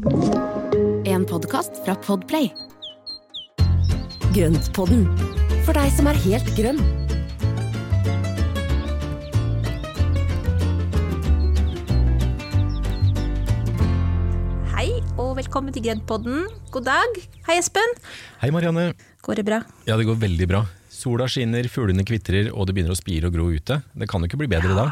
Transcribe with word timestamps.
En 0.00 1.26
podkast 1.28 1.82
fra 1.84 1.92
Podplay. 2.00 2.46
Grøntpodden, 4.32 5.02
for 5.66 5.76
deg 5.76 5.90
som 5.92 6.08
er 6.08 6.16
helt 6.22 6.48
grønn. 6.56 6.80
Hei 14.72 14.86
og 15.20 15.34
velkommen 15.36 15.68
til 15.76 15.84
Grøntpodden. 15.84 16.48
God 16.72 16.88
dag. 16.88 17.20
Hei 17.50 17.58
Espen. 17.60 17.92
Hei 18.40 18.48
Marianne. 18.56 18.94
Går 19.20 19.42
det 19.42 19.44
bra? 19.50 19.60
Ja, 19.84 20.00
det 20.00 20.08
går 20.08 20.16
veldig 20.24 20.48
bra. 20.48 20.64
Sola 20.88 21.28
skinner, 21.28 21.68
fuglene 21.68 22.08
kvitrer, 22.08 22.48
og 22.54 22.70
det 22.70 22.78
begynner 22.78 22.96
å 22.96 23.02
spire 23.02 23.28
og 23.28 23.36
gro 23.36 23.52
ute. 23.52 23.82
Det 23.92 24.08
kan 24.08 24.24
jo 24.24 24.32
ikke 24.32 24.40
bli 24.46 24.48
bedre 24.56 24.80
da. 24.80 24.88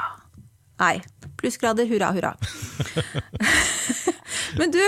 Nei. 0.84 0.98
Plussgrader, 1.40 1.88
hurra, 1.88 2.12
hurra. 2.12 2.36
Men 4.56 4.72
du, 4.72 4.80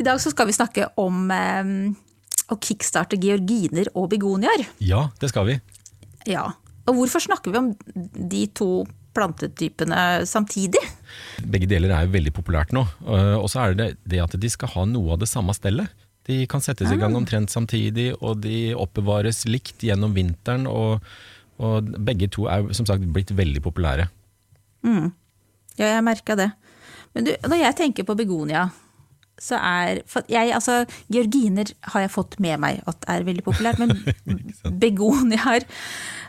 i 0.00 0.06
dag 0.06 0.20
så 0.22 0.32
skal 0.32 0.48
vi 0.48 0.56
snakke 0.56 0.88
om 1.00 1.28
eh, 1.34 1.74
å 2.52 2.58
kickstarte 2.62 3.18
georginer 3.20 3.90
og 3.94 4.10
begoniaer. 4.14 4.64
Ja, 4.82 5.08
det 5.20 5.32
skal 5.32 5.48
vi. 5.50 5.58
Ja. 6.30 6.48
Og 6.88 6.96
hvorfor 6.98 7.22
snakker 7.22 7.52
vi 7.54 7.60
om 7.60 7.72
de 8.32 8.46
to 8.58 8.84
plantetypene 9.12 10.24
samtidig? 10.28 10.80
Begge 11.44 11.68
deler 11.68 11.92
er 11.92 12.06
jo 12.06 12.14
veldig 12.14 12.32
populært 12.34 12.72
nå. 12.74 12.86
Eh, 13.04 13.34
Og 13.38 13.50
så 13.52 13.66
er 13.66 13.76
det 13.78 13.90
det 14.08 14.22
at 14.24 14.34
de 14.40 14.50
skal 14.50 14.72
ha 14.74 14.86
noe 14.88 15.14
av 15.14 15.20
det 15.22 15.28
samme 15.30 15.54
stellet. 15.56 15.92
De 16.28 16.44
kan 16.46 16.62
settes 16.62 16.92
i 16.94 16.96
gang 17.00 17.16
omtrent 17.18 17.50
samtidig, 17.50 18.12
og 18.22 18.44
de 18.44 18.70
oppbevares 18.78 19.40
likt 19.48 19.82
gjennom 19.82 20.12
vinteren. 20.14 20.68
Og, 20.70 21.02
og 21.58 21.88
begge 22.06 22.28
to 22.30 22.46
er 22.46 22.68
som 22.78 22.86
sagt 22.86 23.02
blitt 23.10 23.32
veldig 23.34 23.62
populære. 23.64 24.06
Ja, 24.86 25.88
jeg 25.96 26.04
merka 26.06 26.36
det. 26.38 26.52
Men 27.14 27.24
du, 27.28 27.32
når 27.48 27.58
jeg 27.66 27.76
tenker 27.76 28.04
på 28.08 28.16
begonia, 28.16 28.70
så 29.42 29.56
er 29.58 30.02
jeg, 30.30 30.52
altså, 30.54 30.84
Georginer 31.10 31.72
har 31.92 32.00
jeg 32.04 32.10
fått 32.14 32.38
med 32.40 32.60
meg 32.62 32.82
at 32.86 33.04
er 33.10 33.24
veldig 33.26 33.42
populært, 33.46 33.78
men 33.80 33.90
begoniaer 34.84 35.64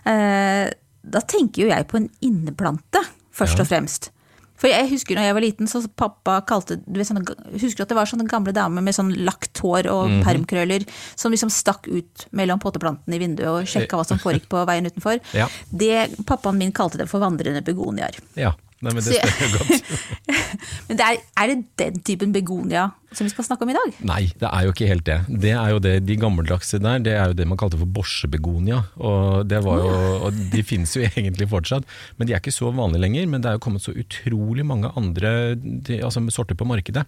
eh, 0.07 0.71
Da 1.03 1.21
tenker 1.27 1.65
jo 1.65 1.69
jeg 1.71 1.87
på 1.91 1.99
en 1.99 2.09
inneplante, 2.23 3.01
først 3.35 3.59
Ja. 3.59 3.65
og 3.65 3.69
fremst. 3.69 4.09
For 4.55 4.69
jeg 4.71 4.87
husker 4.93 5.17
når 5.17 5.25
jeg 5.27 5.33
var 5.35 5.43
liten, 5.43 5.67
så 5.67 5.81
pappa 5.99 6.37
kalte 6.47 6.77
du 6.79 6.95
vet, 6.99 7.07
sånne, 7.09 7.25
Husker 7.59 7.83
at 7.83 7.89
det 7.91 7.97
var 7.97 8.07
sånne 8.07 8.27
gamle 8.31 8.53
damer 8.55 8.81
med 8.85 8.95
sånn 8.95 9.11
lagt 9.25 9.59
hår 9.59 9.89
og 9.91 10.07
Mhm. 10.09 10.21
permkrøller 10.23 10.85
som 11.19 11.31
liksom 11.33 11.49
stakk 11.51 11.87
ut 11.91 12.27
mellom 12.31 12.59
potteplantene 12.63 13.15
i 13.17 13.19
vinduet 13.19 13.49
og 13.49 13.67
sjekka 13.67 13.97
hva 13.99 14.05
som 14.07 14.17
foregikk 14.19 14.47
på 14.47 14.63
veien 14.65 14.85
utenfor? 14.87 15.19
Ja. 15.33 15.49
Det, 15.69 16.15
pappaen 16.25 16.57
min 16.57 16.71
kalte 16.71 16.97
det 17.01 17.09
for 17.09 17.19
vandrende 17.19 17.61
begoniaer. 17.65 18.15
Ja, 18.39 18.53
Nei, 18.83 18.91
men 18.91 19.05
det 19.05 19.15
stemmer 19.15 19.53
godt. 19.57 19.93
Men 20.87 20.99
det 20.99 21.05
er, 21.05 21.21
er 21.39 21.49
det 21.49 21.55
den 21.79 22.01
typen 22.05 22.33
begonia 22.35 22.89
som 23.13 23.27
vi 23.27 23.31
skal 23.31 23.45
snakke 23.45 23.65
om 23.65 23.71
i 23.71 23.75
dag? 23.75 23.95
Nei, 24.05 24.21
det 24.41 24.49
er 24.49 24.65
jo 24.65 24.73
ikke 24.73 24.87
helt 24.89 25.05
det. 25.07 25.15
Det 25.29 25.51
er 25.53 25.71
jo 25.73 25.79
det, 25.83 25.93
De 26.07 26.17
gammeldagse 26.19 26.79
der, 26.81 27.01
det 27.05 27.13
er 27.15 27.31
jo 27.31 27.37
det 27.37 27.47
man 27.49 27.59
kalte 27.61 27.79
for 27.79 27.89
borsebegonia. 27.89 28.81
Og, 28.97 29.45
det 29.49 29.61
var 29.65 29.81
jo, 29.81 29.91
og 30.27 30.39
de 30.53 30.63
finnes 30.67 30.95
jo 30.97 31.05
egentlig 31.07 31.47
fortsatt, 31.51 31.87
men 32.17 32.27
de 32.27 32.35
er 32.35 32.41
ikke 32.41 32.53
så 32.53 32.71
vanlige 32.75 33.03
lenger. 33.05 33.29
Men 33.31 33.43
det 33.43 33.51
er 33.51 33.57
jo 33.57 33.63
kommet 33.65 33.85
så 33.85 33.93
utrolig 33.95 34.65
mange 34.67 34.91
andre 34.99 35.33
altså, 35.99 36.23
sorter 36.33 36.57
på 36.59 36.67
markedet. 36.69 37.05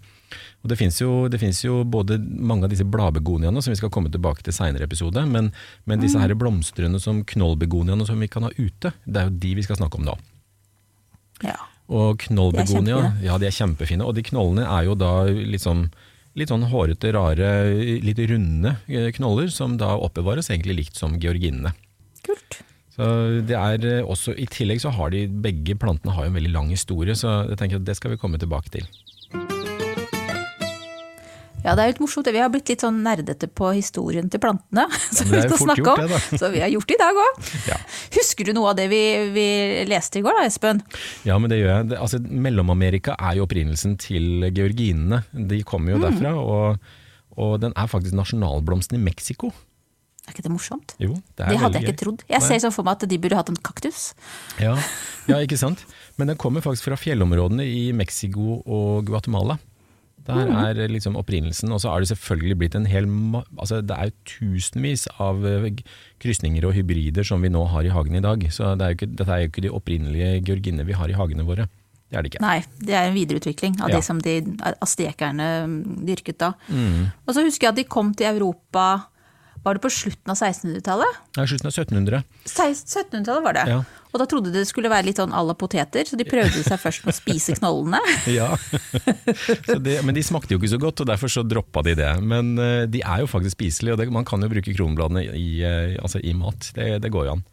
Og 0.63 0.71
det 0.71 0.79
finnes, 0.79 0.99
jo, 1.01 1.25
det 1.31 1.41
finnes 1.41 1.59
jo 1.65 1.81
både 1.83 2.19
mange 2.21 2.65
av 2.65 2.73
disse 2.73 2.87
bladbegoniaene, 2.87 3.61
som 3.61 3.73
vi 3.73 3.81
skal 3.81 3.91
komme 3.93 4.13
tilbake 4.13 4.45
til 4.45 4.55
seinere 4.55 4.87
episode, 4.87 5.25
men, 5.29 5.51
men 5.85 6.01
disse 6.01 6.21
her 6.21 6.33
blomstrende 6.39 7.01
som 7.03 7.25
knollbegoniaene 7.27 8.07
som 8.07 8.21
vi 8.21 8.31
kan 8.31 8.47
ha 8.47 8.53
ute, 8.57 8.95
det 9.05 9.21
er 9.21 9.29
jo 9.29 9.37
de 9.43 9.53
vi 9.59 9.67
skal 9.67 9.81
snakke 9.81 9.99
om 9.99 10.07
nå. 10.07 10.17
Ja. 11.43 11.57
Og 11.91 12.17
knollbegonia, 12.23 13.13
ja 13.21 13.37
de 13.41 13.49
er 13.49 13.53
kjempefine. 13.53 14.05
Og 14.05 14.15
de 14.17 14.23
knollene 14.25 14.65
er 14.65 14.87
jo 14.87 14.95
da 14.97 15.25
liksom 15.27 15.89
litt 16.35 16.51
sånn 16.51 16.67
hårete, 16.67 17.13
rare, 17.15 17.49
litt 18.03 18.19
runde 18.27 18.75
eh, 18.91 19.11
knoller, 19.15 19.47
som 19.53 19.77
da 19.79 19.93
oppbevares 19.95 20.49
egentlig 20.51 20.81
likt 20.81 20.99
som 20.99 21.15
georginene. 21.21 21.71
Kult. 22.25 22.59
Så 22.95 23.07
det 23.47 23.55
er 23.55 23.87
eh, 23.87 24.01
også, 24.03 24.35
I 24.39 24.47
tillegg 24.51 24.83
så 24.83 24.91
har 24.95 25.13
de 25.15 25.25
begge 25.27 25.77
plantene 25.79 26.15
har 26.15 26.27
jo 26.27 26.33
en 26.33 26.39
veldig 26.39 26.53
lang 26.55 26.71
historie, 26.73 27.15
så 27.15 27.45
jeg 27.51 27.59
tenker 27.61 27.79
at 27.79 27.87
det 27.87 27.97
skal 27.99 28.15
vi 28.15 28.19
komme 28.19 28.41
tilbake 28.41 28.73
til. 28.75 28.87
Ja, 31.65 31.73
det 31.73 31.81
er 31.81 31.87
jo 31.87 31.93
litt 31.95 32.01
morsomt. 32.03 32.27
Vi 32.29 32.41
har 32.43 32.51
blitt 32.53 32.69
litt 32.69 32.83
sånn 32.85 32.99
nerdete 33.01 33.47
på 33.49 33.71
historien 33.73 34.27
til 34.29 34.41
plantene. 34.43 34.85
Som 35.17 35.31
vi 35.31 35.41
skal 35.41 35.57
snakke 35.57 35.95
om. 35.95 36.03
det. 36.03 36.19
Så 36.37 36.51
vi 36.53 36.61
har 36.61 36.69
gjort 36.69 36.91
det 36.91 36.97
i 36.99 37.01
dag 37.01 37.21
òg. 37.23 37.39
Ja. 37.71 37.79
Husker 38.15 38.47
du 38.47 38.53
noe 38.55 38.71
av 38.71 38.77
det 38.79 38.87
vi, 38.91 39.01
vi 39.35 39.45
leste 39.89 40.19
i 40.19 40.23
går 40.25 40.37
da, 40.39 40.45
Espen? 40.47 40.81
Ja, 41.27 41.37
men 41.41 41.49
det 41.51 41.59
gjør 41.61 41.71
jeg. 41.73 41.97
Altså, 41.99 42.19
Mellom-Amerika 42.23 43.15
er 43.19 43.35
jo 43.39 43.45
opprinnelsen 43.47 43.97
til 44.01 44.47
georginene. 44.55 45.23
De 45.33 45.61
kommer 45.67 45.91
jo 45.95 45.99
Mm. 45.99 46.05
derfra, 46.09 46.33
og, 46.39 46.79
og 47.37 47.59
den 47.61 47.73
er 47.75 47.87
faktisk 47.91 48.15
nasjonalblomsten 48.15 48.95
i 48.97 49.03
Mexico. 49.03 49.51
Er 50.25 50.33
ikke 50.33 50.41
det 50.47 50.51
morsomt? 50.55 50.95
Jo, 50.97 51.11
det 51.37 51.43
er 51.45 51.49
Det 51.53 51.59
hadde 51.61 51.79
jeg 51.81 51.85
ikke 51.91 51.99
trodd. 52.01 52.23
Jeg 52.29 52.39
Nei. 52.41 52.47
ser 52.47 52.63
sånn 52.63 52.73
for 52.73 52.83
meg 52.87 52.95
at 52.97 53.07
de 53.11 53.17
burde 53.21 53.35
hatt 53.37 53.49
en 53.51 53.59
kaktus. 53.61 54.13
Ja, 54.57 54.73
ja, 55.29 55.37
ikke 55.45 55.57
sant? 55.59 55.83
Men 56.17 56.31
den 56.31 56.37
kommer 56.41 56.61
faktisk 56.65 56.87
fra 56.87 56.97
fjellområdene 56.97 57.61
i 57.67 57.91
Mexico 57.93 58.61
og 58.65 59.05
Guatemala. 59.05 59.59
Der 60.25 60.47
Mm. 60.49 60.55
er 60.57 60.87
liksom 60.89 61.15
opprinnelsen, 61.15 61.71
og 61.71 61.79
så 61.81 61.89
er 61.93 61.99
det 62.01 62.09
selvfølgelig 62.09 62.57
blitt 62.57 62.75
en 62.75 62.85
hel 62.89 63.05
altså 63.59 63.81
Det 63.85 63.95
er 63.97 64.09
tusenvis 64.25 65.07
av 65.19 65.45
eh, 65.45 65.69
krysninger 66.19 66.65
og 66.65 66.73
hybrider 66.73 67.23
som 67.23 67.41
vi 67.41 67.49
nå 67.49 67.61
har 67.69 67.83
i 67.85 67.89
hagen 67.93 68.15
i 68.15 68.21
dag. 68.21 68.39
Så 68.49 68.75
det 68.77 68.81
er 68.87 68.95
ikke, 68.95 69.15
dette 69.15 69.29
er 69.31 69.43
jo 69.43 69.49
ikke 69.51 69.61
de 69.61 69.69
opprinnelige 69.69 70.43
georginene 70.43 70.85
vi 70.85 70.93
har 70.93 71.07
i 71.09 71.13
hagene 71.13 71.45
våre. 71.45 71.67
Det 72.09 72.17
er 72.17 72.21
det 72.23 72.33
ikke. 72.33 72.41
Nei, 72.41 72.63
det 72.79 72.93
er 72.93 73.07
en 73.09 73.15
videreutvikling 73.15 73.79
av 73.81 73.89
Ja. 73.89 73.95
det 73.97 74.03
som 74.03 74.19
de 74.21 74.35
aztekerne 74.81 75.47
dyrket 76.05 76.37
da. 76.39 76.53
Mm. 76.69 77.11
Og 77.27 77.33
så 77.35 77.43
husker 77.45 77.67
jeg 77.67 77.73
at 77.73 77.75
de 77.75 77.83
kom 77.83 78.13
til 78.13 78.27
Europa 78.35 79.05
Var 79.65 79.77
det 79.77 79.81
på 79.81 79.89
slutten 79.89 80.29
av 80.29 80.37
1600-tallet? 80.37 81.21
Det 81.33 81.41
er 81.41 81.49
slutten 81.49 81.69
av 81.71 81.73
1700. 81.73 82.19
1700-tallet 82.45 83.45
var 83.47 83.57
det. 83.57 83.63
Ja. 83.71 83.79
Og 84.13 84.21
da 84.21 84.27
trodde 84.29 84.51
de 84.53 84.61
det 84.61 84.69
skulle 84.69 84.91
være 84.93 85.09
litt 85.09 85.17
sånn 85.19 85.33
à 85.35 85.41
la 85.43 85.55
poteter, 85.57 86.05
så 86.07 86.15
de 86.19 86.27
prøvde 86.27 86.61
seg 86.63 86.79
først 86.79 87.07
med 87.07 87.11
å 87.11 87.17
spise 87.17 87.57
knollene. 87.57 87.99
Ja, 88.35 88.51
så 89.67 89.79
det, 89.81 89.97
Men 90.05 90.15
de 90.15 90.23
smakte 90.25 90.53
jo 90.55 90.61
ikke 90.61 90.71
så 90.71 90.79
godt, 90.81 91.01
og 91.01 91.09
derfor 91.09 91.31
så 91.33 91.43
droppa 91.43 91.83
de 91.87 91.97
det. 91.97 92.11
Men 92.21 92.53
eh, 92.61 92.85
de 92.87 93.01
er 93.01 93.25
jo 93.25 93.31
faktisk 93.31 93.57
spiselige, 93.57 93.97
og 93.97 94.01
det, 94.03 94.07
man 94.13 94.27
kan 94.27 94.45
jo 94.45 94.51
bruke 94.53 94.77
kronbladene 94.77 95.25
i, 95.33 95.49
eh, 95.65 95.97
altså 95.97 96.21
i 96.21 96.35
mat. 96.37 96.69
Det, 96.77 96.93
det 97.03 97.11
går 97.11 97.27
jo 97.27 97.35
an. 97.39 97.45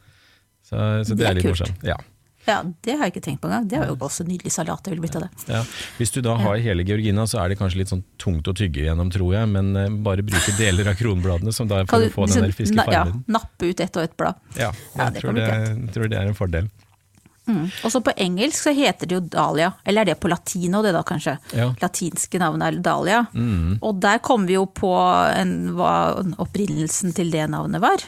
Så, 0.62 0.76
så 0.76 1.16
det, 1.16 1.18
Det 1.18 1.26
er 1.26 1.32
er 1.32 1.40
litt 1.40 1.50
morsomt. 1.50 1.86
Ja. 1.88 1.98
Ja, 2.47 2.56
det 2.82 2.97
har 2.98 3.06
jeg 3.06 3.12
ikke 3.14 3.22
tenkt 3.25 3.41
på 3.42 3.47
engang. 3.48 3.69
Det 3.70 3.78
var 3.78 3.86
jo 3.92 3.97
også 4.03 4.25
nydelig 4.26 4.50
salat 4.50 4.82
det 4.82 4.91
ville 4.91 5.04
blitt 5.04 5.14
av 5.16 5.22
det. 5.22 5.30
Ja. 5.47 5.60
Hvis 5.98 6.10
du 6.10 6.20
da 6.26 6.34
har 6.41 6.56
hele 6.58 6.82
georgina, 6.88 7.22
så 7.30 7.38
er 7.44 7.53
det 7.53 7.58
kanskje 7.60 7.78
litt 7.82 7.92
sånn 7.92 8.03
tungt 8.19 8.48
å 8.50 8.54
tygge 8.58 8.82
gjennom, 8.88 9.10
tror 9.14 9.34
jeg. 9.36 9.48
Men 9.54 9.76
eh, 9.76 9.88
bare 10.03 10.25
bruke 10.26 10.56
deler 10.58 10.91
av 10.91 10.98
kronbladene 10.98 11.52
som 11.54 11.69
da 11.70 11.84
får 11.84 11.91
for 11.92 12.00
du 12.02 12.08
å 12.08 12.14
få 12.16 12.26
den 12.32 12.42
der 12.42 12.54
liksom 12.54 12.76
na- 12.81 12.88
ja, 12.92 13.04
nappe 13.38 13.70
ut 13.70 13.81
ett 13.81 13.97
og 13.97 14.02
ett 14.08 14.16
blad. 14.16 14.34
Ja, 14.58 14.72
Ja, 14.97 15.04
jeg 15.04 15.12
det 15.14 15.20
tror, 15.22 15.34
det, 15.38 15.92
tror 15.94 16.08
det 16.10 16.19
er 16.19 16.26
en 16.32 16.34
fordel. 16.38 16.70
Og 17.52 17.91
så 17.91 17.98
på 18.06 18.12
engelsk 18.22 18.54
så 18.69 18.72
heter 18.75 19.06
det 19.10 19.16
jo 19.16 19.20
dahlia, 19.20 19.72
eller 19.84 20.02
er 20.02 20.04
det 20.12 20.20
på 20.22 20.28
latino 20.31 20.81
det 20.82 20.92
da 20.94 21.02
kanskje? 21.02 21.34
Ja. 21.58 21.72
Latinske 21.82 22.38
navnet 22.38 22.69
er 22.69 22.78
dahlia. 22.86 23.22
Og 23.82 23.98
der 24.00 24.19
kom 24.22 24.47
vi 24.47 24.54
jo 24.54 24.66
på 24.66 24.92
en, 25.36 25.72
hva 25.76 25.92
opprinnelsen 26.42 27.12
til 27.16 27.31
det 27.34 27.48
navnet 27.50 27.82
var. 27.82 28.04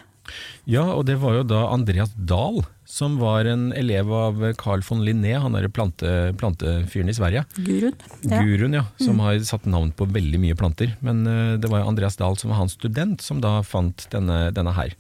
Ja, 0.71 0.85
og 0.95 1.05
det 1.09 1.19
var 1.23 1.39
jo 1.39 1.45
da 1.47 1.67
Andreas 1.73 2.15
Dahl, 2.17 2.63
som 2.89 3.19
var 3.21 3.49
en 3.49 3.69
elev 3.77 4.11
av 4.13 4.41
Carl 4.61 4.85
von 4.87 5.03
Linné, 5.05 5.35
han 5.41 5.57
er 5.59 5.69
plante, 5.73 6.33
plantefyren 6.41 7.11
i 7.13 7.17
Sverige. 7.17 7.45
Gurun. 7.57 7.97
Ja. 8.23 8.41
Gurun, 8.41 8.77
ja, 8.79 8.85
som 9.01 9.21
har 9.25 9.39
satt 9.45 9.69
navn 9.69 9.93
på 9.97 10.09
veldig 10.09 10.41
mye 10.41 10.57
planter. 10.59 10.97
Men 11.05 11.25
eh, 11.29 11.55
det 11.61 11.71
var 11.73 11.83
jo 11.83 11.93
Andreas 11.93 12.19
Dahl 12.21 12.39
som 12.41 12.53
var 12.53 12.63
hans 12.63 12.79
student, 12.79 13.25
som 13.25 13.43
da 13.45 13.59
fant 13.67 14.07
denne, 14.15 14.49
denne 14.57 14.75
her. 14.77 14.97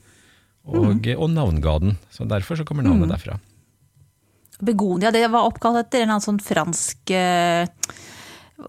Og, 0.64 1.04
og 1.16 1.28
navnga 1.28 1.78
den. 1.82 1.98
Så 2.12 2.24
derfor 2.28 2.56
så 2.56 2.64
kommer 2.64 2.86
navnet 2.86 3.12
derfra. 3.12 3.36
Begonia, 4.64 5.10
det 5.12 5.26
var 5.28 5.48
oppkalt 5.48 5.80
etter 5.82 6.02
en 6.02 6.06
eller 6.06 6.16
annen 6.16 6.24
sånn 6.24 6.40
fransk 6.40 7.12
eh, 7.12 7.66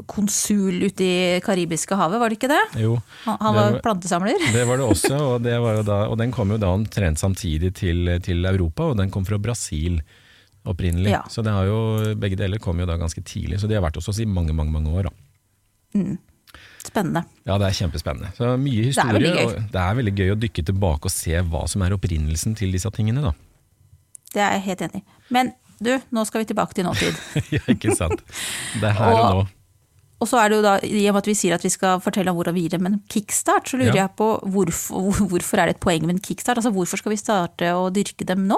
konsul 0.09 0.81
ute 0.87 1.05
i 1.05 1.39
Karibiske 1.45 1.95
havet, 1.99 2.17
var 2.19 2.31
det 2.33 2.39
ikke 2.39 2.49
det? 2.49 2.61
Jo, 2.81 2.95
Han, 3.25 3.37
var, 3.53 3.55
det 3.55 3.73
var 3.77 3.81
plantesamler. 3.85 4.45
det 4.53 4.63
var 4.67 4.79
det 4.81 4.85
også, 4.89 5.15
og, 5.15 5.35
det 5.45 5.55
var 5.61 5.81
da, 5.85 5.97
og 6.11 6.17
den 6.21 6.31
kom 6.33 6.53
jo 6.55 6.57
da 6.61 6.71
omtrent 6.73 7.21
samtidig 7.21 7.73
til, 7.77 8.09
til 8.25 8.45
Europa, 8.49 8.91
og 8.91 8.97
den 8.97 9.11
kom 9.13 9.25
fra 9.27 9.37
Brasil 9.41 9.99
opprinnelig. 10.65 11.11
Ja. 11.13 11.21
Så 11.29 11.43
det 11.45 11.53
har 11.53 11.67
jo, 11.69 12.15
begge 12.17 12.37
deler 12.39 12.57
kom 12.61 12.79
jo 12.81 12.87
da 12.89 12.97
ganske 12.97 13.21
tidlig, 13.21 13.59
så 13.61 13.69
de 13.69 13.77
har 13.77 13.83
vært 13.85 13.99
hos 14.01 14.09
oss 14.09 14.19
i 14.23 14.25
mange, 14.25 14.55
mange, 14.57 14.73
mange 14.73 14.89
år. 14.89 15.11
Da. 15.11 16.05
Spennende. 16.85 17.21
Ja, 17.45 17.57
det 17.61 17.67
er 17.69 17.77
kjempespennende. 17.77 18.31
Så 18.37 18.49
mye 18.61 18.87
historie, 18.89 19.19
Det 19.21 19.29
er, 19.31 19.45
og 19.45 19.69
det 19.73 19.81
er 19.81 19.99
veldig 19.99 20.13
gøy 20.17 20.31
å 20.33 20.39
dykke 20.39 20.65
tilbake 20.69 21.09
og 21.09 21.13
se 21.13 21.37
hva 21.45 21.63
som 21.69 21.85
er 21.85 21.93
opprinnelsen 21.95 22.55
til 22.57 22.73
disse 22.75 22.89
tingene, 22.93 23.21
da. 23.25 23.31
Det 24.33 24.41
er 24.43 24.57
jeg 24.57 24.65
helt 24.67 24.83
enig 24.89 25.01
i. 25.01 25.05
Men 25.33 25.53
du, 25.81 25.91
nå 26.13 26.23
skal 26.27 26.43
vi 26.43 26.49
tilbake 26.51 26.75
til 26.77 26.85
nåtid. 26.87 27.17
ja, 27.55 27.61
ikke 27.71 27.95
sant. 27.97 28.21
Det 28.79 28.89
er 28.89 28.97
her 28.99 29.13
og, 29.13 29.21
Og- 29.25 29.37
nå. 29.45 29.45
Og 30.23 30.29
så 30.31 30.39
er 30.39 30.49
det 30.49 30.57
jo 30.61 30.63
da, 30.63 30.73
i 30.79 31.03
og 31.09 31.15
med 31.17 31.23
at 31.25 31.27
vi 31.27 31.35
sier 31.35 31.55
at 31.57 31.65
vi 31.65 31.71
skal 31.73 31.99
fortelle 32.03 32.31
om 32.31 32.37
hvordan 32.39 32.55
vi 32.55 32.61
gir 32.65 32.77
dem 32.77 32.87
en 32.87 33.01
kickstart, 33.11 33.67
så 33.67 33.77
lurer 33.77 33.91
Ja. 33.93 34.05
jeg 34.05 34.15
på 34.15 34.29
hvorfor, 34.47 35.11
hvorfor 35.31 35.59
er 35.59 35.67
det 35.67 35.75
et 35.75 35.83
poeng 35.83 36.05
med 36.07 36.15
en 36.15 36.23
kickstart? 36.23 36.57
Altså 36.61 36.71
hvorfor 36.71 36.97
skal 37.01 37.11
vi 37.11 37.19
starte 37.19 37.73
å 37.75 37.89
dyrke 37.91 38.25
dem 38.25 38.47
nå? 38.47 38.57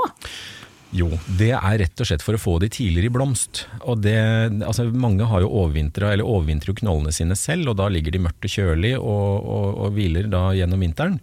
Jo, 0.96 1.10
det 1.28 1.50
er 1.52 1.80
rett 1.82 2.00
og 2.00 2.08
slett 2.08 2.24
for 2.24 2.38
å 2.38 2.40
få 2.40 2.54
de 2.64 2.70
tidligere 2.72 3.10
i 3.10 3.12
blomst. 3.12 3.66
Og 3.84 4.00
det, 4.06 4.16
altså 4.64 4.86
mange 4.94 5.26
har 5.28 5.42
jo 5.44 5.50
overvintra, 5.52 6.14
eller 6.14 6.24
overvintrer 6.24 6.72
jo 6.72 6.78
knollene 6.80 7.12
sine 7.12 7.36
selv, 7.36 7.74
og 7.74 7.76
da 7.82 7.90
ligger 7.92 8.16
de 8.16 8.22
mørkt 8.24 8.48
og 8.48 8.54
kjølig 8.54 8.94
og, 8.96 9.34
og, 9.44 9.68
og 9.84 9.98
hviler 9.98 10.30
da 10.32 10.46
gjennom 10.56 10.80
vinteren. 10.86 11.20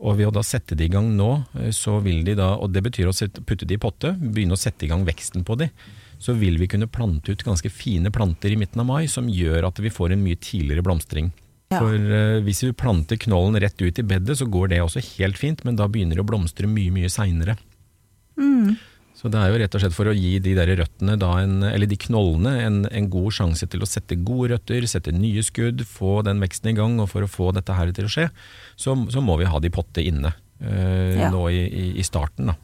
Og 0.00 0.14
ved 0.16 0.30
å 0.30 0.32
da 0.32 0.44
sette 0.46 0.76
de 0.78 0.86
i 0.86 0.92
gang 0.92 1.10
nå, 1.18 1.30
eh, 1.58 1.72
så 1.76 1.98
vil 2.04 2.22
de 2.24 2.36
da, 2.38 2.52
og 2.56 2.70
det 2.72 2.84
betyr 2.86 3.10
å 3.10 3.16
putte 3.44 3.66
de 3.68 3.74
i 3.76 3.82
potte, 3.82 4.14
begynne 4.20 4.54
å 4.56 4.60
sette 4.60 4.86
i 4.86 4.92
gang 4.92 5.02
veksten 5.08 5.42
på 5.44 5.58
de, 5.60 5.68
så 6.20 6.34
vil 6.36 6.58
vi 6.60 6.68
kunne 6.68 6.88
plante 6.90 7.32
ut 7.32 7.44
ganske 7.46 7.70
fine 7.72 8.12
planter 8.12 8.52
i 8.52 8.58
midten 8.60 8.82
av 8.82 8.88
mai, 8.90 9.06
som 9.08 9.28
gjør 9.32 9.70
at 9.70 9.80
vi 9.80 9.92
får 9.92 10.12
en 10.14 10.24
mye 10.24 10.36
tidligere 10.36 10.84
blomstring. 10.84 11.32
Ja. 11.70 11.78
For 11.78 11.94
uh, 11.94 12.38
hvis 12.44 12.64
vi 12.66 12.74
planter 12.76 13.18
knollen 13.22 13.56
rett 13.62 13.80
ut 13.80 13.98
i 13.98 14.04
bedet, 14.04 14.36
så 14.40 14.48
går 14.50 14.72
det 14.72 14.82
også 14.84 15.02
helt 15.16 15.38
fint, 15.40 15.64
men 15.64 15.78
da 15.78 15.88
begynner 15.88 16.18
det 16.18 16.24
å 16.24 16.28
blomstre 16.28 16.68
mye, 16.68 16.92
mye 16.94 17.10
seinere. 17.12 17.56
Så 19.20 19.28
det 19.28 19.36
er 19.36 19.50
jo 19.52 19.58
rett 19.60 19.74
og 19.76 19.82
slett 19.82 19.92
for 19.96 20.08
å 20.08 20.14
gi 20.16 20.38
de 20.40 20.54
der 20.56 20.70
røttene, 20.80 21.14
da 21.20 21.34
en, 21.42 21.58
eller 21.66 21.88
de 21.90 21.98
knollene, 22.00 22.54
en, 22.64 22.78
en 22.88 23.08
god 23.12 23.34
sjanse 23.36 23.66
til 23.68 23.84
å 23.84 23.88
sette 23.88 24.16
gode 24.16 24.54
røtter, 24.54 24.86
sette 24.88 25.12
nye 25.12 25.44
skudd, 25.44 25.84
få 25.84 26.22
den 26.24 26.40
veksten 26.40 26.72
i 26.72 26.76
gang. 26.78 26.96
Og 27.04 27.10
for 27.12 27.26
å 27.26 27.28
få 27.28 27.50
dette 27.52 27.76
her 27.76 27.92
til 27.96 28.08
å 28.08 28.12
skje, 28.12 28.30
så, 28.80 28.96
så 29.12 29.20
må 29.24 29.36
vi 29.40 29.50
ha 29.50 29.60
de 29.60 29.72
potte 29.74 30.04
inne 30.04 30.32
uh, 30.32 31.12
Ja. 31.18 31.28
nå 31.34 31.44
i, 31.52 31.60
i, 31.68 31.86
i 32.00 32.06
starten. 32.06 32.48
da. 32.48 32.56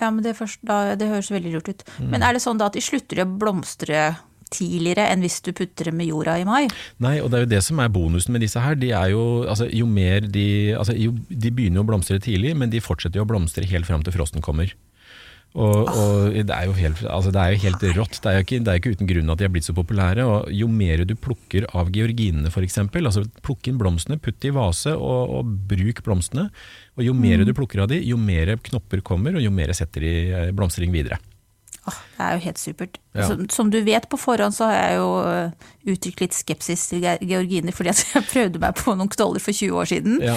Ja, 0.00 0.10
men 0.12 0.22
det, 0.24 0.36
først, 0.36 0.60
da, 0.66 0.94
det 0.98 1.08
høres 1.10 1.32
veldig 1.32 1.52
lurt 1.56 1.70
ut. 1.72 1.84
Mm. 1.98 2.08
Men 2.14 2.24
er 2.26 2.36
det 2.36 2.44
sånn 2.44 2.60
da 2.60 2.68
at 2.70 2.76
de 2.76 2.84
slutter 2.84 3.22
å 3.24 3.28
blomstre 3.28 4.08
tidligere 4.52 5.08
enn 5.10 5.24
hvis 5.24 5.40
du 5.42 5.50
putter 5.56 5.88
dem 5.90 6.00
i 6.02 6.08
jorda 6.10 6.36
i 6.38 6.46
mai? 6.46 6.66
Nei, 7.02 7.16
og 7.22 7.30
det 7.32 7.38
er 7.38 7.46
jo 7.46 7.52
det 7.56 7.62
som 7.66 7.80
er 7.82 7.92
bonusen 7.92 8.36
med 8.36 8.44
disse 8.44 8.62
her. 8.62 8.78
De 8.78 8.92
er 8.94 9.12
jo, 9.14 9.24
altså, 9.48 9.68
jo 9.72 9.88
mer 9.90 10.28
de, 10.30 10.46
altså, 10.78 10.94
jo, 10.98 11.14
de 11.28 11.52
begynner 11.54 11.82
å 11.82 11.88
blomstre 11.88 12.20
tidlig, 12.22 12.54
men 12.58 12.72
de 12.72 12.82
fortsetter 12.84 13.20
jo 13.20 13.26
å 13.26 13.30
blomstre 13.30 13.66
helt 13.66 13.88
fram 13.88 14.04
til 14.06 14.14
frosten 14.14 14.44
kommer. 14.44 14.74
Og, 15.56 15.88
og 15.88 16.34
det, 16.36 16.52
er 16.52 16.66
jo 16.68 16.74
helt, 16.76 16.98
altså 17.08 17.30
det 17.32 17.40
er 17.40 17.54
jo 17.54 17.60
helt 17.62 17.84
rått. 17.96 18.18
Det 18.20 18.28
er 18.28 18.34
jo 18.36 18.44
ikke, 18.44 18.58
det 18.60 18.72
er 18.72 18.80
ikke 18.80 18.92
uten 18.96 19.08
grunn 19.08 19.32
at 19.32 19.40
de 19.40 19.46
er 19.46 19.52
blitt 19.54 19.68
så 19.68 19.74
populære. 19.76 20.26
og 20.28 20.50
Jo 20.52 20.68
mer 20.68 21.04
du 21.08 21.14
plukker 21.16 21.64
av 21.72 21.88
georginene 21.94 22.52
f.eks., 22.52 22.76
altså 22.84 23.24
plukk 23.46 23.70
inn 23.70 23.80
blomstene, 23.80 24.20
putt 24.20 24.36
de 24.44 24.52
i 24.52 24.56
vase 24.56 24.92
og, 24.92 25.32
og 25.38 25.54
bruk 25.70 26.02
blomstene. 26.04 26.50
Og 26.96 27.08
Jo 27.08 27.16
mer 27.16 27.46
du 27.46 27.54
plukker 27.56 27.86
av 27.86 27.88
de, 27.92 28.02
jo 28.04 28.20
mer 28.20 28.56
knopper 28.68 29.00
kommer, 29.06 29.36
og 29.38 29.44
jo 29.44 29.54
mer 29.54 29.72
setter 29.76 30.04
de 30.04 30.14
eh, 30.28 30.52
blomstring 30.56 30.92
videre. 30.92 31.20
Det 31.90 32.24
er 32.24 32.36
jo 32.36 32.42
helt 32.46 32.58
supert. 32.60 32.98
Ja. 33.16 33.26
Som, 33.30 33.46
som 33.52 33.70
du 33.72 33.78
vet 33.84 34.08
på 34.12 34.18
forhånd, 34.20 34.52
så 34.56 34.66
har 34.68 34.74
jeg 34.76 34.96
jo 34.98 35.06
øh, 35.24 35.66
uttrykt 35.92 36.20
litt 36.24 36.36
skepsis 36.36 36.82
til 36.90 37.04
ge- 37.04 37.16
georginer, 37.24 37.72
fordi 37.76 37.92
jeg 38.14 38.24
prøvde 38.28 38.60
meg 38.62 38.76
på 38.76 38.94
noen 38.96 39.10
knoller 39.12 39.42
for 39.42 39.56
20 39.56 39.78
år 39.80 39.90
siden. 39.90 40.18
Ja. 40.24 40.34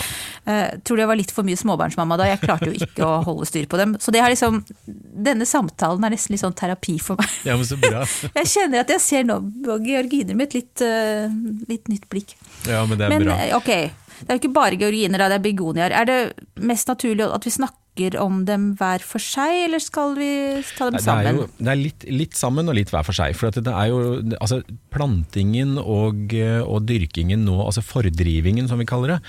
Uh, 0.47 0.77
tror 0.87 1.01
det 1.01 1.07
var 1.11 1.19
litt 1.19 1.33
for 1.35 1.47
mye 1.47 1.59
småbarnsmamma 1.59 2.17
da, 2.19 2.29
jeg 2.31 2.41
klarte 2.43 2.69
jo 2.71 2.75
ikke 2.87 3.07
å 3.07 3.21
holde 3.27 3.47
styr 3.49 3.67
på 3.71 3.79
dem. 3.81 3.97
Så 3.99 4.13
det 4.15 4.23
har 4.23 4.31
liksom, 4.31 4.61
denne 4.85 5.47
samtalen 5.49 6.05
er 6.07 6.15
nesten 6.15 6.35
litt 6.35 6.43
sånn 6.43 6.55
terapi 6.59 6.99
for 7.03 7.19
meg. 7.19 7.33
Ja, 7.47 7.57
men 7.59 7.67
så 7.67 7.79
bra. 7.79 8.05
Jeg 8.39 8.51
kjenner 8.53 8.83
at 8.83 8.91
jeg 8.93 9.01
ser 9.03 9.25
nå 9.27 9.39
georginer 9.83 10.37
med 10.37 10.49
et 10.49 10.59
litt, 10.61 10.83
uh, 10.85 11.27
litt 11.69 11.89
nytt 11.91 12.07
blikk. 12.11 12.35
Ja, 12.69 12.85
men 12.87 12.99
det 12.99 13.07
er 13.07 13.15
Men 13.15 13.27
bra. 13.27 13.35
Men 13.39 13.57
ok, 13.57 13.71
det 14.19 14.27
er 14.27 14.37
jo 14.37 14.41
ikke 14.43 14.55
bare 14.55 14.79
georginer, 14.79 15.27
det 15.31 15.39
er 15.39 15.43
begoniaer. 15.43 15.95
Er 15.95 16.07
det 16.07 16.19
mest 16.59 16.89
naturlig 16.91 17.27
at 17.27 17.47
vi 17.47 17.53
snakker 17.55 17.77
om 18.19 18.43
dem 18.47 18.71
hver 18.79 19.03
for 19.05 19.21
seg, 19.23 19.65
eller 19.65 19.81
skal 19.83 20.15
vi 20.17 20.29
ta 20.77 20.89
dem 20.93 21.01
sammen? 21.03 21.25
Det 21.25 21.31
er, 21.31 21.39
jo, 21.39 21.47
det 21.59 21.71
er 21.73 21.79
litt, 21.79 22.05
litt 22.21 22.39
sammen 22.39 22.71
og 22.71 22.77
litt 22.77 22.93
hver 22.93 23.05
for 23.07 23.17
seg. 23.17 23.35
For 23.37 23.51
det 23.53 23.73
er 23.73 23.91
jo, 23.91 23.99
altså, 24.39 24.61
plantingen 24.93 25.77
og, 25.81 26.33
eh, 26.35 26.61
og 26.63 26.87
dyrkingen 26.89 27.45
nå, 27.47 27.57
altså 27.65 27.83
fordrivingen 27.85 28.69
som 28.71 28.81
vi 28.81 28.87
kaller 28.89 29.15
det, 29.15 29.19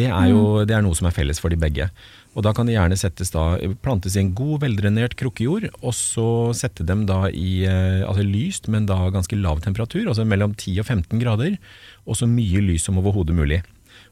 det 0.00 0.08
er 0.10 0.30
jo 0.32 0.62
det 0.66 0.76
er 0.76 0.84
noe 0.86 0.96
som 0.98 1.08
er 1.10 1.16
felles 1.16 1.42
for 1.42 1.52
de 1.52 1.58
begge. 1.60 1.90
Og 2.38 2.44
Da 2.46 2.52
kan 2.54 2.68
de 2.68 2.76
gjerne 2.76 2.98
settes 2.98 3.32
da, 3.34 3.56
plantes 3.82 4.14
i 4.14 4.22
en 4.22 4.30
god, 4.38 4.60
veldrenert 4.62 5.16
krukkejord, 5.18 5.66
og 5.82 5.94
så 5.96 6.28
sette 6.54 6.86
dem 6.86 7.02
da 7.08 7.24
i 7.34 7.64
eh, 7.66 8.06
altså 8.06 8.22
lyst, 8.22 8.70
men 8.70 8.86
da 8.86 9.02
ganske 9.10 9.38
lav 9.38 9.64
temperatur, 9.64 10.06
altså 10.06 10.26
mellom 10.28 10.54
10 10.54 10.78
og 10.84 10.86
15 10.86 11.18
grader, 11.22 11.58
og 12.06 12.18
så 12.20 12.30
mye 12.30 12.62
lys 12.62 12.86
som 12.86 13.00
overhodet 13.02 13.34
mulig. 13.34 13.64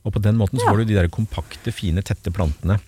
Og 0.06 0.14
På 0.14 0.22
den 0.22 0.38
måten 0.38 0.58
så 0.58 0.70
får 0.70 0.82
du 0.82 0.90
de 0.90 0.98
der 0.98 1.10
kompakte, 1.12 1.72
fine, 1.74 2.02
tette 2.06 2.32
plantene. 2.34 2.78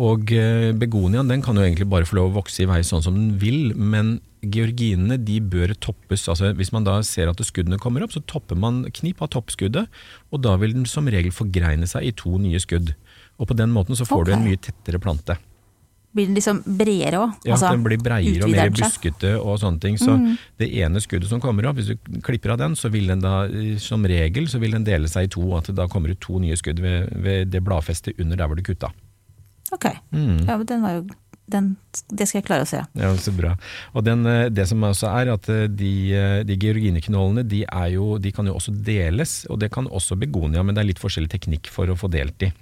Og 0.00 0.32
eh, 0.32 0.70
begoniaen 0.80 1.28
den 1.28 1.42
kan 1.44 1.58
jo 1.58 1.64
egentlig 1.66 1.88
bare 1.90 2.08
få 2.08 2.16
lov 2.16 2.30
å 2.30 2.38
vokse 2.38 2.62
i 2.64 2.68
vei 2.70 2.80
sånn 2.86 3.04
som 3.04 3.16
den 3.16 3.34
vil, 3.42 3.74
men 3.76 4.18
georginene 4.40 5.18
de 5.20 5.36
bør 5.44 5.74
toppes. 5.76 6.24
altså 6.32 6.54
Hvis 6.56 6.72
man 6.72 6.86
da 6.86 6.96
ser 7.04 7.28
at 7.28 7.42
skuddene 7.44 7.80
kommer 7.82 8.06
opp, 8.06 8.14
så 8.14 8.24
topper 8.24 8.56
man 8.56 8.86
knip 8.96 9.20
av 9.20 9.32
toppskuddet, 9.34 9.90
og 10.32 10.42
da 10.46 10.56
vil 10.62 10.72
den 10.78 10.88
som 10.88 11.10
regel 11.10 11.34
forgreine 11.36 11.88
seg 11.90 12.08
i 12.08 12.16
to 12.16 12.38
nye 12.40 12.60
skudd. 12.62 12.94
Og 13.40 13.50
på 13.50 13.56
den 13.56 13.72
måten 13.74 13.98
så 13.98 14.08
får 14.08 14.28
du 14.28 14.34
en 14.36 14.46
mye 14.46 14.60
tettere 14.60 15.00
plante. 15.02 15.36
Blir 16.10 16.26
den 16.26 16.34
liksom 16.34 16.64
bredere 16.66 17.20
òg? 17.22 17.36
Ja, 17.46 17.56
Den 17.60 17.84
blir 17.84 18.00
breiere 18.02 18.42
og 18.48 18.50
mer 18.50 18.72
buskete 18.74 19.36
og 19.38 19.60
sånne 19.62 19.78
ting. 19.84 20.00
Så 20.00 20.16
det 20.58 20.66
ene 20.80 20.98
skuddet 21.04 21.30
som 21.30 21.42
kommer 21.42 21.68
opp, 21.68 21.78
hvis 21.78 21.92
du 21.92 22.18
klipper 22.26 22.56
av 22.56 22.58
den, 22.64 22.74
så 22.74 22.90
vil 22.90 23.06
den 23.12 23.22
da 23.22 23.44
eh, 23.46 23.76
som 23.78 24.02
regel 24.02 24.48
så 24.50 24.58
vil 24.58 24.74
den 24.74 24.88
dele 24.88 25.12
seg 25.12 25.28
i 25.28 25.30
to. 25.36 25.44
At 25.54 25.70
det 25.70 25.76
da 25.78 25.86
kommer 25.92 26.10
ut 26.10 26.20
to 26.24 26.40
nye 26.42 26.58
skudd 26.58 26.82
ved, 26.82 27.12
ved 27.14 27.52
det 27.52 27.62
bladfestet 27.62 28.18
under 28.18 28.40
der 28.40 28.50
hvor 28.50 28.58
du 28.58 28.66
kutta. 28.66 28.90
Ok, 29.72 29.86
Mm. 30.12 30.46
ja, 30.48 30.56
den 30.64 30.82
var 30.82 30.92
jo 30.98 31.02
den, 31.50 31.76
Det 32.14 32.28
skal 32.28 32.40
jeg 32.40 32.46
klare 32.46 32.62
å 32.62 32.68
se. 32.68 32.80
Ja, 32.94 33.10
så 33.18 33.32
bra. 33.34 33.56
Og 33.94 34.04
den, 34.04 34.24
eh, 34.26 34.48
det 34.48 34.68
som 34.68 34.80
også 34.86 35.08
er 35.10 35.32
at 35.32 35.48
eh, 35.48 35.66
de, 35.66 36.14
eh, 36.14 36.42
de 36.46 36.56
georgineknollene 36.56 37.42
de, 37.46 37.64
jo, 37.90 38.18
de 38.18 38.32
kan 38.32 38.46
jo 38.46 38.54
også 38.54 38.74
deles, 38.84 39.46
og 39.50 39.58
det 39.58 39.72
kan 39.74 39.86
også 39.86 40.18
begonia, 40.18 40.62
men 40.62 40.74
det 40.74 40.84
er 40.84 40.90
litt 40.92 41.02
forskjellig 41.02 41.30
teknikk 41.30 41.66
for 41.66 41.90
å 41.90 41.98
få 41.98 42.10
delt 42.10 42.38
de. 42.38 42.52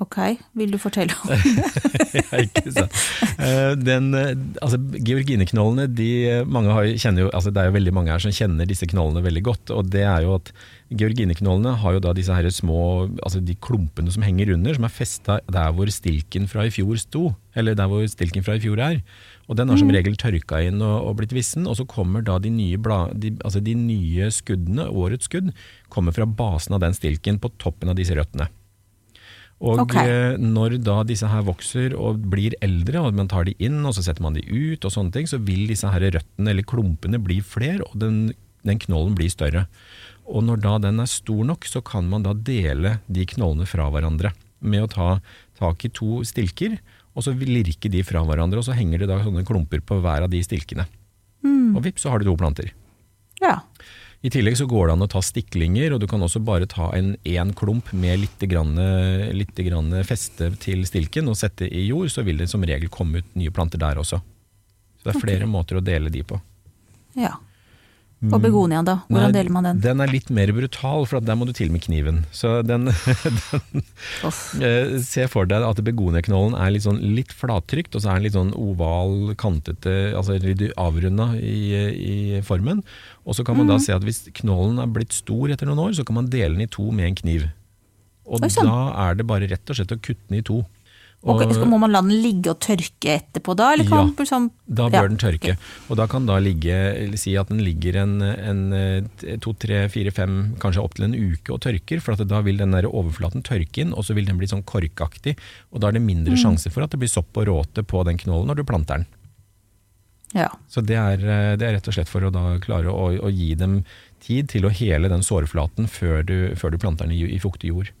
Ok, 0.00 0.16
vil 0.56 0.70
du 0.72 0.78
fortelle 0.80 1.12
om 1.20 1.32
Ja, 2.16 2.38
ikke 2.40 2.70
sant. 2.72 2.94
Eh, 3.36 3.74
Den, 3.76 4.06
eh, 4.16 4.30
altså, 4.64 4.78
georgineknollene, 5.04 5.84
de, 5.92 6.08
eh, 6.30 6.46
mange 6.48 6.72
har, 6.72 6.88
kjenner 6.96 7.26
jo, 7.26 7.32
altså, 7.36 7.52
det 7.52 7.60
er 7.60 7.68
jo 7.68 7.74
veldig 7.76 7.92
mange 7.98 8.12
her 8.14 8.22
som 8.24 8.32
kjenner 8.32 8.68
disse 8.68 8.88
knollene 8.88 9.24
veldig 9.24 9.42
godt, 9.50 9.72
og 9.76 9.90
det 9.92 10.06
er 10.08 10.24
jo 10.24 10.38
at 10.38 10.48
georgineknollene 10.96 11.74
har 11.82 11.96
jo 11.96 12.00
da 12.04 12.14
disse 12.16 12.32
her 12.32 12.48
små, 12.52 12.78
altså 13.20 13.42
de 13.44 13.56
klumpene 13.60 14.12
som 14.12 14.24
henger 14.24 14.54
under, 14.56 14.78
som 14.78 14.88
er 14.88 14.94
festa 14.96 15.38
der 15.52 15.76
hvor 15.76 15.92
stilken 15.92 16.48
fra 16.48 16.64
i 16.68 16.72
fjor 16.72 16.96
sto, 17.00 17.26
eller 17.56 17.76
der 17.76 17.92
hvor 17.92 18.08
stilken 18.08 18.44
fra 18.46 18.56
i 18.56 18.64
fjor 18.64 18.80
er. 18.80 19.02
Og 19.50 19.58
den 19.60 19.68
har 19.68 19.76
som 19.80 19.92
regel 19.92 20.16
tørka 20.16 20.62
inn 20.64 20.80
og, 20.80 20.96
og 21.10 21.18
blitt 21.20 21.36
vissen, 21.36 21.68
og 21.68 21.76
så 21.76 21.84
kommer 21.88 22.24
da 22.24 22.38
de 22.40 22.52
nye, 22.54 22.80
bla, 22.80 23.04
de, 23.12 23.34
altså 23.44 23.60
de 23.60 23.76
nye 23.76 24.32
skuddene, 24.32 24.88
årets 24.88 25.28
skudd, 25.28 25.52
kommer 25.92 26.16
fra 26.16 26.24
basen 26.24 26.78
av 26.78 26.84
den 26.84 26.96
stilken 26.96 27.42
på 27.42 27.52
toppen 27.60 27.92
av 27.92 27.98
disse 28.00 28.16
røttene. 28.16 28.48
Og 29.62 29.84
Ok. 29.84 29.94
eh, 29.94 30.36
når 30.42 30.74
da 30.82 31.02
disse 31.06 31.28
her 31.30 31.44
vokser 31.46 31.94
og 31.94 32.18
blir 32.32 32.54
eldre, 32.60 32.98
og 32.98 33.14
man 33.14 33.28
tar 33.30 33.44
de 33.46 33.54
inn 33.62 33.78
og 33.86 33.94
så 33.94 34.02
setter 34.02 34.24
man 34.24 34.34
de 34.34 34.42
ut, 34.42 34.82
og 34.84 34.90
sånne 34.90 35.12
ting, 35.14 35.28
så 35.30 35.38
vil 35.38 35.68
disse 35.70 35.86
her 35.86 36.02
røttene 36.02 36.50
eller 36.50 36.66
klumpene 36.66 37.20
bli 37.22 37.38
flere, 37.40 37.80
og 37.86 37.94
den, 38.02 38.32
den 38.66 38.80
knollen 38.82 39.14
blir 39.14 39.30
større. 39.30 39.68
Og 40.26 40.42
når 40.42 40.62
da 40.64 40.78
den 40.78 40.98
er 41.02 41.06
stor 41.10 41.44
nok, 41.46 41.64
så 41.70 41.82
kan 41.84 42.08
man 42.10 42.24
da 42.26 42.32
dele 42.34 42.96
de 43.06 43.24
knollene 43.26 43.66
fra 43.70 43.86
hverandre 43.90 44.32
med 44.62 44.82
å 44.82 44.90
ta 44.90 45.08
tak 45.58 45.84
i 45.86 45.92
to 45.94 46.22
stilker, 46.26 46.78
og 47.14 47.22
så 47.22 47.34
lirke 47.36 47.90
de 47.92 48.02
fra 48.02 48.22
hverandre, 48.26 48.58
og 48.58 48.66
så 48.66 48.74
henger 48.74 49.02
det 49.04 49.08
da 49.10 49.20
sånne 49.22 49.44
klumper 49.46 49.82
på 49.84 50.00
hver 50.02 50.24
av 50.26 50.30
de 50.32 50.42
stilkene. 50.42 50.86
Og 51.76 51.82
vips, 51.84 52.02
så 52.02 52.10
har 52.10 52.18
du 52.18 52.26
to 52.26 52.36
planter. 52.36 52.70
Ja. 53.42 53.60
I 54.22 54.30
tillegg 54.30 54.54
så 54.58 54.68
går 54.70 54.86
det 54.86 54.94
an 54.94 55.02
å 55.02 55.10
ta 55.10 55.20
stiklinger, 55.24 55.94
og 55.94 56.02
du 56.02 56.06
kan 56.10 56.22
også 56.22 56.38
bare 56.46 56.68
ta 56.70 56.92
en 56.94 57.16
én 57.26 57.50
klump 57.58 57.88
med 57.90 58.20
litt, 58.22 58.44
grann, 58.46 58.76
litt 59.34 59.58
grann 59.66 59.90
feste 60.06 60.52
til 60.62 60.84
stilken 60.86 61.26
og 61.30 61.38
sette 61.40 61.66
i 61.66 61.88
jord, 61.88 62.06
så 62.14 62.22
vil 62.22 62.38
det 62.38 62.46
som 62.52 62.62
regel 62.62 62.86
komme 62.92 63.18
ut 63.18 63.32
nye 63.34 63.50
planter 63.50 63.82
der 63.82 63.98
også. 63.98 64.20
Så 65.02 65.08
det 65.08 65.16
er 65.16 65.24
flere 65.24 65.48
måter 65.50 65.80
å 65.80 65.82
dele 65.82 66.12
de 66.14 66.22
på. 66.22 66.38
ja. 67.18 67.34
Og 68.22 68.38
begoniaen, 68.38 68.86
da? 68.86 69.00
Hvordan 69.08 69.32
Nei, 69.32 69.34
deler 69.34 69.50
man 69.50 69.64
den? 69.66 69.78
Den 69.82 70.00
er 70.04 70.06
litt 70.12 70.28
mer 70.30 70.52
brutal, 70.54 71.06
for 71.10 71.18
der 71.26 71.34
må 71.34 71.42
du 71.48 71.50
til 71.58 71.72
med 71.74 71.82
kniven. 71.82 72.20
Så 72.30 72.60
den, 72.62 72.84
den 73.72 73.82
eh, 74.62 74.92
Se 75.02 75.26
for 75.32 75.48
deg 75.50 75.64
at 75.66 75.80
begoniaknollen 75.82 76.54
er 76.54 76.70
litt, 76.74 76.84
sånn, 76.86 77.00
litt 77.16 77.32
flattrykt, 77.34 77.96
og 77.98 78.04
så 78.04 78.12
er 78.12 78.20
den 78.20 78.26
litt 78.28 78.36
sånn 78.36 78.52
oval, 78.54 79.32
kantete, 79.40 80.12
altså 80.14 80.36
litt 80.42 80.62
avrunda 80.78 81.32
i, 81.38 81.56
i 81.90 82.42
formen. 82.46 82.84
Og 83.26 83.34
så 83.38 83.44
kan 83.46 83.58
man 83.58 83.66
da 83.70 83.78
Mm. 83.80 83.84
se 83.88 83.92
at 83.96 84.04
hvis 84.06 84.22
knollen 84.42 84.78
er 84.82 84.86
blitt 84.92 85.12
stor 85.16 85.50
etter 85.50 85.66
noen 85.66 85.82
år, 85.88 85.92
så 85.98 86.04
kan 86.06 86.14
man 86.20 86.30
dele 86.30 86.54
den 86.54 86.66
i 86.66 86.70
to 86.70 86.90
med 86.94 87.06
en 87.10 87.18
kniv. 87.18 87.48
Og 88.26 88.42
Oi, 88.44 88.48
sånn. 88.54 88.68
da 88.70 89.08
er 89.08 89.18
det 89.18 89.26
bare 89.26 89.48
rett 89.50 89.66
og 89.72 89.74
slett 89.78 89.94
å 89.94 89.98
kutte 89.98 90.28
den 90.30 90.38
i 90.38 90.42
to. 90.46 90.60
Ok, 91.22 91.42
Og- 91.46 91.68
må 91.70 91.78
man 91.78 91.92
la 91.92 92.00
den 92.02 92.16
ligge 92.20 92.50
og 92.50 92.58
tørke 92.58 93.12
etterpå 93.14 93.54
da, 93.54 93.68
eller 93.72 93.84
kan 93.86 93.98
Ja, 93.98 94.04
man 94.04 94.14
liksom 94.16 94.50
Da 94.66 94.88
bør 94.90 95.02
Ja, 95.04 95.08
den 95.08 95.18
tørke. 95.18 95.56
Og 95.88 95.96
da 95.96 96.06
kan 96.08 96.26
da 96.26 96.38
ligge, 96.42 97.16
si 97.16 97.36
at 97.36 97.46
den 97.48 97.60
ligger 97.62 97.94
en, 98.02 98.20
en 98.22 98.72
eh, 98.72 99.36
to, 99.38 99.52
tre, 99.54 99.88
fire, 99.88 100.10
fem, 100.10 100.56
kanskje 100.58 100.82
opptil 100.82 101.04
en 101.04 101.14
uke 101.14 101.52
og 101.54 101.60
tørker, 101.60 102.00
for 102.02 102.16
da 102.16 102.40
vil 102.42 102.56
den 102.58 102.72
der 102.72 102.90
overflaten 102.90 103.42
tørke 103.46 103.78
inn, 103.84 103.92
og 103.94 104.02
så 104.02 104.14
vil 104.18 104.26
den 104.26 104.36
bli 104.36 104.46
sånn 104.50 104.64
korkaktig. 104.64 105.36
Og 105.72 105.78
da 105.80 105.88
er 105.88 105.92
det 105.92 106.02
mindre 106.02 106.34
Mm. 106.34 106.42
sjanse 106.42 106.72
for 106.72 106.82
at 106.82 106.90
det 106.90 106.98
blir 106.98 107.08
sopp 107.08 107.36
og 107.36 107.46
råte 107.46 107.84
på 107.86 108.04
den 108.04 108.18
knollen 108.18 108.48
når 108.48 108.56
du 108.56 108.64
planter 108.64 108.96
den. 108.98 109.06
Ja. 110.34 110.48
Så 110.68 110.80
det 110.84 110.96
er, 110.96 111.20
eh, 111.22 111.56
det 111.56 111.62
er 111.68 111.74
rett 111.76 111.86
og 111.86 111.94
slett 111.94 112.08
for 112.08 112.20
å 112.22 112.32
da 112.32 112.58
klare 112.58 112.90
å, 112.90 113.12
å 113.22 113.30
gi 113.30 113.54
dem 113.54 113.84
tid 114.18 114.48
til 114.48 114.62
å 114.64 114.70
hele 114.72 115.08
den 115.08 115.20
sårflaten 115.22 115.86
før 115.86 116.24
du, 116.26 116.54
før 116.56 116.72
du 116.72 116.78
planter 116.78 117.06
den 117.06 117.12
i, 117.14 117.34
i 117.36 117.38
fuktig 117.38 117.68
jord. 117.70 117.92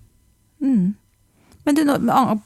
Men 1.64 1.78
du, 1.78 1.84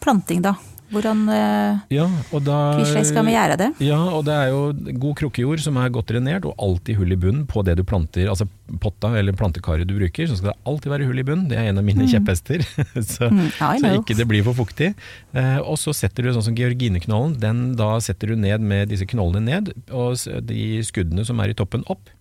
planting 0.00 0.42
da. 0.44 0.56
Hvordan 0.94 1.24
uh, 1.26 1.78
Ja, 1.90 2.04
da 2.46 2.58
skal 2.86 3.26
vi 3.26 3.34
gjøre 3.34 3.56
det? 3.58 3.68
Ja, 3.82 3.98
og 4.14 4.22
det 4.28 4.36
er 4.36 4.52
jo 4.52 4.60
god 5.02 5.16
krukkejord 5.18 5.62
som 5.64 5.78
er 5.82 5.90
godt 5.94 6.12
drenert, 6.12 6.46
og 6.46 6.54
alltid 6.62 7.00
hull 7.00 7.10
i 7.10 7.18
bunnen 7.18 7.42
på 7.50 7.64
det 7.66 7.74
du 7.80 7.82
planter, 7.86 8.28
altså 8.30 8.46
potta 8.82 9.10
eller 9.18 9.34
plantekaret 9.36 9.88
du 9.88 9.96
bruker. 9.98 10.28
Så 10.30 10.38
skal 10.38 10.52
det 10.52 10.70
alltid 10.70 10.92
være 10.94 11.08
hull 11.08 11.22
i 11.22 11.26
bunnen, 11.26 11.48
det 11.50 11.58
er 11.58 11.72
en 11.72 11.82
av 11.82 11.86
mine 11.86 12.06
mm. 12.06 12.10
kjepphester. 12.14 12.62
så, 13.14 13.30
mm, 13.32 13.48
så, 13.58 13.94
ikke 13.98 14.18
det 14.18 14.28
blir 14.30 14.46
for 14.46 14.58
fuktig. 14.62 14.92
Eh, 15.34 15.58
og 15.58 15.78
så 15.82 15.94
setter 15.96 16.26
du 16.26 16.34
sånn 16.36 16.50
som 16.52 16.58
georgineknollen, 16.58 17.34
den 17.42 17.64
da 17.78 17.96
setter 18.04 18.30
du 18.30 18.38
ned 18.46 18.62
med 18.62 18.92
disse 18.94 19.08
knollene 19.10 19.42
ned, 19.48 19.72
og 19.90 20.14
de 20.46 20.68
skuddene 20.86 21.26
som 21.26 21.42
er 21.42 21.50
i 21.50 21.58
toppen 21.58 21.86
opp. 21.90 22.12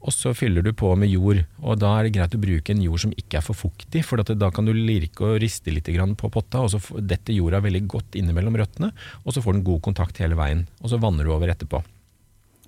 Og 0.00 0.14
så 0.16 0.32
fyller 0.32 0.64
du 0.64 0.72
på 0.72 0.94
med 0.96 1.10
jord, 1.12 1.42
og 1.60 1.80
da 1.82 1.90
er 1.98 2.06
det 2.06 2.14
greit 2.14 2.34
å 2.36 2.40
bruke 2.40 2.72
en 2.72 2.80
jord 2.80 3.02
som 3.02 3.12
ikke 3.12 3.36
er 3.40 3.44
for 3.44 3.58
fuktig, 3.58 4.00
for 4.08 4.22
da 4.24 4.48
kan 4.54 4.64
du 4.64 4.72
lirke 4.72 5.26
og 5.26 5.40
riste 5.42 5.72
litt 5.74 5.90
på 6.16 6.30
potta, 6.32 6.62
og 6.64 6.72
så 6.72 6.80
detter 7.00 7.36
jorda 7.36 7.60
veldig 7.60 7.82
godt 7.84 8.16
innimellom 8.16 8.56
røttene, 8.56 8.92
og 9.24 9.36
så 9.36 9.44
får 9.44 9.58
den 9.58 9.66
god 9.66 9.82
kontakt 9.84 10.22
hele 10.22 10.38
veien. 10.38 10.64
Og 10.80 10.92
så 10.92 11.00
vanner 11.02 11.24
du 11.24 11.34
over 11.34 11.52
etterpå. 11.52 11.82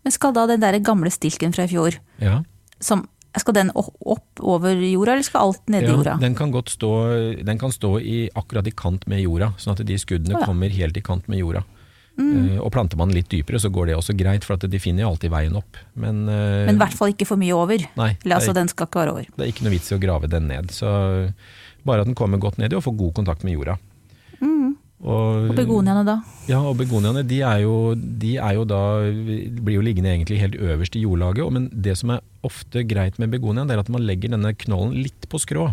Men 0.05 0.13
skal 0.13 0.37
da 0.37 0.47
den 0.51 0.61
der 0.61 0.77
gamle 0.85 1.11
stilken 1.15 1.55
fra 1.57 1.65
i 1.65 1.73
fjor, 1.73 1.97
ja. 2.21 2.43
som, 2.85 3.07
skal 3.41 3.57
den 3.57 3.73
opp 3.73 4.43
over 4.43 4.77
jorda, 4.77 5.15
eller 5.15 5.25
skal 5.25 5.47
alt 5.47 5.73
nedi 5.73 5.89
ja, 5.89 5.97
jorda? 5.97 6.19
Den 6.21 6.37
kan 6.37 6.53
godt 6.53 6.75
stå, 6.75 6.93
den 7.41 7.61
kan 7.61 7.73
stå 7.73 7.95
i, 8.01 8.27
akkurat 8.37 8.69
i 8.69 8.75
kant 8.77 9.09
med 9.09 9.25
jorda, 9.25 9.55
sånn 9.63 9.79
at 9.79 9.87
de 9.89 9.97
skuddene 9.97 10.37
oh, 10.37 10.43
ja. 10.43 10.51
kommer 10.51 10.75
helt 10.75 11.01
i 11.01 11.05
kant 11.07 11.33
med 11.33 11.41
jorda. 11.41 11.65
Mm. 12.13 12.59
og 12.61 12.69
planter 12.75 12.99
man 13.01 13.13
litt 13.15 13.31
dypere, 13.33 13.57
så 13.63 13.71
går 13.73 13.89
det 13.89 13.95
også 13.97 14.13
greit, 14.19 14.45
for 14.45 14.61
de 14.61 14.81
finner 14.83 15.07
jo 15.07 15.13
alltid 15.15 15.33
veien 15.33 15.55
opp. 15.57 15.79
Men, 15.97 16.27
uh, 16.29 16.67
Men 16.69 16.77
i 16.77 16.83
hvert 16.83 16.97
fall 16.99 17.15
ikke 17.15 17.29
for 17.29 17.41
mye 17.41 17.57
over? 17.57 17.87
Nei, 17.97 18.11
Eller, 18.21 18.37
altså, 18.37 18.53
den 18.57 18.69
skal 18.69 18.89
ikke 18.91 19.01
være 19.01 19.15
over? 19.15 19.31
Det 19.33 19.47
er 19.47 19.53
ikke 19.55 19.65
noe 19.65 19.73
vits 19.73 19.89
i 19.89 19.97
å 19.97 20.03
grave 20.03 20.29
den 20.31 20.51
ned. 20.51 20.75
Så 20.77 20.93
bare 21.89 22.05
at 22.05 22.11
den 22.11 22.19
kommer 22.19 22.43
godt 22.43 22.61
ned 22.61 22.73
i 22.73 22.79
og 22.79 22.85
får 22.85 22.99
god 23.01 23.15
kontakt 23.23 23.47
med 23.49 23.57
jorda. 23.57 23.79
Mm. 24.43 24.75
Og, 25.03 25.49
og, 25.51 25.55
begoniaene 25.59 26.05
da? 26.07 26.21
Ja, 26.47 26.61
og 26.63 26.77
begoniaene 26.79 27.25
de 27.27 27.41
er, 27.43 27.65
jo, 27.65 27.95
de 27.97 28.37
er 28.39 28.55
jo 28.55 28.67
da 28.69 28.83
blir 29.11 29.81
jo 29.81 29.83
liggende 29.83 30.13
egentlig 30.13 30.39
helt 30.45 30.59
øverst 30.61 30.99
i 30.99 31.03
jordlaget. 31.03 31.49
Men 31.57 31.71
det 31.73 31.97
som 31.99 32.15
er 32.15 32.23
ofte 32.47 32.85
greit 32.87 33.19
med 33.23 33.33
begoniaen, 33.35 33.67
det 33.71 33.79
er 33.79 33.83
at 33.83 33.91
man 33.93 34.05
legger 34.07 34.37
denne 34.37 34.55
knollen 34.55 34.95
litt 35.01 35.27
på 35.33 35.41
skrå. 35.43 35.73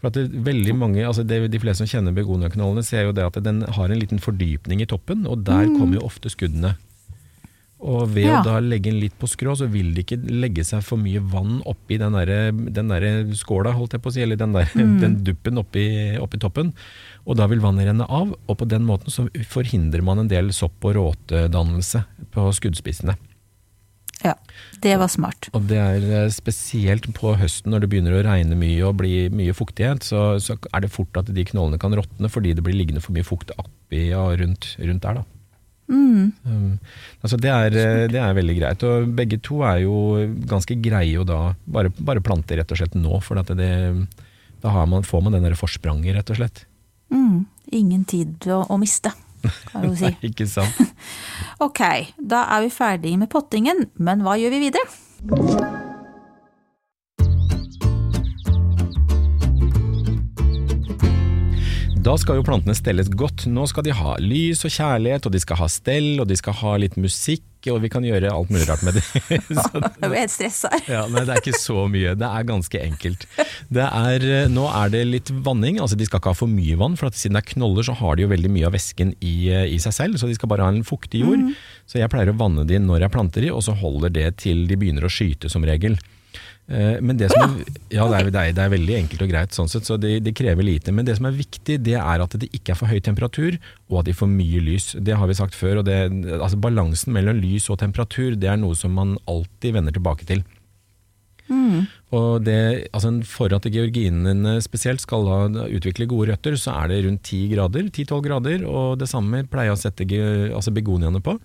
For 0.00 0.08
at 0.08 0.16
det, 0.16 0.28
veldig 0.46 0.74
mange, 0.80 1.02
altså 1.04 1.24
det, 1.28 1.42
De 1.52 1.60
fleste 1.60 1.84
som 1.84 1.90
kjenner 1.90 2.16
begoniakanalene, 2.16 2.84
ser 2.86 3.08
jo 3.08 3.16
det 3.16 3.26
at 3.26 3.40
den 3.44 3.62
har 3.76 3.90
en 3.90 4.00
liten 4.00 4.22
fordypning 4.22 4.80
i 4.80 4.88
toppen, 4.88 5.26
og 5.28 5.44
der 5.48 5.68
mm. 5.68 5.74
kommer 5.76 6.00
jo 6.00 6.06
ofte 6.08 6.32
skuddene. 6.32 6.76
Og 7.80 8.10
ved 8.12 8.26
ja. 8.26 8.40
å 8.40 8.44
da 8.44 8.58
legge 8.60 8.90
den 8.90 8.98
litt 9.00 9.14
på 9.16 9.28
skrå, 9.30 9.54
så 9.56 9.64
vil 9.72 9.94
det 9.96 10.04
ikke 10.04 10.18
legge 10.28 10.64
seg 10.68 10.82
for 10.84 11.00
mye 11.00 11.20
vann 11.32 11.62
oppi 11.68 11.96
den 12.00 12.12
der, 12.12 12.50
den 12.52 12.92
der 12.92 13.06
skåla, 13.36 13.72
holdt 13.76 13.96
jeg 13.96 14.04
på 14.04 14.12
å 14.12 14.16
si, 14.16 14.24
eller 14.24 14.40
den, 14.40 14.52
der, 14.56 14.68
mm. 14.76 14.98
den 15.00 15.16
duppen 15.24 15.60
oppi, 15.62 15.86
oppi, 16.20 16.40
toppen. 16.42 16.74
Og 17.24 17.38
da 17.40 17.48
vil 17.48 17.62
vannet 17.64 17.88
renne 17.88 18.04
av, 18.04 18.34
og 18.36 18.60
på 18.60 18.68
den 18.68 18.84
måten 18.88 19.12
så 19.12 19.26
forhindrer 19.48 20.04
man 20.04 20.20
en 20.20 20.28
del 20.28 20.52
sopp- 20.56 20.84
og 20.90 20.96
råtedannelse 20.98 22.04
på 22.36 22.46
skuddspissene. 22.60 23.16
Ja, 24.24 24.34
det 24.84 24.94
var 25.00 25.08
smart. 25.12 25.48
Og 25.56 25.64
det 25.70 25.78
er 25.80 26.04
eh, 26.04 26.30
spesielt 26.34 27.08
på 27.16 27.32
høsten 27.40 27.72
når 27.72 27.84
det 27.84 27.90
begynner 27.92 28.16
å 28.18 28.22
regne 28.26 28.58
mye 28.58 28.84
og 28.88 28.98
bli 29.00 29.28
mye 29.32 29.54
fuktighet, 29.56 30.04
så, 30.06 30.34
så 30.42 30.58
er 30.70 30.84
det 30.84 30.92
fort 30.92 31.16
at 31.20 31.30
de 31.32 31.44
knollene 31.48 31.80
kan 31.80 31.94
råtne 31.96 32.30
fordi 32.32 32.54
det 32.56 32.64
blir 32.66 32.76
liggende 32.76 33.02
for 33.04 33.16
mye 33.16 33.26
fukt 33.26 33.54
oppi 33.56 34.10
og 34.16 34.34
rundt, 34.42 34.74
rundt 34.80 35.06
der. 35.06 35.20
da. 35.20 35.26
Mm. 35.90 36.30
Um, 36.46 36.74
altså 37.24 37.38
det, 37.40 37.50
er, 37.50 37.74
eh, 37.74 38.04
det, 38.12 38.20
er, 38.20 38.36
veldig 38.36 38.56
greit. 38.60 38.84
Og 38.86 39.14
begge 39.16 39.40
to 39.42 39.62
er 39.66 39.82
jo 39.84 39.96
ganske 40.50 40.76
greie 40.82 41.18
å 41.18 41.26
da 41.26 41.40
bare, 41.64 41.92
bare 41.98 42.24
plante 42.24 42.58
rett 42.58 42.70
og 42.70 42.80
slett 42.80 42.98
nå, 42.98 43.22
for 43.24 43.40
det, 43.56 43.72
da 44.62 44.84
man, 44.86 45.06
får 45.06 45.24
man 45.24 45.38
den 45.38 45.48
der 45.48 45.58
forspranget, 45.58 46.14
rett 46.18 46.34
og 46.34 46.42
slett. 46.42 46.64
Mm. 47.10 47.48
Ingen 47.74 48.06
tid 48.08 48.46
å, 48.50 48.62
å 48.70 48.78
miste 48.80 49.12
kan 49.70 49.86
du 49.86 49.94
si. 49.96 50.08
Nei, 50.08 50.30
ikke 50.32 50.48
sant. 50.50 50.80
ok, 51.66 51.84
da 52.18 52.46
er 52.56 52.66
vi 52.66 52.74
ferdige 52.74 53.20
med 53.20 53.32
pottingen, 53.32 53.88
men 53.98 54.26
hva 54.26 54.38
gjør 54.40 54.56
vi 54.56 54.66
videre? 54.68 55.89
Da 62.00 62.14
skal 62.16 62.38
jo 62.38 62.44
plantene 62.46 62.72
stelles 62.72 63.10
godt. 63.12 63.42
Nå 63.52 63.66
skal 63.68 63.84
de 63.84 63.92
ha 63.92 64.14
lys 64.24 64.62
og 64.64 64.72
kjærlighet, 64.72 65.26
og 65.28 65.34
de 65.34 65.40
skal 65.42 65.58
ha 65.60 65.66
stell, 65.68 66.14
og 66.22 66.30
de 66.30 66.36
skal 66.38 66.54
ha 66.56 66.70
litt 66.80 66.94
musikk, 66.96 67.44
og 67.68 67.82
vi 67.82 67.90
kan 67.92 68.06
gjøre 68.06 68.30
alt 68.32 68.48
mulig 68.48 68.64
rart 68.70 68.84
med 68.86 68.94
det. 68.96 69.02
Jeg 69.28 69.42
ble 69.44 70.22
helt 70.22 70.32
stressa 70.32 70.70
her. 70.72 70.86
Ja, 70.88 71.02
nei, 71.12 71.26
det 71.28 71.34
er 71.34 71.42
ikke 71.42 71.60
så 71.60 71.84
mye. 71.92 72.14
Det 72.16 72.30
er 72.30 72.46
ganske 72.48 72.80
enkelt. 72.86 73.26
Er, 73.68 74.24
eh, 74.24 74.48
nå 74.48 74.64
er 74.72 74.94
det 74.94 75.02
litt 75.10 75.32
vanning, 75.44 75.76
altså 75.84 75.98
de 76.00 76.06
skal 76.08 76.22
ikke 76.22 76.32
ha 76.32 76.38
for 76.38 76.48
mye 76.48 76.78
vann, 76.80 76.96
for 76.96 77.12
siden 77.12 77.36
det 77.36 77.42
er 77.44 77.50
knoller 77.52 77.84
så 77.90 77.98
har 78.00 78.16
de 78.16 78.24
jo 78.24 78.30
veldig 78.32 78.52
mye 78.54 78.70
av 78.70 78.78
væsken 78.78 79.12
i, 79.18 79.34
eh, 79.52 79.66
i, 79.68 79.76
seg 79.84 79.98
selv, 79.98 80.16
så 80.16 80.30
de 80.30 80.38
skal 80.40 80.54
bare 80.54 80.64
ha 80.64 80.72
en 80.72 80.86
fuktig 80.88 81.20
jord. 81.26 81.50
Mm. 81.50 81.52
Så 81.84 82.00
jeg 82.00 82.12
pleier 82.14 82.32
å 82.32 82.38
vanne 82.40 82.64
de 82.64 82.80
når 82.80 83.04
jeg 83.04 83.14
planter 83.18 83.44
de, 83.44 83.52
og 83.52 83.60
så 83.68 83.76
holder 83.76 84.16
det 84.16 84.30
til 84.46 84.64
de 84.70 84.80
begynner 84.80 85.04
å 85.04 85.12
skyte 85.12 85.52
som 85.52 85.68
regel. 85.68 86.00
Eh, 86.70 87.00
men 87.02 87.18
det 87.18 87.32
som 87.32 87.42
er, 87.42 87.64
ja, 87.90 88.04
det 88.06 88.20
er, 88.20 88.52
det 88.54 88.62
er, 88.62 88.70
veldig 88.70 88.96
enkelt 89.00 89.24
og 89.24 89.32
greit, 89.32 89.56
sånn 89.56 89.70
sett, 89.70 89.88
så 89.88 89.96
det, 89.98 90.20
det, 90.26 90.36
krever 90.38 90.66
lite. 90.66 90.94
Men 90.94 91.08
det 91.08 91.16
som 91.18 91.26
er 91.26 91.38
viktig, 91.38 91.80
det 91.82 91.96
er 91.98 92.22
at 92.22 92.36
det 92.38 92.50
ikke 92.54 92.76
er 92.76 92.78
for 92.78 92.92
høy 92.92 93.00
temperatur, 93.02 93.58
og 93.90 94.02
at 94.02 94.10
de 94.10 94.14
får 94.14 94.30
mye 94.30 94.62
lys. 94.68 94.92
Det 95.02 95.18
har 95.18 95.30
vi 95.30 95.38
sagt 95.40 95.58
før. 95.58 95.82
og 95.82 95.88
det, 95.90 95.98
altså 96.38 96.60
Balansen 96.62 97.16
mellom 97.16 97.42
lys 97.42 97.66
og 97.72 97.80
temperatur 97.82 98.38
det 98.38 98.52
er 98.52 98.60
noe 98.60 98.78
som 98.78 98.94
man 98.94 99.18
alltid 99.30 99.78
vender 99.80 99.96
tilbake 99.98 100.28
til. 100.30 100.46
Mm. 101.50 101.88
Og 102.14 102.44
det, 102.46 102.86
altså 102.94 103.10
For 103.26 103.50
at 103.54 103.66
georginene 103.74 104.52
spesielt 104.62 105.02
skal 105.02 105.26
da 105.26 105.66
utvikle 105.66 106.06
gode 106.10 106.30
røtter, 106.30 106.54
så 106.58 106.76
er 106.78 106.92
det 106.92 107.00
rundt 107.06 107.26
10 107.26 107.40
grader, 107.56 107.90
10-12 107.90 108.22
grader. 108.26 108.64
Og 108.70 108.98
det 109.00 109.10
samme 109.10 109.42
pleier 109.50 109.72
jeg 109.72 109.78
å 109.78 109.82
sette 109.82 110.06
altså 110.54 110.74
begoniaene 110.74 111.22
på. 111.22 111.36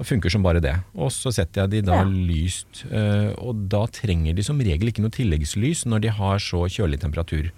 Det 0.00 0.06
funker 0.08 0.32
som 0.32 0.44
bare 0.44 0.62
det. 0.64 0.72
Og 0.96 1.10
så 1.12 1.28
setter 1.34 1.66
jeg 1.66 1.72
de 1.74 1.80
da 1.90 1.98
ja. 2.00 2.08
lyst, 2.08 2.86
eh, 2.88 3.34
og 3.36 3.66
da 3.68 3.82
trenger 3.92 4.36
de 4.36 4.44
som 4.46 4.60
regel 4.60 4.88
ikke 4.88 5.04
noe 5.04 5.12
tilleggslys 5.12 5.84
når 5.84 6.06
de 6.06 6.12
har 6.16 6.40
så 6.40 6.64
kjølig 6.72 7.02
temperatur. 7.02 7.50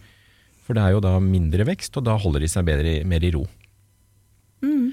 For 0.66 0.74
det 0.74 0.82
er 0.82 0.96
jo 0.96 1.02
da 1.04 1.16
mindre 1.22 1.66
vekst, 1.68 1.94
og 2.00 2.06
da 2.08 2.16
holder 2.18 2.42
de 2.42 2.50
seg 2.50 2.66
bedre, 2.66 2.96
mer 3.06 3.22
i 3.22 3.30
ro. 3.34 3.44
Mm. 4.62 4.90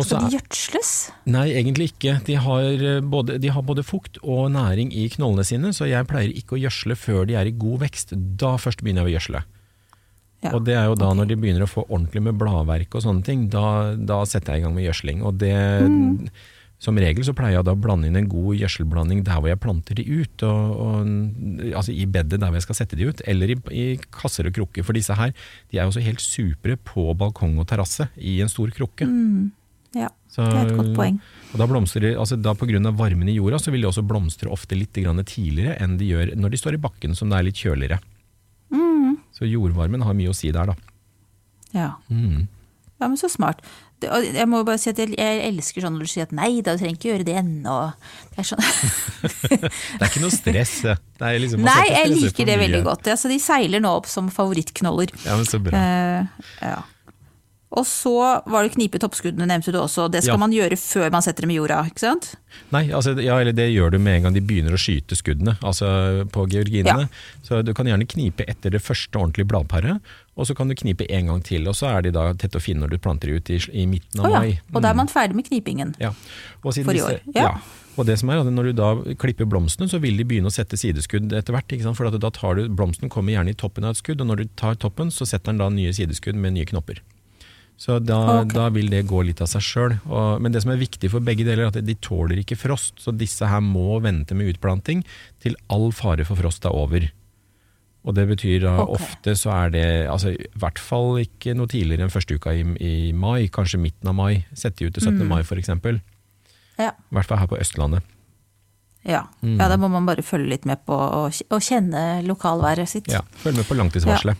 Skal 0.00 0.26
de 0.26 0.36
gjødsles? 0.36 0.90
Nei, 1.28 1.46
egentlig 1.60 1.90
ikke. 1.90 2.18
De 2.28 2.36
har, 2.40 2.68
eh, 2.68 3.00
både, 3.00 3.38
de 3.40 3.48
har, 3.52 3.64
både, 3.64 3.84
fukt 3.84 4.20
og 4.22 4.52
næring 4.52 4.92
i 4.92 5.08
knollene 5.12 5.44
sine, 5.44 5.72
så 5.76 5.88
jeg 5.88 6.08
pleier 6.08 6.36
ikke 6.36 6.56
å 6.56 6.60
gjødsle 6.60 6.96
før 7.00 7.26
de 7.28 7.36
er 7.40 7.48
i 7.48 7.56
god 7.56 7.80
vekst. 7.84 8.14
Da 8.40 8.54
først 8.60 8.84
begynner 8.84 9.08
jeg 9.08 9.12
å 9.12 9.16
gjødsle. 9.16 9.42
Ja, 10.40 10.54
og 10.56 10.64
det 10.64 10.76
er 10.76 10.86
jo 10.88 10.96
da 10.96 11.10
okay. 11.10 11.18
når 11.18 11.28
de 11.28 11.36
begynner 11.36 11.64
å 11.66 11.68
få 11.68 11.84
ordentlig 11.88 12.22
med 12.24 12.38
bladverk 12.40 12.94
og 12.96 13.04
sånne 13.04 13.24
ting, 13.24 13.48
da, 13.52 13.92
da 13.96 14.22
setter 14.24 14.56
jeg 14.56 14.62
i 14.62 14.64
gang 14.64 14.76
med 14.76 14.86
gjødsling. 14.88 15.20
Og 15.24 15.36
det 15.40 15.56
mm. 15.84 16.30
Som 16.80 16.96
regel 16.96 17.26
så 17.26 17.34
pleier 17.36 17.58
jeg 17.58 17.66
da 17.68 17.74
å 17.76 17.78
blande 17.78 18.08
inn 18.08 18.16
en 18.16 18.28
god 18.30 18.56
gjødselblanding 18.56 19.20
der 19.26 19.36
hvor 19.36 19.50
jeg 19.50 19.60
planter 19.60 19.98
de 19.98 20.04
ut. 20.08 20.44
Og, 20.48 20.70
og, 20.80 21.10
altså 21.76 21.92
I 21.92 22.06
bedet 22.08 22.38
der 22.38 22.48
hvor 22.48 22.56
jeg 22.56 22.64
skal 22.64 22.78
sette 22.78 22.96
de 22.96 23.10
ut, 23.10 23.20
eller 23.28 23.52
i, 23.52 23.56
i, 23.76 23.86
kasser 24.16 24.48
og 24.48 24.56
krukker. 24.56 24.86
For 24.86 24.96
disse 24.96 25.16
her 25.18 25.34
de 25.34 25.76
er 25.76 25.84
jo 25.84 25.92
også 25.92 26.04
helt 26.06 26.24
supre 26.24 26.78
på 26.80 27.10
balkong 27.20 27.58
og 27.60 27.68
terrasse 27.68 28.08
i 28.16 28.38
en 28.40 28.52
stor 28.52 28.72
krukke. 28.76 29.08
Mm. 29.08 29.50
Ja, 29.98 30.06
så, 30.30 30.44
det 30.46 30.54
er 30.54 30.68
et 30.70 30.78
godt 30.78 30.92
poeng. 30.94 31.16
Og 31.50 31.58
da 31.58 31.66
blomstrer, 31.66 32.14
altså 32.14 32.38
da 32.38 32.54
Pga. 32.54 32.92
varmen 32.94 33.28
i 33.28 33.34
jorda 33.34 33.58
så 33.58 33.72
vil 33.74 33.82
de 33.82 33.90
også 33.90 34.06
blomstre 34.06 34.48
ofte 34.48 34.78
litt 34.78 34.94
tidligere 34.94 35.74
enn 35.82 35.98
de 35.98 36.12
gjør 36.12 36.36
når 36.38 36.54
de 36.54 36.60
står 36.62 36.78
i 36.78 36.82
bakken 36.84 37.16
som 37.18 37.28
det 37.28 37.40
er 37.40 37.48
litt 37.48 37.58
kjøligere. 37.58 37.98
Mm. 38.70 39.18
Så 39.34 39.50
jordvarmen 39.50 40.06
har 40.06 40.14
mye 40.14 40.30
å 40.30 40.36
si 40.36 40.52
der, 40.54 40.70
da. 40.70 40.78
Ja. 41.74 41.90
Mm. 42.08 42.46
Ja, 43.00 43.08
men 43.08 43.18
så 43.18 43.28
smart. 43.32 43.64
Jeg 44.00 44.46
må 44.48 44.62
bare 44.66 44.80
si 44.80 44.90
at 44.92 45.00
jeg, 45.02 45.16
elsker 45.50 45.84
sånn 45.84 45.96
når 45.96 46.06
du 46.06 46.12
sier 46.12 46.28
at 46.28 46.34
nei 46.36 46.52
da, 46.64 46.74
du 46.74 46.82
trenger 46.82 46.96
ikke 46.96 47.10
gjøre 47.10 47.26
det 47.28 47.34
ennå. 47.40 47.74
Det 48.32 48.44
er 48.44 48.48
sånn 48.52 48.62
Det 49.50 50.00
er 50.00 50.06
ikke 50.08 50.22
noe 50.24 50.34
stress. 50.34 50.76
Liksom, 51.20 51.66
nei, 51.66 51.82
jeg 51.90 52.14
liker 52.14 52.48
det 52.48 52.56
veldig 52.62 52.84
godt. 52.86 53.10
Altså, 53.12 53.28
de 53.32 53.40
seiler 53.42 53.82
nå 53.84 53.92
opp 54.00 54.08
som 54.10 54.30
favorittknoller. 54.32 55.12
Ja, 55.26 55.36
men 55.36 55.48
så 55.48 55.60
bra. 55.62 55.76
Uh, 55.76 56.48
ja. 56.64 56.80
Og 57.70 57.86
så 57.86 58.12
var 58.50 58.66
det 58.66 58.72
knipe 58.74 58.98
toppskuddene, 58.98 59.46
nevnte 59.46 59.70
du 59.70 59.78
også. 59.78 60.08
Det 60.10 60.24
skal 60.24 60.34
ja. 60.34 60.42
man 60.42 60.54
gjøre 60.54 60.78
før 60.80 61.12
man 61.14 61.22
setter 61.22 61.46
dem 61.46 61.52
i 61.54 61.58
jorda, 61.60 61.84
ikke 61.86 62.02
sant? 62.02 62.32
Nei, 62.74 62.88
altså, 62.90 63.14
ja, 63.22 63.36
eller 63.38 63.54
det 63.54 63.68
gjør 63.70 63.94
du 63.94 64.00
med 64.02 64.18
en 64.18 64.26
gang 64.26 64.34
de 64.34 64.42
begynner 64.42 64.74
å 64.74 64.80
skyte 64.80 65.18
skuddene, 65.18 65.54
altså 65.62 65.90
på 66.34 66.48
georginene. 66.50 67.06
Ja. 67.06 67.44
Så 67.46 67.60
du 67.62 67.70
kan 67.76 67.86
gjerne 67.86 68.08
knipe 68.10 68.46
etter 68.50 68.74
det 68.74 68.82
første 68.82 69.14
ordentlige 69.22 69.52
bladparet, 69.52 70.02
og 70.40 70.48
så 70.48 70.56
kan 70.56 70.70
du 70.70 70.76
knipe 70.78 71.04
en 71.12 71.28
gang 71.28 71.42
til. 71.44 71.68
Og 71.68 71.76
så 71.76 71.90
er 71.90 72.06
de 72.06 72.14
da 72.16 72.30
tett 72.40 72.56
og 72.56 72.64
fine 72.64 72.80
når 72.80 72.94
du 72.94 73.02
planter 73.02 73.34
ut 73.34 73.52
i, 73.52 73.60
i 73.76 73.84
midten 73.90 74.22
av 74.22 74.30
oh, 74.30 74.38
mai. 74.38 74.56
Og 74.72 74.80
da 74.80 74.94
er 74.94 74.98
man 74.98 75.10
mm. 75.10 75.12
ferdig 75.12 75.36
med 75.36 75.46
knipingen 75.50 75.94
ja. 76.00 76.14
for 76.62 76.72
i 76.96 77.04
år. 77.04 77.20
Ja. 77.36 77.52
Og 77.98 78.06
det 78.08 78.16
som 78.20 78.30
er 78.32 78.40
at 78.40 78.48
Når 78.48 78.70
du 78.70 78.72
da 78.78 78.90
klipper 79.20 79.48
blomstene, 79.50 79.90
så 79.90 80.00
vil 80.00 80.16
de 80.16 80.24
begynne 80.24 80.48
å 80.48 80.54
sette 80.54 80.78
sideskudd 80.80 81.34
etter 81.36 81.56
hvert. 81.56 81.74
For 81.98 82.08
da 82.16 82.32
tar 82.32 82.56
du, 82.56 82.66
Blomsten 82.72 83.12
kommer 83.12 83.36
gjerne 83.36 83.52
i 83.52 83.58
toppen 83.58 83.84
av 83.84 83.92
et 83.94 84.00
skudd, 84.00 84.22
og 84.22 84.30
når 84.30 84.42
du 84.42 84.52
tar 84.56 84.78
toppen, 84.80 85.12
så 85.12 85.28
setter 85.28 85.52
den 85.52 85.60
da 85.60 85.68
nye 85.74 85.92
sideskudd 85.96 86.38
med 86.38 86.56
nye 86.56 86.68
knopper. 86.70 87.02
Så 87.80 87.96
da, 88.04 88.18
okay. 88.42 88.52
da, 88.52 88.66
vil 88.74 88.90
det 88.92 89.06
gå 89.08 89.22
litt 89.24 89.40
av 89.40 89.48
seg 89.48 89.64
sjøl. 89.64 89.94
Men 90.40 90.52
det 90.52 90.60
som 90.64 90.72
er 90.74 90.82
viktig 90.82 91.08
for 91.12 91.24
begge 91.24 91.46
deler, 91.48 91.66
er 91.66 91.72
at 91.72 91.80
de 91.84 91.96
tåler 92.04 92.42
ikke 92.42 92.58
frost. 92.60 92.98
Så 93.00 93.14
disse 93.16 93.48
her 93.48 93.62
må 93.64 93.96
vente 94.04 94.36
med 94.36 94.52
utplanting 94.52 95.00
til 95.40 95.56
all 95.72 95.88
fare 95.96 96.26
for 96.28 96.40
frost 96.40 96.68
er 96.68 96.76
over. 96.76 97.08
Og 98.08 98.14
det 98.16 98.24
betyr 98.30 98.62
da 98.64 98.74
okay. 98.80 98.94
ofte 98.96 99.34
så 99.36 99.50
er 99.52 99.72
det 99.74 99.86
altså, 100.08 100.30
i 100.32 100.46
hvert 100.56 100.78
fall 100.80 101.18
ikke 101.20 101.52
noe 101.58 101.68
tidligere 101.68 102.06
enn 102.06 102.12
første 102.14 102.38
uka 102.38 102.54
i, 102.56 102.62
i 102.80 103.12
mai, 103.12 103.48
kanskje 103.52 103.80
midten 103.82 104.08
av 104.08 104.16
mai. 104.16 104.46
Sette 104.56 104.78
de 104.80 104.88
ut 104.88 104.96
til 104.96 105.04
17. 105.04 105.26
mai 105.28 105.42
f.eks. 105.44 105.68
I 105.68 106.00
Ja. 106.80 106.94
hvert 107.12 107.28
fall 107.28 107.38
her 107.42 107.50
på 107.50 107.58
Østlandet. 107.60 108.02
Ja. 109.04 109.26
Mm. 109.42 109.58
ja, 109.60 109.68
da 109.68 109.76
må 109.80 109.88
man 109.92 110.06
bare 110.08 110.22
følge 110.24 110.48
litt 110.48 110.64
med 110.68 110.80
på 110.88 110.96
og 110.96 111.60
kjenne 111.64 112.22
lokalværet 112.24 112.88
sitt. 112.88 113.08
Ja, 113.12 113.20
Følg 113.42 113.56
med 113.60 113.68
på 113.68 113.76
langtidsvarselet. 113.76 114.36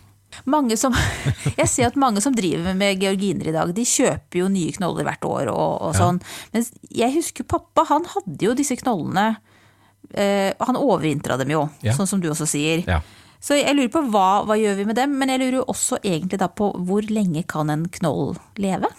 Mange 0.46 0.76
som, 0.78 0.94
jeg 1.60 1.68
ser 1.68 1.88
at 1.90 1.96
mange 2.00 2.20
som 2.24 2.32
driver 2.36 2.72
med 2.78 3.00
georginer 3.02 3.48
i 3.50 3.54
dag, 3.56 3.72
de 3.76 3.84
kjøper 3.88 4.40
jo 4.44 4.48
nye 4.52 4.72
knoller 4.76 5.04
hvert 5.08 5.24
år 5.26 5.48
og, 5.52 5.72
og 5.88 5.94
Ja. 5.94 6.00
sånn. 6.00 6.20
Men 6.54 6.64
jeg 6.96 7.12
husker 7.16 7.44
pappa, 7.44 7.84
han 7.92 8.04
hadde 8.08 8.46
jo 8.46 8.54
disse 8.56 8.76
knollene. 8.80 9.36
Eh, 10.14 10.52
han 10.60 10.76
overvintra 10.80 11.36
dem 11.40 11.50
jo, 11.52 11.68
Ja. 11.84 11.92
sånn 11.96 12.08
som 12.08 12.20
du 12.20 12.28
også 12.30 12.46
sier. 12.48 12.84
Ja. 12.88 13.00
Så 13.40 13.56
jeg 13.56 13.72
lurer 13.72 13.88
på 13.88 14.02
hva, 14.12 14.42
hva 14.44 14.56
gjør 14.60 14.74
vi 14.76 14.84
med 14.90 14.98
dem, 14.98 15.14
men 15.16 15.30
jeg 15.32 15.40
lurer 15.40 15.54
jo 15.62 15.68
også 15.72 15.96
egentlig 16.04 16.38
da 16.42 16.50
på 16.52 16.66
hvor 16.84 17.06
lenge 17.08 17.40
kan 17.48 17.72
en 17.72 17.86
knoll 17.96 18.34
leve? 18.60 18.90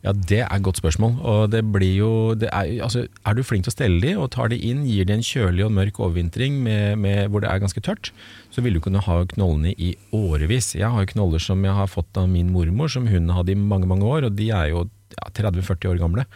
Ja, 0.00 0.14
det 0.16 0.38
er 0.46 0.48
et 0.48 0.64
godt 0.64 0.80
spørsmål. 0.80 1.18
Og 1.20 1.42
det 1.52 1.60
blir 1.74 1.92
jo 1.98 2.12
det 2.38 2.48
er, 2.48 2.70
altså, 2.86 3.04
er 3.04 3.36
du 3.36 3.44
flink 3.44 3.66
til 3.66 3.72
å 3.72 3.76
stelle 3.76 4.00
de 4.00 4.14
og 4.16 4.30
tar 4.32 4.48
de 4.48 4.56
inn, 4.56 4.86
gir 4.88 5.04
de 5.08 5.18
en 5.18 5.26
kjølig 5.26 5.66
og 5.66 5.76
mørk 5.76 6.00
overvintring 6.00 6.56
med, 6.64 6.96
med, 7.04 7.28
hvor 7.28 7.44
det 7.44 7.52
er 7.52 7.60
ganske 7.60 7.84
tørt, 7.84 8.14
så 8.52 8.64
vil 8.64 8.78
du 8.78 8.82
kunne 8.84 9.04
ha 9.04 9.18
knollene 9.34 9.76
i 9.76 9.92
årevis. 10.16 10.72
Jeg 10.78 10.88
har 10.96 11.12
knoller 11.12 11.44
som 11.44 11.60
jeg 11.60 11.76
har 11.76 11.92
fått 11.92 12.16
av 12.16 12.32
min 12.32 12.48
mormor, 12.54 12.88
som 12.92 13.06
hun 13.12 13.28
hadde 13.36 13.52
i 13.52 13.60
mange, 13.60 13.90
mange 13.92 14.08
år, 14.08 14.30
og 14.30 14.40
de 14.40 14.48
er 14.56 14.72
jo 14.72 14.86
ja, 15.18 15.28
30-40 15.36 15.92
år 15.92 16.00
gamle. 16.00 16.28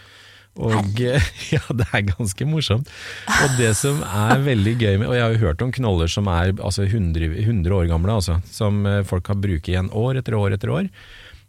Og 0.56 1.00
ja, 1.54 1.62
det 1.76 1.86
er 1.90 2.06
ganske 2.08 2.48
morsomt. 2.48 2.90
Og 3.28 3.58
det 3.60 3.74
som 3.78 4.00
er 4.06 4.40
veldig 4.46 4.74
gøy 4.80 4.94
med 5.02 5.10
Og 5.10 5.16
jeg 5.16 5.24
har 5.24 5.34
jo 5.34 5.42
hørt 5.44 5.64
om 5.64 5.72
knoller 5.74 6.10
som 6.10 6.30
er 6.32 6.54
altså 6.56 6.86
100, 6.86 7.28
100 7.44 7.76
år 7.76 7.90
gamle, 7.90 8.18
altså, 8.18 8.40
som 8.48 8.84
eh, 8.88 9.04
folk 9.06 9.28
har 9.32 9.40
brukt 9.40 9.68
igjen 9.68 9.92
år 9.92 10.22
etter 10.22 10.38
år 10.38 10.56
etter 10.56 10.72
år. 10.72 10.90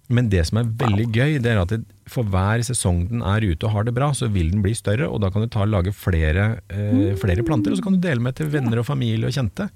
Men 0.07 0.29
det 0.31 0.45
som 0.47 0.61
er 0.61 0.69
veldig 0.79 1.05
gøy, 1.11 1.37
det 1.43 1.51
er 1.51 1.59
at 1.59 1.73
for 2.07 2.27
hver 2.31 2.61
sesong 2.63 3.01
den 3.09 3.23
er 3.27 3.43
ute 3.43 3.67
og 3.67 3.73
har 3.73 3.87
det 3.87 3.93
bra, 3.95 4.13
så 4.15 4.29
vil 4.31 4.53
den 4.53 4.63
bli 4.63 4.71
større, 4.77 5.09
og 5.11 5.19
da 5.23 5.31
kan 5.33 5.43
du 5.43 5.49
ta 5.51 5.65
og 5.65 5.73
lage 5.73 5.91
flere, 5.95 6.61
eh, 6.71 7.11
flere 7.19 7.43
planter, 7.47 7.73
og 7.73 7.79
så 7.79 7.83
kan 7.83 7.97
du 7.97 8.03
dele 8.03 8.23
med 8.23 8.37
til 8.37 8.47
venner 8.53 8.79
og 8.79 8.87
familie 8.87 9.27
og 9.27 9.35
kjente. 9.35 9.67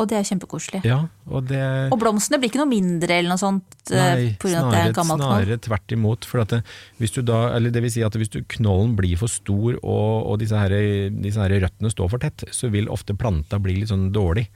Og 0.00 0.08
det 0.08 0.16
er 0.16 0.24
kjempekoselig. 0.24 0.80
Ja, 0.88 1.02
og 1.28 1.44
det... 1.50 1.60
Og 1.92 1.98
blomstene 2.00 2.38
blir 2.40 2.48
ikke 2.48 2.62
noe 2.62 2.70
mindre 2.70 3.18
eller 3.18 3.34
noe 3.34 3.40
sånt 3.40 3.92
eh, 3.92 4.00
Nei, 4.00 4.30
er 4.32 4.54
snarere, 4.56 5.04
snarere 5.04 5.58
tvert 5.60 5.94
imot. 5.96 6.28
For 6.28 6.40
det, 6.48 6.62
hvis 7.02 7.12
du 7.16 7.20
da, 7.26 7.42
eller 7.58 7.74
det 7.74 7.84
vil 7.84 7.92
si 7.92 8.04
at 8.06 8.16
hvis 8.16 8.32
du, 8.32 8.40
knollen 8.56 8.96
blir 8.96 9.20
for 9.20 9.32
stor 9.32 9.76
og, 9.76 10.14
og 10.24 10.40
disse, 10.40 10.56
her, 10.56 10.74
disse 11.12 11.44
her 11.44 11.56
røttene 11.66 11.92
står 11.92 12.12
for 12.14 12.24
tett, 12.24 12.48
så 12.56 12.72
vil 12.72 12.88
ofte 12.92 13.18
planta 13.18 13.60
bli 13.60 13.82
litt 13.82 13.92
sånn 13.92 14.08
dårlig. 14.14 14.48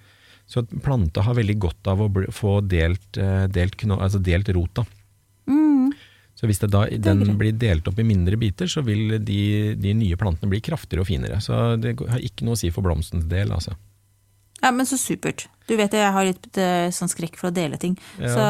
Så 0.49 0.65
planta 0.85 1.25
har 1.25 1.37
veldig 1.37 1.57
godt 1.61 1.93
av 1.93 2.03
å 2.05 2.11
bli, 2.13 2.33
få 2.33 2.59
delt, 2.65 3.21
eh, 3.21 3.45
delt, 3.53 3.77
knoll, 3.81 4.01
altså 4.05 4.23
delt 4.25 4.49
rota. 4.57 4.87
Så 6.35 6.49
hvis 6.51 6.61
da, 6.61 6.83
den 6.91 7.23
blir 7.39 7.55
delt 7.57 7.87
opp 7.89 7.99
i 8.03 8.05
mindre 8.07 8.37
biter, 8.37 8.69
så 8.69 8.83
vil 8.85 9.21
de, 9.23 9.41
de 9.81 9.93
nye 9.97 10.19
plantene 10.19 10.51
bli 10.51 10.59
kraftigere 10.67 11.05
og 11.05 11.09
finere. 11.09 11.39
Så 11.41 11.77
det 11.81 11.95
har 12.01 12.21
ikke 12.21 12.45
noe 12.45 12.59
å 12.59 12.61
si 12.61 12.73
for 12.75 12.85
blomstens 12.85 13.29
del. 13.31 13.55
Altså. 13.55 13.77
Ja, 14.65 14.71
men 14.73 14.89
så 14.89 14.97
supert. 14.97 15.47
Du 15.69 15.73
vet 15.77 15.93
jeg 15.97 16.13
har 16.13 16.27
litt 16.27 16.59
eh, 16.61 16.91
sånn 16.93 17.09
skrekk 17.09 17.39
for 17.41 17.51
å 17.51 17.55
dele 17.57 17.77
ting. 17.81 17.95
Ja, 18.19 18.33
Så 18.33 18.43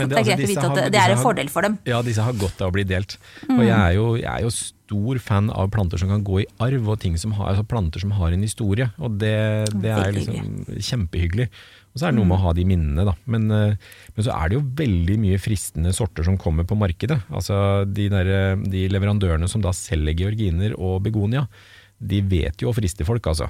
det, 0.00 0.08
det- 0.08 0.16
er 0.16 0.18
altså, 0.18 0.26
greit 0.28 0.42
å 0.44 0.50
vite 0.50 0.64
at 0.64 0.68
har- 0.72 0.90
det, 0.92 1.00
er 1.00 1.14
en 1.14 1.22
fordel 1.24 1.50
for 1.52 1.64
dem. 1.64 1.78
Ja, 1.88 2.00
disse 2.04 2.24
har 2.24 2.36
godt 2.40 2.60
av 2.64 2.72
å 2.72 2.76
bli 2.76 2.84
delt. 2.88 3.16
Mm. 3.46 3.58
Og 3.58 3.64
jeg 3.64 3.76
er, 3.76 3.94
jo, 3.96 4.06
jeg 4.20 4.30
er 4.32 4.44
jo 4.44 4.52
stor 4.56 5.20
fan 5.24 5.50
av 5.54 5.68
planter 5.72 6.00
som 6.02 6.10
kan 6.12 6.24
gå 6.26 6.40
i 6.42 6.46
arv, 6.64 6.88
og 6.92 6.98
ting 7.00 7.16
som 7.20 7.32
har, 7.38 7.52
altså 7.52 7.64
planter 7.68 8.02
som 8.02 8.12
har 8.16 8.32
en 8.36 8.44
historie. 8.44 8.88
Og 9.00 9.16
det, 9.20 9.36
det 9.84 9.92
er 9.94 10.16
liksom 10.16 10.50
kjempehyggelig. 10.80 11.48
Og 11.90 11.98
så 12.00 12.06
er 12.06 12.12
det 12.12 12.20
noe 12.20 12.28
med 12.30 12.36
å 12.38 12.44
ha 12.44 12.52
de 12.56 12.64
minnene, 12.68 13.06
da. 13.08 13.14
Men, 13.30 13.48
eh, 13.50 13.96
men 14.16 14.26
så 14.26 14.34
er 14.36 14.50
det 14.50 14.58
jo 14.60 14.66
veldig 14.80 15.16
mye 15.24 15.40
fristende 15.42 15.92
sorter 15.96 16.28
som 16.28 16.36
kommer 16.40 16.68
på 16.68 16.78
markedet. 16.78 17.18
Altså 17.32 17.56
de, 17.88 18.08
der, 18.12 18.32
de 18.60 18.84
leverandørene 18.92 19.48
som 19.50 19.64
da 19.64 19.72
selger 19.76 20.16
georginer 20.24 20.76
og 20.78 21.00
begonia, 21.08 21.46
de 22.00 22.20
vet 22.24 22.62
jo 22.62 22.70
å 22.70 22.76
friste 22.76 23.04
folk, 23.08 23.26
altså. 23.32 23.48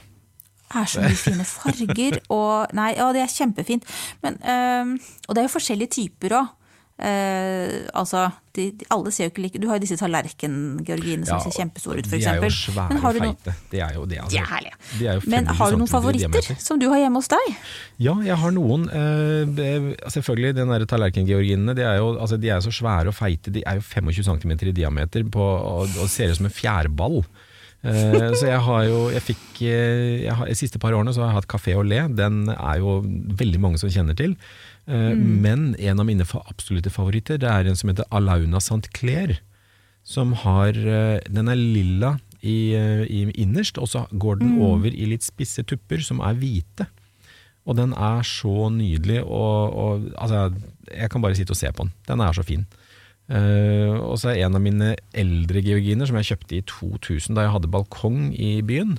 Det 0.71 0.85
er 0.85 0.87
så 0.93 1.03
mye 1.03 1.19
fine 1.19 1.49
farger, 1.49 2.21
og 2.39 2.73
Nei, 2.79 2.93
ja, 2.95 3.11
det 3.15 3.25
er 3.25 3.35
kjempefint. 3.35 3.93
Men, 4.23 4.39
øh, 4.39 4.97
og 5.27 5.35
det 5.35 5.43
er 5.43 5.49
jo 5.49 5.59
forskjellige 5.59 5.97
typer 5.99 6.39
òg. 6.39 6.57
altså, 7.97 8.27
de, 8.53 8.67
de, 8.77 8.85
alle 8.93 9.09
ser 9.09 9.25
jo 9.25 9.31
ikke 9.31 9.41
like 9.41 9.61
Du 9.63 9.69
har 9.71 9.79
jo 9.79 9.81
disse 9.81 9.97
tallerken-georginene 9.97 11.25
som 11.25 11.39
Ja, 11.39 11.45
ser 11.47 11.55
kjempestore 11.63 12.03
ut, 12.03 12.11
De 12.11 12.19
er 12.21 12.43
jo 12.43 12.51
svære 12.53 12.99
og 12.99 13.17
feite. 13.17 13.55
De 13.73 13.81
er 13.81 13.95
jo 13.95 14.05
det, 14.05 14.19
altså. 14.21 14.35
De 14.35 14.41
er 14.43 14.49
herlige. 14.51 14.77
De 14.99 15.07
er 15.09 15.25
Men 15.35 15.47
har 15.47 15.71
du 15.71 15.79
noen 15.81 15.89
favoritter 15.89 16.51
som 16.61 16.81
du 16.83 16.91
har 16.93 17.01
hjemme 17.01 17.23
hos 17.23 17.31
deg? 17.33 17.55
Ja, 18.05 18.19
jeg 18.27 18.37
har 18.43 18.53
noen. 18.53 18.85
Uh, 18.93 19.95
selvfølgelig, 20.13 20.57
den 20.61 20.75
der 20.75 20.85
tallerkengeorginene, 20.93 21.77
de 21.79 21.87
altså, 21.89 22.37
de 22.37 22.51
er 22.51 22.61
jo 22.61 22.69
så 22.69 22.75
svære 22.83 23.15
og 23.15 23.17
feite. 23.17 23.55
De 23.55 23.65
er 23.65 23.81
jo 23.81 23.87
25 23.87 24.29
cm 24.29 24.59
i 24.69 24.77
diameter 24.83 25.25
på, 25.25 25.47
og, 25.47 25.89
og 25.97 26.11
ser 26.13 26.35
ut 26.35 26.43
som 26.43 26.51
en 26.51 26.59
fjærball. 26.61 27.23
Eh, 27.81 28.33
så 28.37 28.51
jeg 28.51 28.61
har 28.61 28.83
jo 28.85 29.05
jeg 29.09 29.25
fikk, 29.25 29.45
eh, 29.65 30.27
jeg 30.27 30.35
har, 30.37 30.49
De 30.51 30.57
siste 30.59 30.79
par 30.83 30.93
årene 30.93 31.15
så 31.17 31.23
har 31.23 31.31
jeg 31.31 31.39
hatt 31.41 31.53
Café 31.53 31.77
Olé. 31.81 32.03
Den 32.13 32.49
er 32.53 32.81
jo 32.83 33.01
veldig 33.41 33.61
mange 33.61 33.81
som 33.81 33.93
kjenner 33.93 34.17
til. 34.19 34.37
Mm. 34.91 35.21
Men 35.45 35.61
en 35.79 36.01
av 36.01 36.07
mine 36.09 36.25
absolutte 36.25 36.91
favoritter 36.91 37.37
Det 37.39 37.47
er 37.47 37.69
en 37.69 37.77
som 37.79 37.93
heter 37.93 38.09
Alauna 38.11 38.59
St. 38.59 38.91
Clair. 38.97 39.39
Som 40.03 40.33
har 40.43 40.75
eh, 40.75 41.21
Den 41.29 41.49
er 41.49 41.61
lilla 41.61 42.19
i, 42.41 42.73
eh, 42.75 43.05
i 43.05 43.27
innerst, 43.43 43.79
og 43.79 43.89
så 43.89 44.07
går 44.11 44.41
den 44.41 44.59
over 44.65 44.89
i 44.89 45.09
litt 45.11 45.25
spisse 45.27 45.63
tupper 45.63 46.01
som 46.01 46.23
er 46.25 46.39
hvite. 46.41 46.87
Og 47.69 47.77
den 47.77 47.93
er 47.93 48.25
så 48.25 48.71
nydelig, 48.73 49.21
og, 49.27 49.77
og 49.77 50.07
altså, 50.17 50.49
jeg 50.89 51.11
kan 51.13 51.23
bare 51.23 51.37
sitte 51.37 51.53
og 51.53 51.61
se 51.61 51.69
på 51.69 51.85
den. 51.85 51.93
Den 52.09 52.25
er 52.25 52.33
så 52.33 52.43
fin. 52.47 52.65
Eh, 53.31 53.95
og 53.95 54.17
så 54.19 54.33
er 54.33 54.45
en 54.45 54.59
av 54.59 54.63
mine 54.65 54.95
eldre 55.15 55.63
georginer, 55.63 56.09
som 56.09 56.19
jeg 56.19 56.33
kjøpte 56.33 56.57
i 56.59 56.65
2000 56.67 57.37
da 57.39 57.47
jeg 57.47 57.55
hadde 57.55 57.71
balkong 57.71 58.33
i 58.35 58.57
byen, 58.67 58.97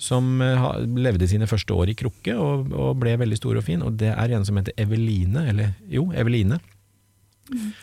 som 0.00 0.40
uh, 0.40 0.80
levde 0.96 1.28
sine 1.28 1.48
første 1.48 1.76
år 1.76 1.90
i 1.92 1.96
krukke 1.96 2.32
og, 2.40 2.70
og 2.72 2.94
ble 3.02 3.18
veldig 3.20 3.36
stor 3.36 3.58
og 3.60 3.66
fin. 3.66 3.82
Og 3.84 3.98
det 4.00 4.12
er 4.14 4.32
en 4.32 4.46
som 4.48 4.56
heter 4.56 4.76
Eveline, 4.80 5.44
eller 5.52 5.74
jo, 5.92 6.06
Eveline. 6.16 6.60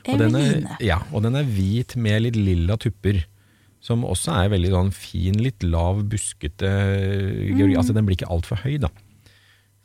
Og 0.07 0.21
den 0.21 0.38
er, 0.39 0.63
ja, 0.81 1.01
og 1.12 1.25
den 1.25 1.38
er 1.38 1.49
hvit 1.49 1.97
med 1.99 2.23
litt 2.25 2.39
lilla 2.39 2.77
tupper. 2.81 3.25
Som 3.83 4.01
også 4.07 4.33
er 4.33 4.49
veldig 4.51 4.71
sånn 4.73 4.89
fin, 4.95 5.38
litt 5.39 5.62
lav, 5.63 6.01
buskete 6.10 6.71
georgi. 7.53 7.75
Altså 7.77 7.93
Den 7.93 8.07
blir 8.07 8.17
ikke 8.17 8.31
altfor 8.33 8.63
høy, 8.63 8.79
da. 8.81 8.89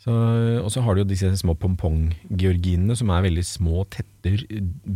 Så, 0.02 0.10
og 0.64 0.70
så 0.74 0.82
har 0.82 0.94
du 0.98 1.02
jo 1.04 1.10
disse 1.12 1.28
små 1.38 1.54
pompong-georginene 1.62 2.96
som 2.98 3.10
er 3.14 3.22
veldig 3.28 3.44
små, 3.46 3.84
tette, 3.92 4.32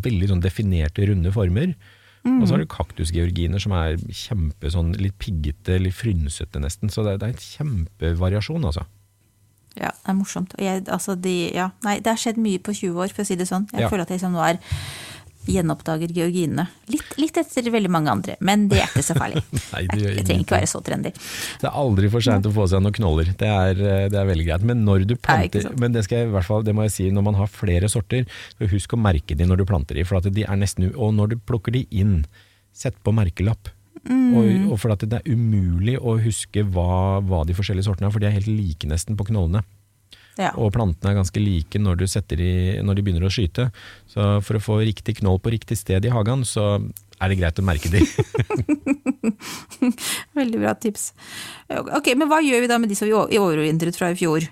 veldig 0.03 0.31
sånn 0.33 0.43
definerte, 0.43 1.07
runde 1.11 1.31
former. 1.35 1.75
Og 2.27 2.43
så 2.49 2.57
har 2.57 2.59
du 2.65 2.67
kaktusgeorginer 2.67 3.63
som 3.63 3.71
er 3.79 4.01
kjempe 4.11 4.67
sånn 4.75 4.89
litt 4.99 5.15
piggete, 5.23 5.77
litt 5.79 5.95
frynsete 5.95 6.59
nesten. 6.59 6.91
Så 6.91 7.05
det, 7.07 7.13
er- 7.15 7.21
det 7.23 7.29
er 7.29 7.35
en 7.37 7.45
kjempevariasjon, 7.45 8.67
altså. 8.67 8.83
Ja, 9.79 9.93
det 9.93 10.11
er 10.11 10.17
morsomt. 10.19 10.57
Og 10.59 10.65
jeg, 10.65 10.83
altså 10.91 11.15
de, 11.23 11.37
ja, 11.55 11.69
nei, 11.87 12.01
det 12.03 12.11
har 12.11 12.19
skjedd 12.19 12.41
mye 12.43 12.59
på 12.59 12.75
20 12.75 12.99
år, 13.05 13.15
for 13.15 13.23
å 13.23 13.29
si 13.29 13.37
det 13.39 13.47
sånn. 13.47 13.69
Jeg 13.71 13.85
Ja. 13.87 13.91
føler 13.93 14.03
at 14.03 14.11
jeg 14.11 14.19
liksom 14.19 14.35
nå 14.35 14.43
er 14.43 14.59
gjenoppdager 15.51 16.13
georginene. 16.15 16.67
Litt, 16.93 17.15
litt 17.21 17.39
etter 17.41 17.71
veldig 17.73 17.91
mange 17.93 18.13
andre, 18.13 18.37
men 18.45 18.67
det 18.71 18.81
er 18.83 18.91
ikke 18.91 19.05
så 19.07 19.17
farlig. 19.19 19.43
Nei, 19.75 19.83
det 19.93 20.03
jeg 20.05 20.25
trenger 20.27 20.45
ikke 20.45 20.57
være 20.59 20.71
så 20.71 20.81
trendy. 20.87 21.13
Det 21.63 21.69
er 21.71 21.79
aldri 21.83 22.11
for 22.13 22.25
seint 22.25 22.49
å 22.49 22.53
få 22.55 22.67
seg 22.71 22.83
noen 22.85 22.97
knoller. 22.97 23.31
Det 23.39 23.51
er, 23.51 23.81
eh, 23.81 24.09
det 24.13 24.21
er 24.21 24.31
veldig 24.31 24.49
greit. 24.49 24.67
Men 24.67 24.85
når 24.87 25.07
du 25.07 25.15
planter 25.17 25.69
Nei, 25.69 25.79
Men 25.83 25.97
det 25.97 26.07
skal 26.07 26.23
jeg 26.23 26.31
i 26.31 26.35
hvert 26.35 26.49
fall, 26.49 26.67
det 26.67 26.75
må 26.77 26.87
jeg 26.87 26.97
si, 26.97 27.09
når 27.15 27.29
man 27.31 27.39
har 27.39 27.53
flere 27.53 27.91
sorter, 27.93 28.27
så 28.57 28.71
husk 28.71 28.97
å 28.97 29.01
merke 29.01 29.39
de 29.39 29.49
når 29.49 29.63
du 29.63 29.69
planter 29.69 29.99
de. 29.99 30.07
For 30.09 30.21
at 30.21 30.29
de 30.33 30.47
er 30.47 30.61
nesten, 30.61 30.91
og 30.95 31.15
når 31.17 31.35
du 31.35 31.41
plukker 31.43 31.75
de 31.77 31.87
inn, 31.95 32.21
sett 32.77 32.99
på 33.05 33.15
merkelapp. 33.17 33.73
Mm. 34.07 34.35
Og, 34.37 34.51
og 34.75 34.81
for 34.83 34.95
at 34.95 35.03
det 35.09 35.19
er 35.19 35.33
umulig 35.33 35.97
å 35.99 36.19
huske 36.23 36.63
hva, 36.75 37.19
hva 37.27 37.43
de 37.49 37.57
forskjellige 37.57 37.89
sortene 37.89 38.11
er, 38.11 38.15
for 38.15 38.23
de 38.23 38.29
er 38.29 38.37
helt 38.37 38.51
like 38.51 38.89
nesten 38.91 39.19
på 39.19 39.27
knollene. 39.31 39.65
Ja. 40.37 40.51
Og 40.61 40.73
plantene 40.75 41.13
er 41.13 41.19
ganske 41.19 41.41
like 41.41 41.81
når, 41.81 42.03
de, 42.05 42.51
når 42.85 42.99
de 42.99 43.05
begynner 43.05 43.25
å 43.25 43.33
skyte. 43.33 43.71
Så 44.13 44.29
for 44.45 44.59
å 44.59 44.63
få 44.63 44.79
riktig 44.85 45.19
knoll 45.23 45.41
på 45.41 45.55
riktig 45.55 45.79
sted 45.81 46.05
i 46.05 46.13
hagen, 46.13 46.45
så 46.45 46.77
er 47.17 47.33
det 47.33 47.39
greit 47.41 47.61
å 47.61 47.65
merke 47.65 47.89
de. 47.93 48.03
Veldig 50.39 50.61
bra 50.61 50.75
tips. 50.77 51.11
Ok, 51.73 52.13
Men 52.13 52.29
hva 52.29 52.43
gjør 52.45 52.65
vi 52.65 52.71
da 52.71 52.81
med 52.83 52.93
de 52.93 52.99
som 52.99 53.09
vi 53.09 53.17
overvintret 53.17 53.97
fra 53.97 54.13
i 54.13 54.19
fjor? 54.19 54.45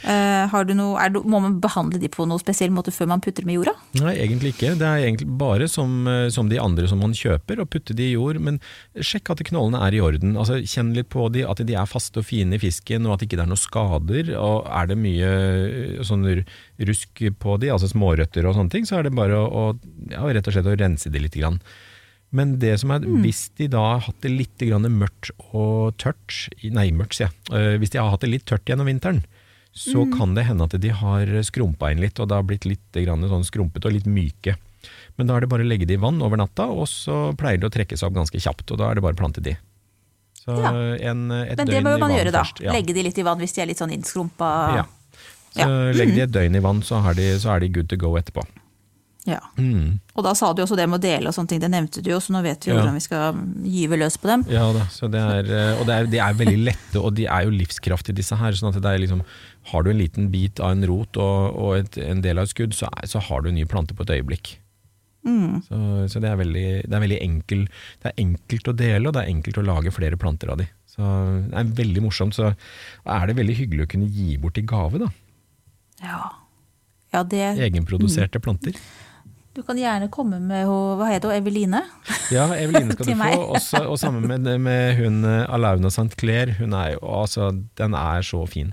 Eh, 0.00 0.44
har 0.50 0.64
du 0.66 0.72
noe, 0.74 1.04
det, 1.12 1.20
må 1.28 1.38
man 1.44 1.58
behandle 1.62 2.00
de 2.00 2.08
på 2.10 2.24
noe 2.26 2.40
spesiell 2.40 2.72
måte 2.74 2.90
før 2.94 3.10
man 3.12 3.20
putter 3.22 3.44
dem 3.44 3.52
i 3.52 3.56
jorda? 3.58 3.74
Nei, 4.00 4.14
egentlig 4.24 4.54
ikke. 4.54 4.72
Det 4.80 4.88
er 4.88 5.04
egentlig 5.04 5.28
bare 5.38 5.68
som, 5.70 6.08
eh, 6.10 6.26
som 6.32 6.48
de 6.50 6.58
andre 6.58 6.88
som 6.90 6.98
man 7.02 7.14
kjøper, 7.14 7.60
å 7.62 7.68
putte 7.68 7.94
de 7.98 8.08
i 8.08 8.14
jord. 8.16 8.40
Men 8.42 8.58
sjekk 8.96 9.34
at 9.34 9.44
knollene 9.46 9.82
er 9.84 9.94
i 9.94 10.02
orden. 10.02 10.34
Altså, 10.40 10.58
kjenn 10.64 10.94
litt 10.96 11.10
på 11.12 11.28
de, 11.34 11.44
at 11.46 11.62
de 11.62 11.76
er 11.78 11.90
faste 11.90 12.22
og 12.22 12.26
fine 12.26 12.56
i 12.56 12.62
fisken, 12.62 13.06
og 13.06 13.16
at 13.16 13.26
ikke 13.26 13.38
det 13.38 13.46
er 13.46 13.52
noen 13.52 13.62
skader. 13.62 14.34
Og 14.40 14.66
er 14.66 14.90
det 14.90 14.98
mye 14.98 15.30
eh, 15.30 16.02
sånn 16.08 16.26
rusk 16.82 17.24
på 17.38 17.56
de, 17.62 17.70
altså 17.70 17.92
smårøtter 17.92 18.48
og 18.48 18.58
sånne 18.58 18.74
ting, 18.74 18.88
så 18.88 18.98
er 18.98 19.06
det 19.06 19.16
bare 19.16 19.38
å, 19.38 19.46
å 19.52 19.64
ja, 20.10 20.24
rett 20.24 20.48
og 20.48 20.56
slett 20.56 20.72
å 20.72 20.78
rense 20.78 21.12
de 21.12 21.20
litt. 21.20 21.32
Grann. 21.32 21.62
Men 22.32 22.58
det 22.60 22.74
som 22.82 22.90
er, 22.92 23.04
hvis 23.22 23.46
de 23.56 23.70
da 23.72 23.80
har 23.94 24.02
hatt 24.04 24.18
det 24.24 24.32
litt 24.32 24.60
grann 24.60 24.84
mørkt 24.92 25.30
og 25.52 25.94
tørt 26.00 26.50
Nei, 26.60 26.90
mørkt, 26.92 27.16
sier 27.16 27.30
jeg. 27.30 27.78
Hvis 27.80 27.92
de 27.94 28.00
har 28.00 28.10
hatt 28.12 28.24
det 28.24 28.32
litt 28.32 28.44
tørt 28.48 28.68
gjennom 28.68 28.88
vinteren, 28.88 29.22
så 29.72 30.04
kan 30.12 30.34
det 30.36 30.44
hende 30.44 30.64
at 30.68 30.74
de 30.80 30.90
har 30.92 31.30
skrumpa 31.48 31.90
inn 31.92 32.02
litt, 32.02 32.20
og 32.20 32.28
det 32.28 32.36
har 32.36 32.44
blitt 32.44 32.66
litt 32.68 32.92
sånn 32.92 33.44
skrumpete 33.48 33.88
og 33.88 33.96
litt 33.96 34.06
myke. 34.06 34.56
Men 35.16 35.28
da 35.28 35.36
er 35.36 35.44
det 35.44 35.48
bare 35.52 35.64
å 35.64 35.68
legge 35.68 35.86
de 35.88 35.94
i 35.94 36.00
vann 36.00 36.20
over 36.22 36.36
natta, 36.40 36.66
og 36.68 36.88
så 36.90 37.32
pleier 37.38 37.60
det 37.60 37.68
å 37.70 37.72
trekke 37.72 37.96
seg 37.96 38.08
opp 38.10 38.16
ganske 38.20 38.40
kjapt. 38.40 38.70
Og 38.72 38.78
da 38.80 38.90
er 38.90 38.98
det 38.98 39.04
bare 39.04 39.16
å 39.16 39.20
plante 39.22 39.40
de. 39.44 39.56
Så 40.42 40.56
Ja. 40.58 40.72
en, 41.10 41.30
et 41.30 41.56
Men 41.56 41.66
det 41.66 41.76
i 41.78 41.82
man 41.82 42.10
gjøre, 42.10 42.32
da. 42.32 42.44
Ja. 42.60 42.72
Legge 42.72 42.94
de 42.94 43.02
litt 43.02 43.18
i 43.18 43.22
vann 43.22 43.38
hvis 43.38 43.54
de 43.54 43.62
er 43.62 43.66
litt 43.66 43.78
sånn 43.78 43.92
innskrumpa. 43.94 44.48
Ja. 44.76 44.84
Så 45.52 45.60
Ja. 45.60 45.66
Mm. 45.68 45.96
legg 45.96 46.14
de 46.14 46.20
et 46.26 46.32
døgn 46.32 46.56
i 46.56 46.60
vann, 46.64 46.82
så, 46.82 47.00
har 47.02 47.14
de, 47.14 47.38
så 47.38 47.54
er 47.54 47.60
de 47.60 47.68
good 47.68 47.88
to 47.88 47.96
go 47.96 48.16
etterpå. 48.18 48.44
Ja. 49.28 49.38
Mm. 49.54 50.00
Og 50.16 50.24
da 50.26 50.32
sa 50.34 50.48
du 50.50 50.64
også 50.64 50.74
det 50.74 50.88
med 50.90 50.98
å 50.98 51.02
dele 51.02 51.30
og 51.30 51.36
sånne 51.36 51.52
ting, 51.52 51.60
det 51.62 51.70
nevnte 51.70 52.02
du 52.02 52.10
jo, 52.10 52.18
så 52.18 52.34
nå 52.34 52.40
vet 52.42 52.64
vi 52.66 52.72
jo 52.72 52.76
Ja. 52.76 52.80
hvordan 52.82 52.98
vi 52.98 53.04
skal 53.04 53.36
gyve 53.62 53.98
løs 54.00 54.16
på 54.18 54.26
dem. 54.26 54.42
Ja 54.50 54.64
da, 54.74 54.86
så 54.90 55.06
det 55.10 55.20
er, 55.22 55.46
eh, 55.46 55.78
og 55.78 55.86
det 55.86 55.94
er, 55.94 56.06
de 56.10 56.18
er 56.18 56.34
veldig 56.40 56.64
lette, 56.66 56.98
og 56.98 57.14
de 57.14 57.28
er 57.30 57.44
jo 57.46 57.54
livskraftige 57.54 58.18
disse 58.18 58.34
her. 58.34 58.52
sånn 58.58 58.74
at 58.74 58.82
det 58.82 58.90
er 58.90 58.98
liksom, 58.98 59.22
Har 59.70 59.84
du 59.84 59.90
en 59.90 59.98
liten 59.98 60.30
bit 60.32 60.58
av 60.58 60.72
en 60.72 60.82
rot 60.90 61.16
og, 61.16 61.54
og 61.54 61.76
et, 61.76 61.98
en 62.02 62.20
del 62.20 62.38
av 62.38 62.48
et 62.48 62.50
skudd, 62.50 62.74
så, 62.74 62.88
er, 62.98 63.06
så 63.06 63.20
har 63.22 63.42
du 63.42 63.48
en 63.48 63.54
ny 63.54 63.64
plante 63.64 63.94
på 63.94 64.02
et 64.02 64.10
øyeblikk. 64.18 64.58
Mm. 65.22 65.62
Så, 65.62 65.78
så 66.10 66.18
det, 66.18 66.32
er 66.32 66.36
veldig, 66.40 66.66
det 66.90 66.96
er 66.96 67.04
veldig 67.04 67.20
enkel, 67.22 67.68
det 68.02 68.10
er 68.10 68.22
enkelt 68.24 68.68
å 68.72 68.74
dele, 68.74 69.06
og 69.06 69.14
det 69.14 69.22
er 69.22 69.30
enkelt 69.30 69.60
å 69.62 69.66
lage 69.68 69.94
flere 69.94 70.18
planter 70.18 70.50
av 70.50 70.58
de. 70.58 70.66
Så 70.90 71.02
Det 71.46 71.60
er 71.62 71.70
veldig 71.78 72.02
morsomt. 72.02 72.34
Så 72.34 72.50
er 73.06 73.26
det 73.30 73.38
veldig 73.38 73.54
hyggelig 73.54 73.86
å 73.86 73.92
kunne 73.94 74.10
gi 74.10 74.36
bort 74.42 74.58
i 74.58 74.66
gave, 74.66 74.98
da. 74.98 75.12
Ja. 76.02 76.20
ja, 77.14 77.22
det 77.22 77.44
Egenproduserte 77.68 78.42
planter. 78.42 78.74
Du 79.52 79.60
kan 79.60 79.76
gjerne 79.76 80.06
komme 80.08 80.38
med 80.40 80.64
hva 80.64 81.10
heter 81.10 81.28
hun, 81.28 81.36
Eveline? 81.36 81.82
Ja, 82.32 82.46
Eveline 82.56 82.92
skal 82.94 83.10
du 83.10 83.12
få. 83.18 83.40
Også, 83.58 83.82
og 83.84 83.98
sammen 84.00 84.24
med, 84.24 84.48
med 84.64 84.96
hun 84.96 85.26
eh, 85.28 85.44
Alauna 85.52 85.90
St. 85.92 86.14
Clair. 86.16 86.54
Hun 86.56 86.72
er 86.72 86.94
jo, 86.94 87.02
altså, 87.20 87.50
den 87.76 87.96
er 87.98 88.24
så 88.24 88.40
fin. 88.48 88.70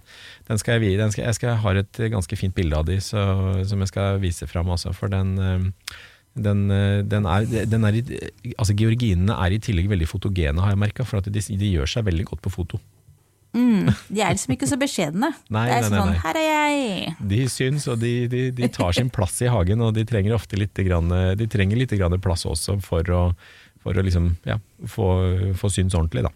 Den 0.47 0.61
skal 0.61 0.79
jeg, 0.79 0.95
den 1.01 1.11
skal, 1.11 1.25
jeg 1.27 1.35
skal 1.35 1.59
har 1.65 1.81
et 1.81 1.99
ganske 2.13 2.39
fint 2.39 2.55
bilde 2.55 2.79
av 2.79 2.87
de, 2.87 2.95
så, 3.03 3.25
som 3.67 3.83
jeg 3.83 3.91
skal 3.91 4.21
vise 4.23 4.47
fram. 4.47 4.71
Altså, 4.71 4.93
for 4.95 5.11
den, 5.11 5.35
eh, 5.43 5.67
den, 6.47 6.63
eh, 6.71 7.01
den 7.03 7.27
er, 7.27 7.49
den 7.67 7.83
er 7.83 7.99
i, 7.99 8.05
altså 8.55 8.77
Georginene 8.79 9.35
er 9.35 9.57
i 9.57 9.59
tillegg 9.59 9.91
veldig 9.91 10.07
fotogene, 10.07 10.63
har 10.63 10.77
jeg 10.77 10.83
merka. 10.87 11.03
For 11.03 11.19
at 11.19 11.27
de, 11.27 11.43
de 11.43 11.73
gjør 11.75 11.91
seg 11.91 12.07
veldig 12.07 12.29
godt 12.31 12.45
på 12.47 12.55
foto. 12.55 12.79
Mm. 13.55 13.87
De 14.09 14.21
er 14.21 14.35
liksom 14.35 14.53
ikke 14.53 14.69
så 14.69 14.77
beskjedne. 14.79 15.31
Nei, 15.55 15.63
det 15.69 15.77
er 15.77 15.85
nei, 15.85 15.89
nei, 15.89 16.01
sånn 16.01 16.11
nei. 16.13 16.19
'her 16.23 16.41
er 16.41 16.49
jeg'. 16.49 17.15
De 17.31 17.39
syns, 17.49 17.87
og 17.89 18.01
de, 18.03 18.13
de, 18.31 18.43
de 18.55 18.69
tar 18.73 18.93
sin 18.97 19.09
plass 19.13 19.39
i 19.41 19.49
hagen, 19.49 19.81
og 19.85 19.95
de 19.97 20.05
trenger 20.09 20.37
ofte 20.37 20.59
litt, 20.59 20.83
grann, 20.85 21.09
de 21.39 21.49
trenger 21.49 21.81
litt 21.81 21.95
grann 21.97 22.19
plass 22.21 22.45
også 22.49 22.77
for 22.85 23.15
å, 23.15 23.23
for 23.81 23.97
å 23.97 24.05
liksom, 24.05 24.35
ja, 24.45 24.59
få, 24.85 25.09
få 25.57 25.73
syns 25.73 25.97
ordentlig. 25.97 26.27
Da. 26.27 26.35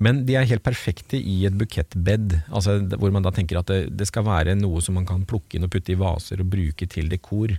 Men 0.00 0.22
de 0.28 0.36
er 0.38 0.48
helt 0.48 0.64
perfekte 0.64 1.18
i 1.18 1.42
et 1.48 1.56
bukettbed, 1.58 2.38
altså, 2.48 2.78
hvor 2.96 3.12
man 3.14 3.26
da 3.26 3.32
tenker 3.34 3.60
at 3.60 3.68
det, 3.70 3.80
det 3.98 4.08
skal 4.08 4.24
være 4.28 4.56
noe 4.58 4.80
som 4.84 4.96
man 4.98 5.06
kan 5.08 5.26
plukke 5.28 5.58
inn 5.58 5.66
og 5.68 5.72
putte 5.74 5.92
i 5.92 5.98
vaser 6.00 6.40
og 6.42 6.50
bruke 6.52 6.88
til 6.90 7.10
dekor. 7.12 7.54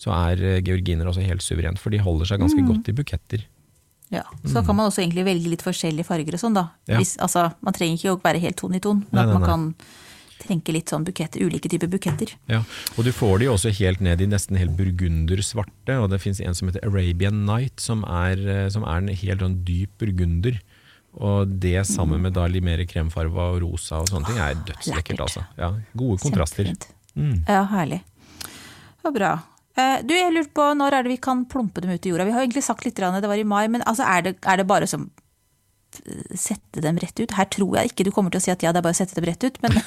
Så 0.00 0.10
er 0.14 0.40
eh, 0.42 0.62
georginer 0.64 1.10
også 1.10 1.24
helt 1.26 1.44
suverent, 1.44 1.78
for 1.78 1.94
de 1.94 2.00
holder 2.02 2.32
seg 2.32 2.42
ganske 2.42 2.64
godt 2.66 2.90
i 2.90 2.96
buketter. 2.96 3.44
Ja, 4.12 4.22
Så 4.44 4.60
kan 4.66 4.76
man 4.76 4.90
også 4.90 5.00
egentlig 5.00 5.24
velge 5.24 5.48
litt 5.48 5.64
forskjellige 5.64 6.04
farger 6.04 6.36
og 6.36 6.42
sånn, 6.42 6.56
da. 6.58 6.66
Mm. 6.84 6.90
Ja. 6.92 7.00
Hvis, 7.00 7.16
altså, 7.24 7.46
man 7.64 7.76
trenger 7.76 7.96
ikke 7.96 8.12
å 8.12 8.20
være 8.22 8.42
helt 8.42 8.58
ton 8.60 8.76
i 8.76 8.80
ton, 8.84 9.04
men 9.08 9.18
Nei, 9.18 9.24
at 9.24 9.32
man 9.32 9.44
nei. 9.44 9.48
kan 9.48 9.68
trenke 10.42 10.74
litt 10.74 10.90
sånn 10.90 11.06
buketter, 11.06 11.44
ulike 11.46 11.70
typer 11.70 11.90
buketter. 11.90 12.34
Ja, 12.50 12.60
og 12.96 13.06
du 13.06 13.12
får 13.14 13.42
de 13.42 13.48
også 13.52 13.72
helt 13.78 14.02
ned 14.04 14.20
i 14.20 14.28
nesten 14.28 14.58
helt 14.58 14.74
burgundersvarte, 14.78 15.96
og 16.02 16.10
det 16.12 16.20
fins 16.22 16.42
en 16.42 16.56
som 16.58 16.68
heter 16.68 16.84
Arabian 16.88 17.44
Night, 17.48 17.80
som 17.80 18.04
er, 18.04 18.42
eh, 18.42 18.68
som 18.74 18.84
er 18.84 19.04
en 19.04 19.12
helt 19.22 19.46
sånn 19.46 19.60
dyp 19.64 19.94
burgunder. 20.02 20.60
Og 21.12 21.60
det 21.60 21.76
sammen 21.84 22.22
med 22.24 22.32
da 22.32 22.46
litt 22.48 22.64
mer 22.64 22.80
kremfarga 22.88 23.50
og 23.52 23.60
rosa 23.60 24.00
og 24.00 24.08
sånne 24.08 24.30
ting 24.30 24.40
er 24.40 24.56
dødslekkert, 24.68 25.20
altså. 25.20 25.44
Ja, 25.60 25.74
gode 25.96 26.18
kontraster. 26.24 26.72
Mm. 27.14 27.44
Ja, 27.44 27.66
herlig. 27.68 28.00
Det 28.40 29.10
var 29.10 29.16
bra. 29.18 29.32
Eh, 29.76 29.98
Du, 30.04 30.14
jeg 30.14 30.32
lurte 30.34 30.52
på 30.56 30.68
når 30.76 30.92
er 30.98 31.02
det 31.06 31.14
vi 31.16 31.20
kan 31.22 31.44
plumpe 31.48 31.80
dem 31.80 31.90
ut 31.94 32.06
i 32.06 32.10
jorda? 32.12 32.26
Vi 32.28 32.32
har 32.36 32.44
egentlig 32.44 32.64
sagt 32.66 32.84
litt, 32.84 32.96
det 32.96 33.28
var 33.28 33.38
i 33.40 33.44
mai, 33.44 33.66
men 33.68 33.82
altså, 33.88 34.04
er, 34.04 34.22
det, 34.26 34.36
er 34.44 34.56
det 34.60 34.66
bare 34.68 34.86
som 34.90 35.06
eh, 36.04 36.36
sette 36.36 36.82
dem 36.84 36.98
rett 37.00 37.20
ut? 37.22 37.32
Her 37.38 37.48
tror 37.52 37.78
jeg 37.78 37.92
ikke 37.92 38.04
du 38.04 38.10
kommer 38.12 38.30
til 38.34 38.40
å 38.42 38.44
si 38.44 38.52
at 38.52 38.62
ja, 38.62 38.72
det 38.72 38.82
er 38.82 38.84
bare 38.84 38.96
å 38.96 39.00
sette 39.00 39.16
dem 39.16 39.24
rett 39.30 39.44
ut, 39.48 39.56
men 39.64 39.78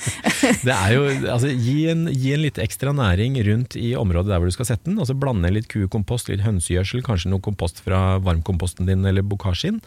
Det 0.66 0.74
er 0.74 0.92
jo, 0.96 1.06
altså, 1.32 1.48
gi, 1.54 1.78
en, 1.92 2.04
gi 2.12 2.34
en 2.36 2.42
litt 2.44 2.60
ekstra 2.60 2.92
næring 2.96 3.38
rundt 3.48 3.76
i 3.80 3.94
området 3.96 4.32
der 4.34 4.42
hvor 4.42 4.50
du 4.52 4.56
skal 4.58 4.68
sette 4.68 4.88
den. 4.90 5.00
Altså 5.00 5.16
Blande 5.16 5.50
litt 5.54 5.68
kukompost, 5.72 6.28
litt 6.32 6.44
hønsegjødsel, 6.44 7.00
kanskje 7.06 7.32
noe 7.32 7.40
kompost 7.44 7.80
fra 7.86 8.18
varmkomposten 8.24 8.88
din 8.90 9.04
eller 9.08 9.24
bokasjen, 9.24 9.80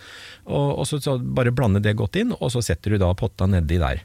Og, 0.46 0.68
og 0.82 0.86
så, 0.90 0.98
så 1.02 1.18
bare 1.22 1.54
blande 1.56 1.82
det 1.86 1.96
godt 2.02 2.18
inn, 2.22 2.34
og 2.40 2.50
så 2.54 2.62
setter 2.66 2.96
du 2.96 3.02
da 3.06 3.14
potta 3.18 3.46
nedi 3.50 3.78
der. 3.82 4.02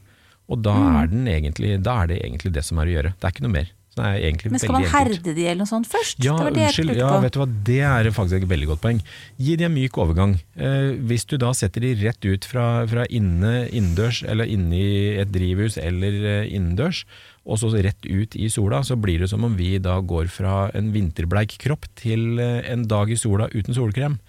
Og 0.50 0.58
da, 0.64 0.72
Mm. 0.74 0.96
er 1.00 1.06
den 1.12 1.26
egentlig, 1.30 1.68
da 1.84 2.00
er 2.02 2.08
det 2.10 2.16
egentlig 2.24 2.50
det 2.56 2.64
som 2.66 2.78
er 2.82 2.88
å 2.88 2.94
gjøre. 2.96 3.10
Det 3.16 3.24
er 3.28 3.32
ikke 3.36 3.44
noe 3.46 3.52
mer. 3.54 3.68
Men 3.98 4.60
skal 4.62 4.72
man 4.76 4.84
enkelt. 4.84 4.92
herde 4.94 5.34
de 5.34 5.44
eller 5.44 5.64
noe 5.64 5.68
sånt 5.68 5.88
først? 5.90 6.20
Ja, 6.22 6.36
det 6.38 6.44
var 6.46 6.54
det 6.54 6.66
unnskyld. 6.68 6.92
Ja, 6.96 7.10
vet 7.20 7.34
du 7.34 7.40
hva, 7.42 7.46
det 7.66 7.80
er 7.82 8.10
faktisk 8.14 8.44
et 8.44 8.52
veldig 8.52 8.68
godt 8.70 8.82
poeng. 8.84 9.00
Gi 9.36 9.56
de 9.58 9.66
en 9.66 9.74
myk 9.74 9.98
overgang. 9.98 10.36
Eh, 10.54 10.92
hvis 11.10 11.26
du 11.26 11.36
da 11.42 11.50
setter 11.56 11.82
de 11.84 11.96
rett 12.04 12.24
ut 12.24 12.46
fra, 12.46 12.86
fra 12.90 13.04
inne, 13.10 13.66
innendørs, 13.68 14.22
eller 14.22 14.48
inne 14.48 14.78
i 14.78 14.92
et 15.20 15.32
drivhus 15.34 15.76
eller 15.82 16.20
eh, 16.22 16.54
innendørs, 16.54 17.02
og 17.50 17.58
så 17.58 17.72
rett 17.74 18.06
ut 18.06 18.36
i 18.38 18.48
sola, 18.52 18.84
så 18.86 18.94
blir 19.00 19.24
det 19.24 19.30
som 19.32 19.44
om 19.44 19.56
vi 19.58 19.74
da 19.82 19.98
går 20.00 20.30
fra 20.30 20.68
en 20.76 20.92
vinterbleik 20.94 21.58
kropp 21.60 21.88
til 21.98 22.38
eh, 22.38 22.62
en 22.70 22.86
dag 22.88 23.10
i 23.10 23.18
sola 23.18 23.50
uten 23.50 23.74
solkrem. 23.74 24.20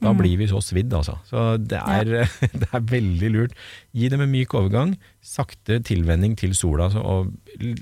Da 0.00 0.12
Mm. 0.12 0.18
blir 0.20 0.36
vi 0.38 0.46
så 0.46 0.60
svidd, 0.62 0.92
altså. 0.94 1.16
Så 1.26 1.58
det 1.58 1.78
er, 1.82 2.04
det 2.60 2.68
er 2.72 2.80
veldig 2.86 3.30
lurt. 3.34 3.52
Gi 3.92 4.08
dem 4.08 4.20
en 4.22 4.30
myk 4.30 4.54
overgang, 4.54 4.92
sakte 5.20 5.80
tilvenning 5.82 6.36
til 6.38 6.54
sola. 6.54 6.86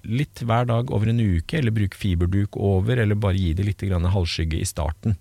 Litt 0.04 0.40
hver 0.40 0.64
dag 0.70 0.90
over 0.90 1.08
en 1.12 1.20
uke, 1.20 1.58
eller 1.58 1.70
bruk 1.76 1.94
fiberduk 1.94 2.56
over, 2.56 2.96
eller 3.02 3.14
bare 3.20 3.36
gi 3.36 3.52
dem 3.58 3.66
litt 3.68 3.84
grann 3.84 4.08
halvskygge 4.08 4.60
i 4.62 4.64
starten. 4.68 5.16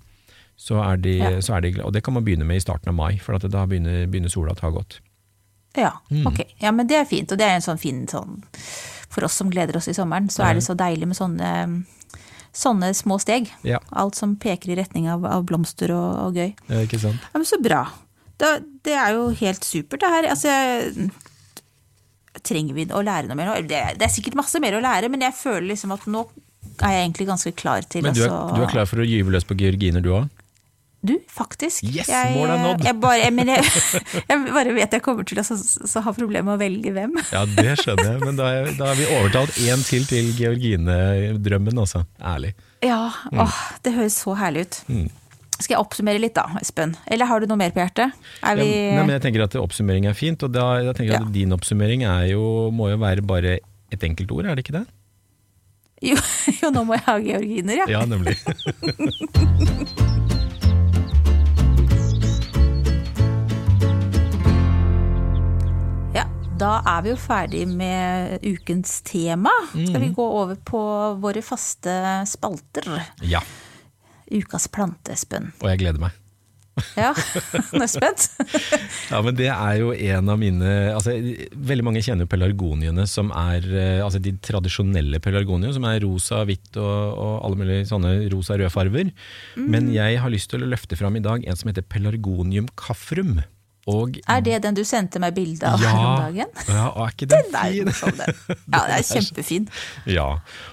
Så 0.55 0.79
er 0.79 0.95
de, 1.03 1.17
Ja. 1.17 1.29
så 1.43 1.57
er 1.57 1.61
de, 1.67 1.73
og 1.83 1.91
det 1.91 2.03
kan 2.03 2.13
man 2.13 2.23
begynne 2.23 2.45
med 2.47 2.55
i 2.61 2.63
starten 2.63 2.87
av 2.87 2.95
mai, 2.95 3.17
for 3.19 3.35
at 3.35 3.41
da 3.51 3.65
begynner, 3.67 4.07
begynner 4.07 4.31
sola 4.31 4.53
å 4.53 4.59
ta 4.61 4.69
godt. 4.71 5.01
Ja, 5.75 5.91
Mm. 6.09 6.27
ok. 6.27 6.39
Ja, 6.61 6.71
men 6.71 6.87
det 6.87 6.95
er 6.95 7.03
fint, 7.05 7.29
og 7.31 7.37
det 7.37 7.43
er 7.45 7.55
en 7.55 7.61
sånn 7.61 7.77
fin 7.79 8.05
sånn 8.07 8.41
For 9.09 9.23
oss 9.25 9.33
som 9.33 9.49
gleder 9.51 9.75
oss 9.75 9.87
i 9.87 9.93
sommeren, 9.93 10.27
så 10.29 10.43
er 10.43 10.53
det 10.55 10.63
så 10.63 10.75
deilig 10.75 11.07
med 11.07 11.15
sånne, 11.17 11.85
sånne 12.55 12.93
små 12.95 13.19
steg. 13.21 13.49
Ja, 13.67 13.81
Alt 13.91 14.17
som 14.19 14.37
peker 14.39 14.71
i 14.73 14.79
retning 14.79 15.09
av, 15.11 15.25
av 15.27 15.45
blomster 15.47 15.91
og, 15.95 16.07
og 16.27 16.39
gøy. 16.39 16.53
Ja, 16.71 16.81
ikke 16.85 17.01
sant? 17.01 17.21
Ja, 17.31 17.39
men 17.39 17.47
Så 17.49 17.59
bra. 17.63 17.83
Da, 18.41 18.57
det 18.83 18.95
er 18.99 19.13
jo 19.15 19.29
helt 19.39 19.63
supert, 19.63 20.01
det 20.03 20.11
her. 20.11 20.25
Altså, 20.33 20.51
trenger 22.43 22.75
vi 22.75 22.87
å 22.91 23.03
lære 23.05 23.29
noe 23.29 23.37
mer 23.39 23.51
nå? 23.51 23.59
Det, 23.67 23.79
det 23.99 24.07
er 24.07 24.11
sikkert 24.11 24.35
masse 24.39 24.59
mer 24.63 24.75
å 24.75 24.83
lære, 24.83 25.07
men 25.11 25.23
jeg 25.23 25.37
føler 25.37 25.69
liksom 25.71 25.93
at 25.95 26.07
nå 26.11 26.25
er 26.83 26.97
jeg 26.97 27.05
egentlig 27.05 27.27
ganske 27.29 27.51
klar 27.55 27.85
til 27.87 28.03
Men 28.03 28.15
du 28.15 28.25
er, 28.25 28.31
altså, 28.31 28.57
du 28.57 28.65
er 28.65 28.71
klar 28.73 28.89
for 28.89 28.99
å 28.99 29.07
gyve 29.07 29.31
løs 29.31 29.47
på 29.47 29.55
georginer 29.59 30.03
du 30.03 30.11
òg? 30.17 30.34
Du, 31.05 31.13
faktisk. 31.29 31.83
Yes, 31.85 32.07
jeg, 32.09 32.31
målet 32.33 32.55
er 32.55 32.61
nådd. 32.63 32.85
Jeg 32.87 32.97
bare, 33.03 33.27
men 33.35 33.51
jeg, 33.53 33.65
jeg 34.31 34.39
bare 34.55 34.71
vet 34.73 34.95
jeg 34.97 35.03
kommer 35.05 35.27
til 35.27 35.41
å 35.41 35.43
så, 35.45 35.57
så 35.61 36.01
ha 36.05 36.13
problemer 36.15 36.47
med 36.49 36.55
å 36.55 36.61
velge 36.63 36.93
hvem. 36.95 37.13
Ja, 37.35 37.43
det 37.45 37.75
skjønner 37.83 38.15
jeg, 38.15 38.21
men 38.23 38.39
da, 38.39 38.47
da 38.79 38.87
har 38.91 38.97
vi 38.97 39.05
overtalt 39.19 39.59
én 39.65 39.83
til 39.85 40.07
til 40.09 40.31
Georgine-drømmen, 40.39 41.77
altså. 41.83 42.05
Ærlig. 42.21 42.55
Ja, 42.85 43.03
åh, 43.33 43.61
det 43.85 43.93
høres 43.95 44.17
så 44.23 44.33
herlig 44.39 44.65
ut. 44.67 44.79
Mm. 44.89 45.05
Skal 45.55 45.77
jeg 45.77 45.83
oppsummere 45.85 46.19
litt 46.19 46.35
da, 46.35 46.49
Espen? 46.59 46.97
Eller 47.07 47.29
har 47.29 47.39
du 47.39 47.47
noe 47.47 47.59
mer 47.61 47.71
på 47.71 47.79
hjertet? 47.79 48.11
Er 48.43 48.59
Ja, 48.59 48.65
nei, 48.65 49.05
men 49.05 49.13
jeg 49.15 49.23
tenker 49.23 49.45
at 49.45 49.55
oppsummering 49.61 50.09
er 50.09 50.17
fint, 50.17 50.41
og 50.43 50.51
da, 50.51 50.65
jeg 50.83 50.97
tenker 50.97 51.13
jeg 51.13 51.21
at 51.21 51.29
Ja. 51.29 51.35
din 51.37 51.55
oppsummering 51.55 52.03
er 52.03 52.27
jo, 52.33 52.43
må 52.75 52.89
jo 52.91 52.99
være 52.99 53.23
bare 53.23 53.57
et 53.93 54.03
enkelt 54.03 54.33
ord, 54.35 54.49
er 54.49 54.57
det 54.57 54.65
ikke 54.65 54.79
det? 54.81 54.87
jo, 56.05 56.17
jo, 56.61 56.69
nå 56.75 56.83
må 56.85 56.97
jeg 56.97 57.05
ha 57.07 57.15
georginer, 57.23 57.79
ja. 57.79 57.85
Ja, 57.95 58.01
nemlig. 58.09 58.35
Er 66.85 67.01
vi 67.05 67.09
jo 67.13 67.17
ferdig 67.19 67.63
med 67.69 68.39
ukens 68.45 68.99
tema. 69.07 69.51
Skal 69.71 69.95
Mm. 69.99 70.01
vi 70.07 70.13
gå 70.17 70.25
over 70.41 70.55
på 70.65 70.81
våre 71.21 71.41
faste 71.45 71.95
spalter? 72.29 72.89
Ja, 73.21 73.41
Ukas 74.31 74.67
plante, 74.73 75.11
Espen. 75.13 75.51
og 75.61 75.69
jeg 75.69 75.79
gleder 75.83 75.99
meg. 76.01 76.11
Ja, 76.97 77.13
nå 77.71 77.77
er 77.77 77.85
jeg 77.85 77.91
spent. 77.93 78.23
Ja, 79.11 79.21
men 79.23 79.35
det 79.37 79.45
er 79.47 79.77
jo 79.79 79.93
en 79.93 80.27
av 80.33 80.35
mine 80.41 80.71
altså, 80.91 81.13
Veldig 81.55 81.85
mange 81.87 82.01
kjenner 82.03 82.27
pelargoniene 82.27 83.05
som 83.07 83.29
er 83.31 83.63
eh, 83.69 84.01
altså 84.03 84.19
de 84.19 84.33
tradisjonelle 84.43 85.21
pelargoniene, 85.23 85.71
som 85.77 85.85
er 85.87 86.01
rosa, 86.03 86.41
hvitt 86.49 86.75
og, 86.75 87.15
og 87.15 87.45
alle 87.47 87.61
mulige 87.61 87.85
sånne 87.87 88.11
rosa-røde 88.33 88.73
farver. 88.73 89.13
Men 89.55 89.87
jeg 89.93 90.19
har 90.19 90.33
lyst 90.33 90.49
til 90.51 90.65
å 90.65 90.71
løfte 90.73 90.97
fram 90.99 91.15
i 91.15 91.23
dag 91.23 91.45
en 91.47 91.55
som 91.55 91.71
heter 91.71 91.85
pelargonium 91.87 92.67
caffrum. 92.75 93.37
Og 93.85 94.17
Er 94.25 94.41
det 94.41 94.63
den 94.63 94.73
du 94.73 94.81
sendte 94.87 95.19
meg 95.21 95.35
bilde 95.35 95.67
av 95.69 95.81
ja, 95.81 95.91
her 95.93 96.05
om 96.07 96.15
dagen? 96.23 96.53
ja, 96.73 96.85
og 96.89 97.03
er 97.05 97.11
ikke 97.13 97.27
den, 97.33 97.51
Den 97.53 97.93
fin? 97.93 98.15
den. 98.21 98.63
Ja, 98.73 98.79
det 98.89 98.95
er 98.95 99.05
kjempefin. 99.11 99.67
Ja, 100.09 100.27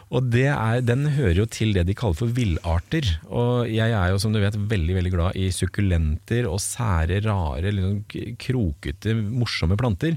og 0.08 0.30
det 0.32 0.46
er, 0.48 0.80
den 0.80 1.04
hører 1.12 1.42
jo 1.42 1.46
til 1.52 1.74
det 1.76 1.84
de 1.90 1.96
kaller 1.98 2.16
for 2.16 2.32
villarter. 2.32 3.10
Og 3.28 3.68
jeg 3.68 3.92
er 3.92 4.14
jo 4.14 4.20
som 4.22 4.32
du 4.32 4.40
vet 4.40 4.56
veldig 4.56 4.96
veldig 4.96 5.12
glad 5.12 5.36
i 5.36 5.50
sukkulenter 5.52 6.48
og 6.48 6.60
sære, 6.64 7.20
rare, 7.28 7.72
liksom 7.72 8.36
krokete, 8.40 9.14
morsomme 9.20 9.76
planter. 9.80 10.16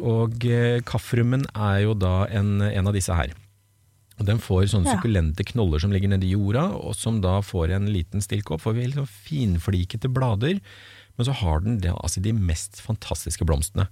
Og 0.00 0.48
eh, 0.48 0.80
kaffrummen 0.88 1.44
er 1.52 1.84
jo 1.84 1.96
da 1.96 2.22
en, 2.32 2.56
en 2.72 2.88
av 2.88 2.96
disse 2.96 3.12
her. 3.16 3.36
Og 4.20 4.26
Den 4.26 4.38
får 4.38 4.68
sånne 4.70 4.86
Ja. 4.86 4.94
sukkulente 4.96 5.44
knoller 5.44 5.80
som 5.80 5.90
ligger 5.90 6.08
nedi 6.08 6.30
jorda, 6.30 6.70
og 6.72 6.94
som 6.94 7.20
da 7.20 7.40
får 7.40 7.70
en 7.74 7.86
liten 7.92 8.20
stilkopp. 8.22 8.60
Får 8.62 8.74
veldig 8.78 8.94
sånn 8.94 9.08
finflikete 9.08 10.08
blader. 10.12 10.60
Men 11.16 11.26
så 11.26 11.32
har 11.34 11.60
den 11.60 11.78
det, 11.78 11.90
altså 11.90 12.20
de 12.22 12.32
mest 12.32 12.80
fantastiske 12.80 13.44
blomstene. 13.44 13.88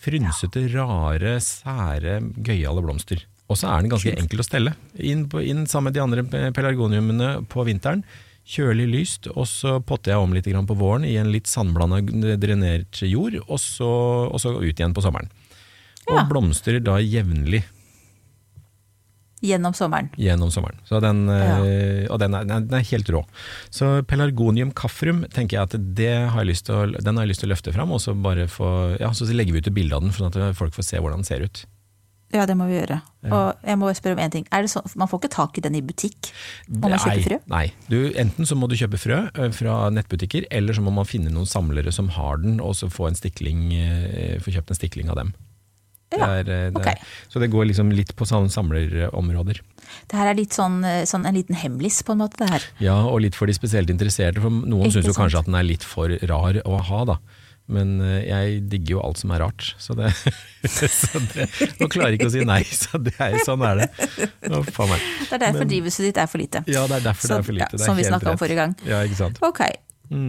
Frynsete, 0.00 0.64
rare, 0.72 1.36
sære, 1.40 2.20
gøyale 2.42 2.82
blomster. 2.82 3.22
Og 3.50 3.56
så 3.58 3.68
er 3.68 3.82
den 3.82 3.90
ganske 3.90 4.14
enkel 4.16 4.40
å 4.40 4.46
stelle. 4.46 4.74
Inn, 4.98 5.26
på, 5.28 5.42
inn 5.44 5.66
sammen 5.66 5.90
med 5.92 5.94
de 5.94 6.00
andre 6.04 6.52
pelargoniumene 6.54 7.46
på 7.50 7.64
vinteren. 7.66 8.04
Kjølig 8.50 8.86
lyst, 8.90 9.26
og 9.36 9.44
så 9.46 9.76
potter 9.84 10.12
jeg 10.14 10.22
om 10.22 10.32
litt 10.32 10.44
på 10.46 10.76
våren 10.78 11.04
i 11.04 11.16
en 11.20 11.30
litt 11.30 11.46
sandblanda 11.46 12.00
drenert 12.40 13.02
jord, 13.06 13.36
og 13.46 13.58
så, 13.58 13.90
og 14.32 14.40
så 14.40 14.54
ut 14.56 14.74
igjen 14.74 14.94
på 14.94 15.02
sommeren. 15.02 15.28
Og 16.08 16.16
Ja. 16.16 16.24
blomstrer 16.24 16.82
da 16.82 16.96
jevnlig 16.98 17.62
Gjennom 19.40 19.72
sommeren. 19.72 20.10
gjennom 20.20 20.50
sommeren. 20.52 20.76
Så 20.84 21.00
den, 21.00 21.22
ja. 21.32 21.56
Og 22.12 22.18
den 22.20 22.34
er, 22.36 22.44
den 22.44 22.74
er 22.76 22.84
helt 22.90 23.08
rå. 23.08 23.22
Så 23.72 24.02
pelargonium 24.04 24.74
kaffrum 24.76 25.22
tenker 25.32 25.56
jeg 25.56 25.68
at 25.68 25.76
det 25.96 26.12
har 26.34 26.44
jeg 26.44 26.60
å, 26.68 26.82
den 26.92 27.16
har 27.16 27.24
jeg 27.24 27.32
lyst 27.32 27.44
til 27.46 27.48
å 27.48 27.54
løfte 27.54 27.72
fram, 27.72 27.94
og 27.96 28.02
så 28.04 28.12
få, 28.52 28.70
ja, 29.00 29.12
så 29.16 29.28
legger 29.32 29.56
vi 29.56 29.64
ut 29.64 29.70
et 29.70 29.76
bilde 29.76 29.96
av 29.96 30.04
den, 30.04 30.12
sånn 30.12 30.28
at 30.28 30.58
folk 30.58 30.76
får 30.76 30.90
se 30.90 31.00
hvordan 31.00 31.24
den 31.24 31.30
ser 31.30 31.46
ut. 31.48 31.64
Ja, 32.30 32.44
det 32.46 32.54
må 32.54 32.68
vi 32.70 32.76
gjøre. 32.76 33.00
Og 33.26 33.64
jeg 33.66 33.78
må 33.80 33.90
spørre 33.98 34.14
om 34.14 34.20
en 34.22 34.32
ting. 34.32 34.44
Det 34.46 34.70
sånn, 34.70 34.86
man 35.00 35.10
får 35.10 35.24
ikke 35.24 35.32
tak 35.34 35.58
i 35.58 35.64
den 35.64 35.74
i 35.74 35.82
butikk? 35.82 36.30
Må 36.70 36.92
man 36.92 37.02
kjøpe 37.02 37.24
frø? 37.26 37.38
Nei. 37.50 37.64
Du, 37.90 37.98
enten 38.22 38.46
så 38.46 38.54
må 38.58 38.68
du 38.70 38.76
kjøpe 38.78 39.00
frø 39.02 39.18
eh, 39.34 39.50
fra 39.54 39.80
nettbutikker, 39.90 40.46
eller 40.54 40.76
så 40.76 40.84
må 40.86 40.94
man 40.94 41.08
finne 41.10 41.32
noen 41.34 41.50
samlere 41.50 41.90
som 41.94 42.12
har 42.14 42.38
den, 42.44 42.60
og 42.62 42.76
så 42.78 42.86
få 42.92 43.08
en 43.10 43.18
stikling, 43.18 43.64
eh, 43.74 44.36
få 44.44 44.54
kjøpt 44.54 44.70
en 44.70 44.78
stikling 44.78 45.10
av 45.10 45.18
dem. 45.18 45.34
Det 46.10 46.20
er, 46.20 46.48
eh, 46.50 46.70
det 46.74 46.86
er, 46.90 47.02
så 47.30 47.38
det 47.42 47.50
går 47.52 47.68
liksom 47.70 47.92
litt 47.94 48.14
på 48.18 48.26
samlerområder. 48.26 49.60
Det 50.10 50.16
her 50.18 50.30
er 50.30 50.34
litt 50.38 50.54
sånn, 50.56 50.80
eh, 50.84 51.04
sånn 51.06 51.26
en 51.26 51.34
liten 51.38 51.54
hemmelis, 51.58 52.00
på 52.06 52.12
en 52.16 52.22
måte, 52.24 52.38
det 52.42 52.50
her. 52.50 52.64
Ja, 52.82 52.96
og 53.06 53.20
litt 53.22 53.36
for 53.38 53.46
de 53.50 53.54
spesielt 53.54 53.90
interesserte, 53.92 54.42
for 54.42 54.50
noen 54.50 54.90
syns 54.90 55.06
jo 55.06 55.14
kanskje 55.16 55.38
at 55.44 55.46
den 55.50 55.54
er 55.58 55.66
litt 55.66 55.86
for 55.86 56.10
rar 56.30 56.58
å 56.66 56.80
ha, 56.90 57.04
da. 57.12 57.18
Men 57.70 58.00
eh, 58.02 58.24
jeg 58.26 58.62
digger 58.72 58.96
jo 58.96 59.02
alt 59.06 59.20
som 59.22 59.30
er 59.30 59.38
rart, 59.44 59.68
så 59.78 59.94
det, 59.94 60.08
så 60.66 61.20
det 61.30 61.46
Nå 61.78 61.86
klarer 61.92 62.16
jeg 62.16 62.18
ikke 62.18 62.30
å 62.32 62.34
si 62.34 62.42
nei, 62.48 62.62
så 62.66 62.98
det 62.98 63.14
er, 63.22 63.36
sånn 63.46 63.62
er 63.62 63.84
det. 63.84 63.88
Å, 64.50 64.64
faen 64.74 64.90
meg. 64.90 65.04
Det 65.28 65.36
er 65.38 65.44
derfor 65.44 65.68
drivhuset 65.70 66.08
ditt 66.08 66.18
er 66.18 66.26
for 66.32 66.42
lite. 66.42 66.64
Ja, 66.66 66.88
det 66.90 66.98
er 66.98 67.06
derfor 67.12 67.30
det 67.30 67.38
er 67.38 67.46
for 67.46 67.58
lite. 67.60 67.78
Ja, 67.78 67.84
som 67.86 68.00
vi 68.00 68.08
snakka 68.08 68.34
om 68.34 68.40
forrige 68.42 68.58
gang. 68.64 68.74
Ja, 68.90 69.04
ikke 69.06 69.20
sant. 69.22 69.38
Ok. 69.46 69.62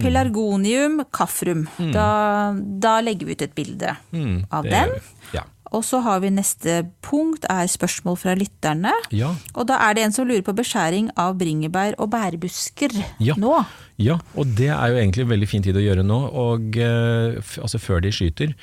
Pelargonium 0.02 1.00
kaffrum. 1.10 1.64
Da, 1.92 2.06
da 2.54 3.00
legger 3.02 3.26
vi 3.26 3.34
ut 3.34 3.42
et 3.48 3.54
bilde 3.56 3.96
Mm, 4.14 4.44
av 4.54 4.62
den. 4.68 4.92
Ja. 5.34 5.42
Og 5.72 5.84
så 5.88 6.02
har 6.04 6.20
vi 6.20 6.30
neste 6.34 6.82
punkt, 7.04 7.46
er 7.50 7.70
spørsmål 7.72 8.18
fra 8.20 8.34
lytterne. 8.36 8.92
Ja. 9.10 9.32
Og 9.56 9.66
da 9.70 9.78
er 9.88 9.96
det 9.96 10.04
en 10.06 10.12
som 10.12 10.28
lurer 10.28 10.44
på 10.44 10.54
beskjæring 10.58 11.10
av 11.16 11.38
bringebær 11.40 11.96
og 11.98 12.10
bærbusker 12.12 12.92
Ja. 13.24 13.34
nå. 13.40 13.54
Ja, 14.02 14.18
og 14.36 14.52
det 14.58 14.68
er 14.72 14.88
jo 14.92 14.98
egentlig 15.00 15.28
veldig 15.30 15.48
fin 15.48 15.62
tid 15.64 15.76
å 15.78 15.84
gjøre 15.84 16.04
nå, 16.04 16.18
og, 16.32 16.76
eh, 16.76 17.40
altså 17.62 17.78
før 17.80 18.02
de 18.02 18.10
skyter. 18.12 18.54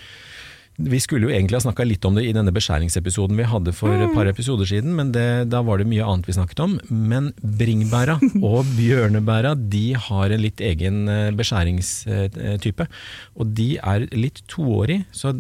Vi 0.80 0.96
skulle 1.04 1.28
jo 1.28 1.34
egentlig 1.36 1.58
ha 1.58 1.66
snakka 1.66 1.84
litt 1.84 2.06
om 2.08 2.16
det 2.16 2.24
i 2.24 2.32
denne 2.32 2.54
beskjæringsepisoden 2.56 3.36
vi 3.36 3.44
hadde 3.44 3.74
for 3.76 3.92
et 3.92 4.14
par 4.16 4.30
episoder 4.32 4.64
siden, 4.70 4.94
men 4.96 5.12
det, 5.12 5.50
da 5.52 5.60
var 5.62 5.82
det 5.82 5.88
mye 5.92 6.06
annet 6.08 6.26
vi 6.30 6.36
snakket 6.38 6.62
om. 6.64 6.78
Men 6.90 7.34
bringebæra 7.44 8.16
og 8.48 8.64
bjørnebæra 8.78 9.58
de 9.70 9.94
har 10.00 10.32
en 10.32 10.40
litt 10.46 10.62
egen 10.64 11.02
eh, 11.12 11.32
beskjæringstype. 11.36 12.88
Og 13.36 13.54
de 13.58 13.74
er 13.78 14.08
litt 14.16 14.40
toårig, 14.48 15.02
så 15.12 15.34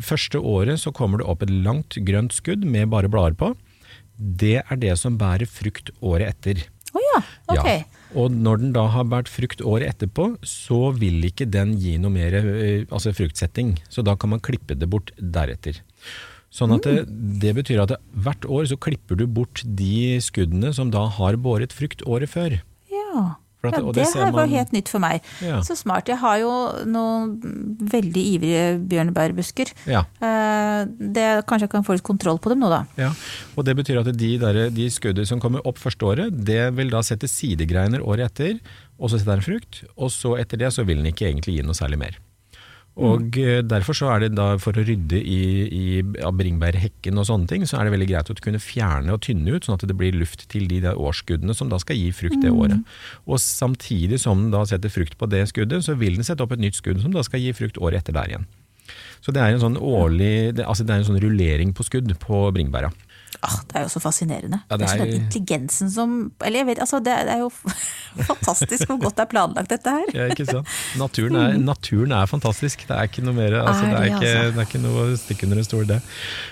første 0.00 0.40
året 0.40 0.80
så 0.82 0.92
kommer 0.94 1.20
det 1.20 1.28
opp 1.28 1.42
et 1.44 1.52
langt 1.52 1.98
grønt 2.06 2.34
skudd 2.36 2.64
med 2.64 2.90
bare 2.92 3.10
blader 3.12 3.36
på. 3.38 3.52
Det 4.16 4.60
er 4.62 4.80
det 4.80 4.94
som 5.00 5.18
bærer 5.20 5.48
frukt 5.50 5.92
året 6.00 6.30
etter. 6.32 6.66
Å 6.92 7.00
ja, 7.00 7.20
ok. 7.54 7.68
Ja. 7.68 8.02
Og 8.20 8.34
når 8.34 8.60
den 8.60 8.74
da 8.76 8.84
har 8.92 9.08
båret 9.08 9.30
frukt 9.32 9.62
året 9.64 9.94
etterpå, 9.94 10.34
så 10.44 10.90
vil 10.96 11.24
ikke 11.24 11.48
den 11.48 11.72
gi 11.80 11.96
noe 12.00 12.12
mer 12.12 12.36
eh, 12.36 12.84
altså 12.92 13.14
fruktsetting. 13.16 13.78
Så 13.88 14.04
da 14.04 14.16
kan 14.20 14.34
man 14.34 14.44
klippe 14.44 14.76
det 14.76 14.88
bort 14.92 15.14
deretter. 15.16 15.80
Sånn 16.52 16.74
at 16.74 16.84
det, 16.84 17.06
det 17.40 17.54
betyr 17.56 17.80
at 17.80 17.94
det, 17.94 18.00
hvert 18.12 18.44
år 18.44 18.66
så 18.68 18.76
klipper 18.76 19.16
du 19.16 19.24
bort 19.24 19.62
de 19.64 20.18
skuddene 20.20 20.74
som 20.76 20.92
da 20.92 21.06
har 21.16 21.40
båret 21.40 21.72
frukt 21.72 22.04
året 22.04 22.28
før. 22.34 22.58
Ja. 22.92 23.24
At- 23.62 23.76
ja, 23.78 23.80
det 23.86 23.94
det 23.94 24.06
ser 24.10 24.24
man... 24.26 24.32
var 24.34 24.46
helt 24.50 24.72
nytt 24.74 24.88
for 24.90 24.98
meg. 24.98 25.22
Ja. 25.40 25.60
Så 25.62 25.76
smart. 25.78 26.08
Jeg 26.10 26.18
har 26.18 26.38
jo 26.42 26.50
noen 26.90 27.36
veldig 27.92 28.24
ivrige 28.34 28.64
bjørnebærbusker. 28.90 29.70
Ja. 29.86 30.04
Eh, 30.20 30.86
Det, 30.98 31.26
kanskje 31.46 31.68
jeg 31.68 31.70
kan 31.70 31.84
få 31.86 31.94
litt 31.94 32.02
kontroll 32.02 32.38
på 32.42 32.50
dem 32.50 32.58
nå, 32.64 32.68
da. 32.72 32.80
Ja, 32.98 33.12
og 33.54 33.64
det 33.68 33.76
betyr 33.78 34.00
at 34.00 34.10
de, 34.18 34.30
der, 34.42 34.58
de 34.74 34.88
skuddene 34.90 35.26
som 35.28 35.38
kommer 35.38 35.62
opp 35.68 35.78
første 35.78 36.02
året, 36.08 36.34
det 36.44 36.74
vil 36.74 36.90
da 36.90 37.02
sette 37.06 37.28
sidegreiner 37.30 38.02
året 38.02 38.32
etter, 38.32 38.58
og 38.98 39.10
så 39.12 39.18
setter 39.20 39.36
den 39.38 39.46
frukt, 39.46 39.82
og 39.96 40.10
så 40.10 40.34
etter 40.42 40.58
det 40.58 40.72
så 40.74 40.82
vil 40.88 40.98
den 40.98 41.06
ikke 41.12 41.28
egentlig 41.30 41.54
gi 41.60 41.62
noe 41.66 41.74
særlig 41.78 41.98
mer. 42.02 42.18
Og 43.00 43.32
mm. 43.32 43.68
derfor 43.70 43.96
så 43.96 44.10
er 44.12 44.24
det 44.24 44.34
da 44.36 44.50
for 44.60 44.76
å 44.76 44.84
rydde 44.84 45.16
i, 45.16 45.40
i 45.72 45.84
bringebærhekken 46.04 47.16
og 47.16 47.24
sånne 47.28 47.48
ting, 47.48 47.64
så 47.64 47.78
er 47.78 47.88
det 47.88 47.94
veldig 47.94 48.08
greit 48.10 48.32
å 48.32 48.36
kunne 48.44 48.60
fjerne 48.60 49.14
og 49.14 49.22
tynne 49.24 49.54
ut, 49.54 49.64
sånn 49.64 49.78
at 49.78 49.86
det 49.88 49.96
blir 49.96 50.12
luft 50.16 50.44
til 50.52 50.66
de 50.68 50.82
der 50.84 51.00
årsskuddene 51.00 51.56
som 51.56 51.72
da 51.72 51.80
skal 51.80 51.96
gi 51.96 52.10
frukt 52.16 52.42
det 52.44 52.52
året. 52.52 52.82
Og 53.24 53.40
samtidig 53.40 54.20
som 54.20 54.44
den 54.44 54.52
da 54.52 54.66
setter 54.68 54.92
frukt 54.92 55.16
på 55.16 55.30
det 55.32 55.46
skuddet, 55.48 55.86
så 55.86 55.96
vil 55.96 56.20
den 56.20 56.28
sette 56.28 56.44
opp 56.44 56.52
et 56.52 56.60
nytt 56.60 56.76
skudd 56.76 57.00
som 57.00 57.16
da 57.16 57.24
skal 57.24 57.40
gi 57.40 57.54
frukt 57.56 57.80
året 57.80 58.02
etter 58.02 58.18
der 58.18 58.34
igjen. 58.34 58.50
Så 59.24 59.32
det 59.32 59.40
er 59.40 59.54
en 59.54 59.62
sånn 59.62 59.78
årlig, 59.78 60.58
det, 60.58 60.66
altså 60.66 60.84
det 60.84 60.92
er 60.92 61.00
en 61.00 61.08
sånn 61.08 61.22
rullering 61.22 61.72
på 61.76 61.86
skudd 61.86 62.12
på 62.20 62.44
bringebæra. 62.52 62.90
Ah, 63.40 63.54
det 63.70 63.78
er 63.78 63.84
jo 63.86 63.90
så 63.94 64.00
fascinerende. 64.02 64.58
Ja, 64.68 64.76
det, 64.76 64.84
det 64.84 64.88
er 64.92 65.00
sånn 65.00 65.12
intelligensen 65.16 65.90
som 65.90 66.10
Eller 66.44 66.62
jeg 66.62 66.68
vet, 66.68 66.80
altså, 66.84 67.00
det, 67.02 67.14
er 67.16 67.40
jo 67.40 67.48
fantastisk 68.30 68.90
hvor 68.90 68.98
godt 69.00 69.16
det 69.18 69.24
er 69.24 69.30
planlagt, 69.32 69.70
dette 69.72 69.94
her. 69.96 70.12
Ja, 70.14 70.26
ikke 70.30 70.46
sant? 70.46 70.74
Naturen 71.00 71.38
er, 71.40 71.56
naturen 71.72 72.14
er 72.18 72.28
fantastisk. 72.30 72.84
Det 72.88 72.96
er 72.96 73.08
ikke 73.08 73.24
noe 73.24 73.36
mer 73.38 73.56
altså, 73.62 73.88
Er 73.88 73.94
det, 73.94 74.02
er 74.02 74.10
ikke, 74.10 74.20
altså? 74.20 74.52
det 74.52 74.62
er 74.62 74.68
ikke 74.68 74.82
noe 74.84 75.06
å 75.06 75.18
stikke 75.22 75.48
under 75.48 75.62
en 75.62 75.68
stol, 75.68 75.84
det. 75.88 75.98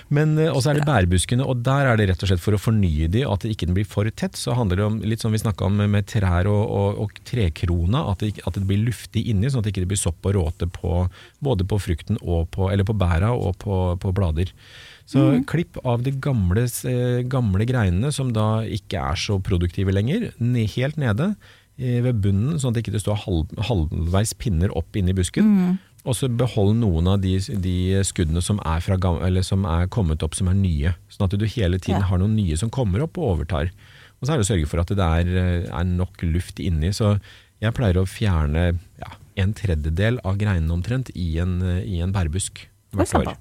Men 0.09 0.35
eh, 0.41 0.51
også 0.51 0.73
er 0.73 0.81
det 0.81 0.87
bærbuskene, 0.89 1.47
og 1.47 1.63
der 1.67 1.91
er 1.91 2.01
det 2.01 2.09
rett 2.11 2.25
og 2.25 2.33
slett 2.33 2.43
for 2.43 2.57
å 2.57 2.61
fornye 2.61 3.09
de, 3.13 3.25
at 3.29 3.45
det 3.45 3.53
ikke 3.55 3.71
blir 3.77 3.87
for 3.87 4.09
tett. 4.09 4.39
Så 4.39 4.57
handler 4.57 4.81
det 4.81 4.87
om 4.89 4.99
litt 5.05 5.23
som 5.23 5.35
vi 5.35 5.41
snakka 5.43 5.69
om 5.69 5.83
med 5.85 6.09
trær 6.11 6.49
og, 6.51 6.63
og, 6.65 7.03
og 7.05 7.25
trekrona, 7.29 8.07
at 8.11 8.25
det, 8.25 8.33
at 8.41 8.57
det 8.57 8.65
blir 8.67 8.83
luftig 8.89 9.27
inni, 9.31 9.51
sånn 9.51 9.61
at 9.61 9.69
det 9.69 9.75
ikke 9.75 9.93
blir 9.93 10.01
sopp 10.01 10.25
og 10.27 10.35
råte 10.39 10.67
på, 10.71 11.05
både 11.45 11.67
på 11.69 11.79
frukten 11.81 12.19
og 12.21 12.49
på, 12.55 12.71
eller 12.73 12.87
på 12.87 12.97
bæra 12.97 13.31
og 13.37 13.55
på, 13.61 13.83
på 14.01 14.15
blader. 14.17 14.51
Så 15.11 15.19
Mm. 15.19 15.45
klipp 15.45 15.77
av 15.83 16.03
de 16.05 16.11
gamle, 16.23 16.63
eh, 16.87 17.21
gamle 17.27 17.65
greinene 17.67 18.13
som 18.15 18.31
da 18.31 18.61
ikke 18.63 18.95
er 19.11 19.15
så 19.19 19.41
produktive 19.43 19.91
lenger, 19.91 20.31
helt 20.39 20.95
nede 20.95 21.35
eh, 21.77 21.99
ved 22.01 22.21
bunnen, 22.21 22.55
sånn 22.61 22.71
at 22.71 22.75
det 22.79 22.85
ikke 22.85 23.01
står 23.01 23.17
halv, 23.25 23.49
halvveis 23.67 24.31
pinner 24.37 24.71
opp 24.77 24.95
inni 24.95 25.13
busken. 25.17 25.43
Mm. 25.43 25.79
Og 26.05 26.15
så 26.15 26.29
behold 26.35 26.75
noen 26.79 27.07
av 27.11 27.19
de, 27.21 27.35
de 27.61 28.01
skuddene 28.07 28.41
som 28.41 28.59
er, 28.65 28.79
fra, 28.81 28.95
eller 29.25 29.43
som 29.45 29.65
er 29.65 29.87
kommet 29.87 30.23
opp 30.23 30.33
som 30.33 30.47
er 30.47 30.55
nye. 30.57 30.95
Sånn 31.11 31.25
at 31.27 31.37
du 31.37 31.45
hele 31.45 31.77
tiden 31.77 31.99
Ja. 32.01 32.07
har 32.07 32.17
noen 32.17 32.35
nye 32.35 32.55
som 32.57 32.69
kommer 32.69 33.03
opp 33.03 33.17
og 33.17 33.35
overtar. 33.45 33.69
Og 34.21 34.27
så 34.27 34.33
er 34.33 34.37
det 34.37 34.45
å 34.47 34.51
sørge 34.53 34.67
for 34.67 34.79
at 34.79 34.87
det 34.87 34.97
er, 34.99 35.27
eh, 35.37 35.69
er 35.69 35.83
nok 35.83 36.21
luft 36.23 36.57
inni. 36.59 36.89
Så 36.93 37.19
jeg 37.61 37.73
pleier 37.73 37.99
å 38.01 38.07
fjerne 38.07 38.79
ja, 38.99 39.11
en 39.37 39.53
tredjedel 39.53 40.19
av 40.23 40.37
greinene 40.37 40.71
omtrent 40.71 41.11
i 41.15 41.37
en, 41.39 41.59
i 41.85 41.99
en 42.01 42.11
bærbusk 42.13 42.65
hvert 42.97 43.15
år. 43.21 43.33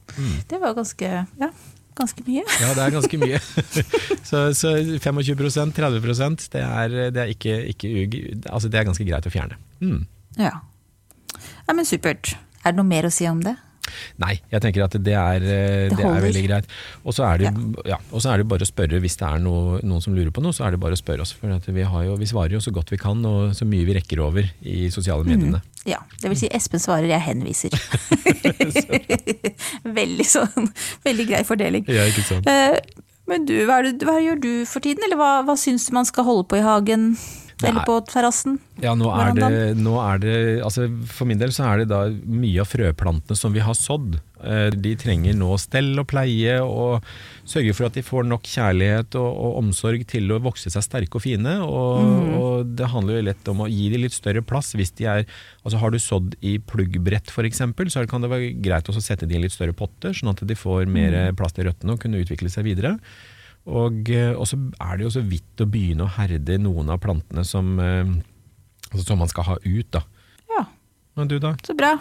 Det 0.50 0.58
var 0.62 0.74
ganske, 0.76 1.10
ja, 1.40 1.50
ganske 1.98 2.24
mye. 2.26 2.44
Ja, 2.62 2.72
det 2.76 2.84
er 2.84 2.94
ganske 2.94 3.20
mye. 3.20 3.40
så, 4.30 4.44
så 4.56 4.74
25% 5.02 5.74
30% 5.76 6.46
det 6.54 6.62
er, 6.64 6.96
det 7.14 7.24
er, 7.24 7.32
ikke, 7.34 7.56
ikke, 7.74 8.22
altså 8.46 8.70
det 8.70 8.80
er 8.80 8.88
ganske 8.90 9.06
greit 9.08 9.26
å 9.26 9.32
fjerne. 9.32 9.58
Mm. 9.80 10.04
Ja. 10.38 10.54
ja, 11.66 11.74
men 11.74 11.88
supert. 11.88 12.34
Er 12.64 12.72
det 12.72 12.80
noe 12.80 12.88
mer 12.88 13.08
å 13.08 13.12
si 13.14 13.28
om 13.30 13.42
det? 13.44 13.56
Nei, 14.22 14.36
jeg 14.52 14.64
tenker 14.64 14.84
at 14.86 14.96
det 14.98 15.16
er, 15.16 15.40
det 15.44 15.96
det 15.96 16.06
er 16.06 16.24
veldig 16.24 16.44
greit. 16.46 16.70
Og 17.04 17.16
så 17.16 17.26
er, 17.28 17.46
ja. 17.88 17.98
er 17.98 18.42
det 18.42 18.48
bare 18.50 18.66
å 18.66 18.70
spørre 18.70 19.00
hvis 19.02 19.18
det 19.20 19.26
er 19.28 19.42
noe, 19.42 19.80
noen 19.86 20.04
som 20.04 20.16
lurer 20.16 20.32
på 20.34 20.44
noe, 20.44 20.56
så 20.56 20.66
er 20.66 20.74
det 20.74 20.82
bare 20.82 20.96
å 20.96 21.00
spørre 21.00 21.26
oss. 21.26 21.34
For 21.36 21.52
at 21.54 21.66
vi, 21.68 21.84
har 21.86 22.06
jo, 22.06 22.16
vi 22.20 22.28
svarer 22.30 22.56
jo 22.56 22.62
så 22.64 22.72
godt 22.74 22.92
vi 22.94 23.00
kan, 23.00 23.20
og 23.26 23.54
så 23.56 23.68
mye 23.68 23.86
vi 23.88 23.96
rekker 23.98 24.22
over 24.24 24.48
i 24.60 24.88
sosiale 24.94 25.26
mediene. 25.26 25.62
Ja, 25.88 26.02
det 26.20 26.32
vil 26.32 26.40
si 26.42 26.50
Espen 26.52 26.82
svarer, 26.82 27.08
jeg 27.08 27.24
henviser. 27.24 27.72
veldig 30.00 30.26
sånn, 30.28 30.72
veldig 31.06 31.28
grei 31.30 31.44
fordeling. 31.48 31.86
Ja, 31.88 32.08
ikke 32.10 32.26
sant? 32.26 32.50
Eh, 32.50 33.06
Men 33.30 33.44
du, 33.46 33.54
hva, 33.68 33.78
det, 33.86 34.00
hva 34.02 34.16
gjør 34.18 34.40
du 34.42 34.50
for 34.66 34.82
tiden, 34.82 35.04
eller 35.06 35.18
hva, 35.20 35.30
hva 35.46 35.54
syns 35.60 35.86
du 35.86 35.94
man 35.94 36.08
skal 36.08 36.26
holde 36.26 36.48
på 36.50 36.58
i 36.58 36.64
hagen? 36.66 37.12
Eller 37.68 37.86
på 37.88 37.98
terrassen. 38.08 38.58
Ja, 38.80 38.94
nå 38.96 39.10
er, 39.12 39.34
det, 39.36 39.52
nå 39.80 39.98
er 40.00 40.20
det 40.22 40.34
altså 40.64 40.86
For 41.12 41.28
min 41.28 41.40
del 41.40 41.52
så 41.52 41.66
er 41.68 41.82
det 41.82 41.90
da 41.90 42.06
mye 42.08 42.62
av 42.62 42.70
frøplantene 42.70 43.36
som 43.36 43.52
vi 43.52 43.62
har 43.64 43.76
sådd. 43.76 44.16
Eh, 44.40 44.70
de 44.72 44.94
trenger 44.96 45.36
nå 45.36 45.52
stell 45.60 45.92
og 46.00 46.06
pleie 46.08 46.54
og 46.64 47.04
sørge 47.48 47.74
for 47.76 47.90
at 47.90 47.96
de 47.98 48.04
får 48.04 48.24
nok 48.30 48.46
kjærlighet 48.48 49.18
og, 49.20 49.28
og 49.28 49.58
omsorg 49.60 50.06
til 50.08 50.32
å 50.32 50.40
vokse 50.40 50.72
seg 50.72 50.86
sterke 50.86 51.20
og 51.20 51.24
fine. 51.26 51.58
Og, 51.66 52.06
mm. 52.06 52.30
og, 52.38 52.70
det 52.78 52.88
handler 52.94 53.18
jo 53.18 53.26
lett 53.28 53.50
om 53.52 53.64
å 53.64 53.68
gi 53.70 53.90
dem 53.92 54.06
litt 54.06 54.16
større 54.16 54.44
plass. 54.46 54.72
Hvis 54.78 54.94
de 55.00 55.08
er, 55.10 55.26
altså 55.64 55.82
Har 55.82 55.92
du 55.92 56.00
sådd 56.00 56.38
i 56.40 56.56
pluggbrett 56.62 57.32
f.eks., 57.32 57.64
så 57.92 58.06
kan 58.08 58.24
det 58.24 58.32
være 58.32 58.54
greit 58.64 58.88
å 58.88 58.96
sette 58.96 59.28
de 59.28 59.36
i 59.36 59.42
litt 59.44 59.56
større 59.56 59.76
potter, 59.76 60.16
sånn 60.16 60.32
at 60.32 60.44
de 60.46 60.56
får 60.56 60.88
mer 60.88 61.16
mm. 61.16 61.36
plass 61.40 61.56
til 61.56 61.68
røttene 61.68 61.96
og 61.96 62.02
kunne 62.02 62.22
utvikle 62.22 62.52
seg 62.52 62.68
videre. 62.70 62.96
Og, 63.68 64.08
eh, 64.10 64.32
så 64.48 64.56
er 64.80 64.96
det 64.96 65.04
jo 65.04 65.12
så 65.14 65.24
vidt 65.26 65.60
å 65.60 65.68
begynne 65.68 66.06
å 66.06 66.14
herde 66.16 66.56
noen 66.58 66.90
av 66.90 67.02
plantene 67.02 67.44
som, 67.44 67.78
eh, 67.78 68.06
altså 68.90 69.04
som 69.06 69.18
man 69.18 69.28
skal 69.28 69.44
ha 69.44 69.58
ut. 69.64 69.90
da. 69.90 70.02
Ja. 70.48 70.64
Og 71.16 71.28
du 71.28 71.38
da? 71.38 71.54
Så 71.64 71.76
bra. 71.76 71.98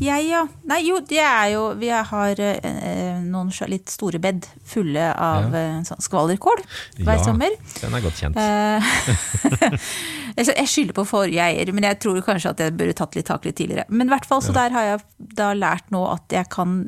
Jeg, 0.00 0.24
ja. 0.30 0.46
Nei, 0.68 0.78
jo, 0.86 1.00
det 1.04 1.20
er 1.20 1.50
jo 1.52 1.74
Vi 1.76 1.90
har 1.92 2.40
eh, 2.40 3.18
noen 3.20 3.50
litt 3.68 3.92
store 3.92 4.18
bed 4.22 4.46
fulle 4.64 5.10
av 5.12 5.52
ja. 5.52 5.60
Eh, 5.60 5.82
sånn 5.86 6.00
skvallerkål 6.00 6.62
hver 7.02 7.18
ja, 7.18 7.24
sommer. 7.24 7.54
Den 7.76 7.94
er 7.98 8.04
godt 8.04 8.22
kjent. 8.22 8.40
jeg 10.38 10.68
skylder 10.70 10.96
på 10.96 11.04
forrige 11.08 11.44
eier, 11.44 11.72
men 11.76 11.84
jeg 11.90 12.00
tror 12.02 12.22
kanskje 12.24 12.54
at 12.54 12.64
jeg 12.64 12.76
burde 12.78 12.96
tatt 12.96 13.18
litt 13.18 13.28
tak 13.28 13.44
litt 13.44 13.58
tidligere. 13.60 13.84
Men 13.90 14.08
i 14.08 14.14
hvert 14.14 14.28
fall, 14.28 14.42
så 14.44 14.54
der 14.56 14.72
har 14.74 14.88
jeg 14.88 15.02
da 15.36 15.52
lært 15.56 15.92
nå 15.92 16.06
at 16.08 16.32
jeg 16.32 16.48
kan 16.52 16.86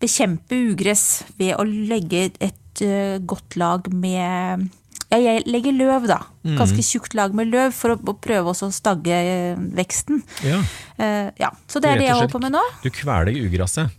bekjempe 0.00 0.58
ugress 0.72 1.22
ved 1.38 1.56
å 1.58 1.64
legge 1.66 2.30
et 2.40 2.84
uh, 2.84 3.18
godt 3.20 3.58
lag 3.60 3.88
med 3.92 4.68
ja, 5.10 5.18
jeg 5.18 5.42
legger 5.50 5.74
løv, 5.74 6.04
da. 6.06 6.20
Mm. 6.46 6.54
Ganske 6.60 6.82
tjukt 6.86 7.16
lag 7.18 7.34
med 7.34 7.50
løv 7.50 7.74
for 7.74 7.96
å, 7.96 8.14
prøve 8.14 8.52
å 8.52 8.70
stagge 8.70 9.16
uh, 9.26 9.62
veksten. 9.74 10.22
Ja. 10.46 10.60
Uh, 11.00 11.28
ja. 11.40 11.50
Så 11.66 11.82
det 11.82 11.90
er 11.90 12.02
det 12.02 12.06
jeg 12.06 12.18
holder 12.18 12.34
på 12.36 12.42
med 12.42 12.54
nå. 12.54 12.62
Du 12.84 12.90
kveler 12.94 13.34
ugresset? 13.34 13.96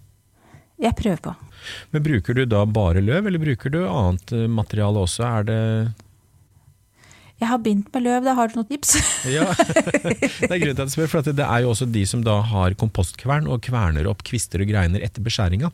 Jeg 0.81 0.95
prøver 0.97 1.19
på. 1.27 1.33
Men 1.93 2.05
Bruker 2.05 2.39
du 2.39 2.45
da 2.49 2.63
bare 2.65 3.03
løv, 3.03 3.27
eller 3.27 3.43
bruker 3.43 3.73
du 3.73 3.83
annet 3.83 4.31
materiale 4.49 5.03
også? 5.03 5.27
Er 5.27 5.45
det 5.45 5.59
jeg 7.41 7.49
har 7.49 7.61
bindt 7.65 7.89
med 7.93 8.05
løv, 8.05 8.25
da 8.25 8.35
har 8.37 8.51
du 8.51 8.59
noen 8.59 8.69
tips? 8.69 8.95
ja, 9.35 9.47
Det 9.57 10.49
er 10.49 10.59
grunnen 10.61 10.77
til 10.77 10.83
at 10.83 10.87
jeg 10.87 10.95
spør, 10.95 11.13
for 11.15 11.31
det 11.33 11.47
er 11.47 11.63
jo 11.65 11.71
også 11.73 11.87
de 11.89 12.03
som 12.09 12.21
da 12.25 12.37
har 12.51 12.77
kompostkvern 12.77 13.49
og 13.49 13.63
kverner 13.65 14.09
opp 14.11 14.21
kvister 14.27 14.61
og 14.61 14.69
greiner 14.69 15.01
etter 15.01 15.25
beskjæringa. 15.25 15.71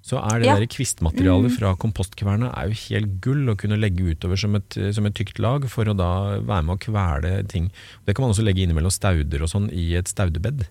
Så 0.00 0.16
er 0.16 0.40
det 0.40 0.48
ja. 0.48 0.54
der 0.56 0.70
kvistmaterialet 0.72 1.52
mm. 1.52 1.56
fra 1.58 1.74
kompostkverna 1.76 2.48
er 2.56 2.70
jo 2.70 2.78
helt 2.86 3.18
gull 3.20 3.52
å 3.52 3.56
kunne 3.60 3.76
legge 3.76 4.14
utover 4.14 4.40
som 4.40 4.56
et, 4.56 4.78
som 4.96 5.04
et, 5.04 5.16
tykt 5.16 5.40
lag 5.42 5.66
for 5.68 5.90
å 5.90 5.96
da 5.96 6.40
være 6.40 6.64
med 6.64 6.78
å 6.78 6.80
kvele 6.80 7.34
ting. 7.52 7.68
Det 8.08 8.16
kan 8.16 8.24
man 8.24 8.32
også 8.32 8.46
legge 8.46 8.64
innimellom 8.64 8.94
stauder 8.94 9.44
og 9.44 9.52
sånn 9.52 9.68
i 9.68 9.90
et 10.00 10.08
staudebed. 10.08 10.64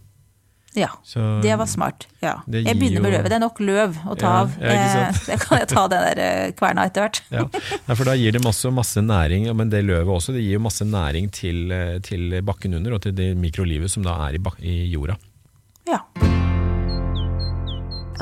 Ja, 0.78 0.90
så, 1.04 1.40
det 1.42 1.56
var 1.58 1.66
smart. 1.66 2.06
Ja. 2.22 2.36
Jeg 2.46 2.78
begynner 2.78 3.02
med 3.02 3.16
løvet. 3.16 3.32
Det 3.32 3.38
er 3.40 3.42
nok 3.42 3.62
løv 3.64 3.96
å 4.06 4.18
ta 4.20 4.28
ja, 4.30 4.42
av. 4.44 4.52
Ja, 4.62 5.08
jeg 5.32 5.42
kan 5.42 5.62
jeg 5.64 5.70
ta 5.72 5.86
den 5.90 6.06
der 6.06 6.22
eh, 6.22 6.52
kverna 6.58 6.86
etter 6.86 7.08
hvert. 7.08 7.22
ja. 7.34 7.48
for 7.90 8.06
da 8.06 8.14
gir 8.20 8.36
det 8.38 8.44
masse, 8.46 8.70
masse 8.74 9.02
næring, 9.02 9.50
men 9.58 9.74
det 9.74 9.82
løvet 9.88 10.14
også, 10.14 10.36
det 10.38 10.44
gir 10.46 10.60
jo 10.60 10.66
masse 10.68 10.86
næring 10.86 11.32
til, 11.34 11.72
eh, 11.74 11.98
til 12.06 12.38
bakken 12.46 12.78
under 12.78 13.00
og 13.00 13.04
til 13.08 13.18
det 13.18 13.32
mikrolivet 13.40 13.90
som 13.90 14.06
da 14.06 14.20
er 14.28 14.38
i, 14.38 14.44
i 14.62 14.78
jorda. 14.94 15.18
Ja. 15.90 16.04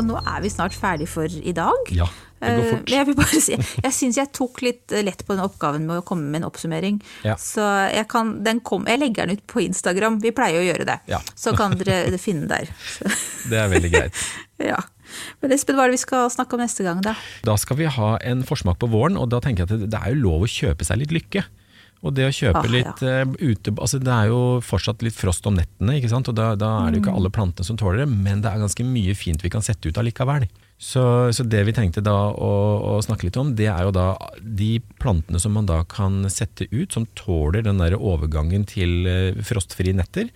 Nå 0.07 0.19
er 0.21 0.43
vi 0.43 0.53
snart 0.53 0.77
ferdig 0.77 1.09
for 1.11 1.27
i 1.27 1.53
dag. 1.57 1.91
Ja. 1.91 2.07
Eh, 2.39 2.73
jeg 2.91 3.07
vil 3.07 3.15
bare 3.17 3.39
si, 3.41 3.55
jeg 3.57 3.93
syns 3.95 4.19
jeg 4.19 4.29
tok 4.35 4.61
litt 4.61 4.93
lett 5.05 5.23
på 5.25 5.33
den 5.33 5.41
oppgaven 5.45 5.87
med 5.87 6.01
å 6.01 6.05
komme 6.05 6.27
med 6.29 6.43
en 6.43 6.49
oppsummering. 6.49 6.99
Ja. 7.25 7.37
Så 7.41 7.63
jeg, 7.89 8.05
kan, 8.11 8.35
kom, 8.67 8.85
jeg, 8.89 9.01
legger 9.01 9.25
den 9.25 9.39
ut 9.39 9.47
på 9.49 9.63
Instagram, 9.65 10.19
vi 10.23 10.33
pleier 10.35 10.61
å 10.61 10.67
gjøre 10.67 10.85
det. 10.89 10.99
Ja. 11.09 11.21
Så 11.33 11.55
kan 11.57 11.77
dere 11.79 12.19
finne 12.21 12.45
den 12.45 12.53
der. 12.53 12.71
Så. 12.85 13.09
Det 13.49 13.61
er 13.61 13.71
veldig 13.73 13.93
greit. 13.93 14.23
ja. 14.71 14.81
Men 15.41 15.55
Espen, 15.55 15.77
hva 15.77 15.87
er 15.87 15.93
det 15.93 15.97
vi 15.97 16.05
skal 16.05 16.29
snakke 16.33 16.57
om 16.57 16.61
neste 16.61 16.85
gang, 16.85 17.01
da? 17.05 17.15
Da 17.47 17.55
skal 17.59 17.79
vi 17.79 17.87
ha 17.89 18.17
en 18.27 18.43
forsmak 18.45 18.77
på 18.81 18.89
våren, 18.91 19.17
og 19.17 19.31
da 19.33 19.41
tenker 19.43 19.65
jeg 19.65 19.71
at 19.71 19.87
det 19.89 20.01
er 20.01 20.13
jo 20.13 20.25
lov 20.27 20.45
å 20.45 20.51
kjøpe 20.51 20.85
seg 20.85 21.01
litt 21.01 21.15
lykke. 21.15 21.45
Og 22.05 22.13
det 22.13 22.27
å 22.27 22.33
kjøpe 22.35 22.61
ah, 22.61 22.69
litt 22.69 23.01
ja. 23.01 23.23
uh, 23.25 23.31
ute 23.41 23.71
altså 23.73 23.97
Det 23.97 24.11
er 24.13 24.27
jo 24.29 24.41
fortsatt 24.61 25.01
litt 25.01 25.15
frost 25.17 25.47
om 25.49 25.55
nettene, 25.57 25.95
og 25.97 26.27
da, 26.37 26.51
da 26.53 26.69
er 26.83 26.91
det 26.91 26.99
jo 26.99 27.07
ikke 27.07 27.15
mm. 27.15 27.17
alle 27.17 27.31
plantene 27.33 27.65
som 27.65 27.79
tåler 27.79 28.03
det, 28.03 28.09
men 28.11 28.43
det 28.43 28.51
er 28.51 28.61
ganske 28.61 28.85
mye 28.85 29.15
fint 29.17 29.41
vi 29.41 29.49
kan 29.49 29.65
sette 29.65 29.89
ut 29.89 29.97
allikevel. 29.97 30.45
Så, 30.77 31.01
så, 31.33 31.41
det 31.41 31.63
vi 31.65 31.73
tenkte 31.73 32.03
da 32.05 32.13
å, 32.29 32.49
å, 32.85 32.97
snakke 33.01 33.25
litt 33.25 33.37
om, 33.41 33.55
det 33.57 33.65
er 33.71 33.87
jo 33.87 33.93
da 33.95 34.11
de 34.37 34.75
plantene 35.01 35.41
som 35.41 35.55
man 35.57 35.65
da 35.65 35.79
kan 35.89 36.21
sette 36.29 36.67
ut, 36.69 36.93
som 36.93 37.07
tåler 37.17 37.65
den 37.65 37.81
der 37.81 37.95
overgangen 37.97 38.67
til 38.69 39.09
uh, 39.09 39.39
frostfrie 39.41 39.95
netter. 39.97 40.29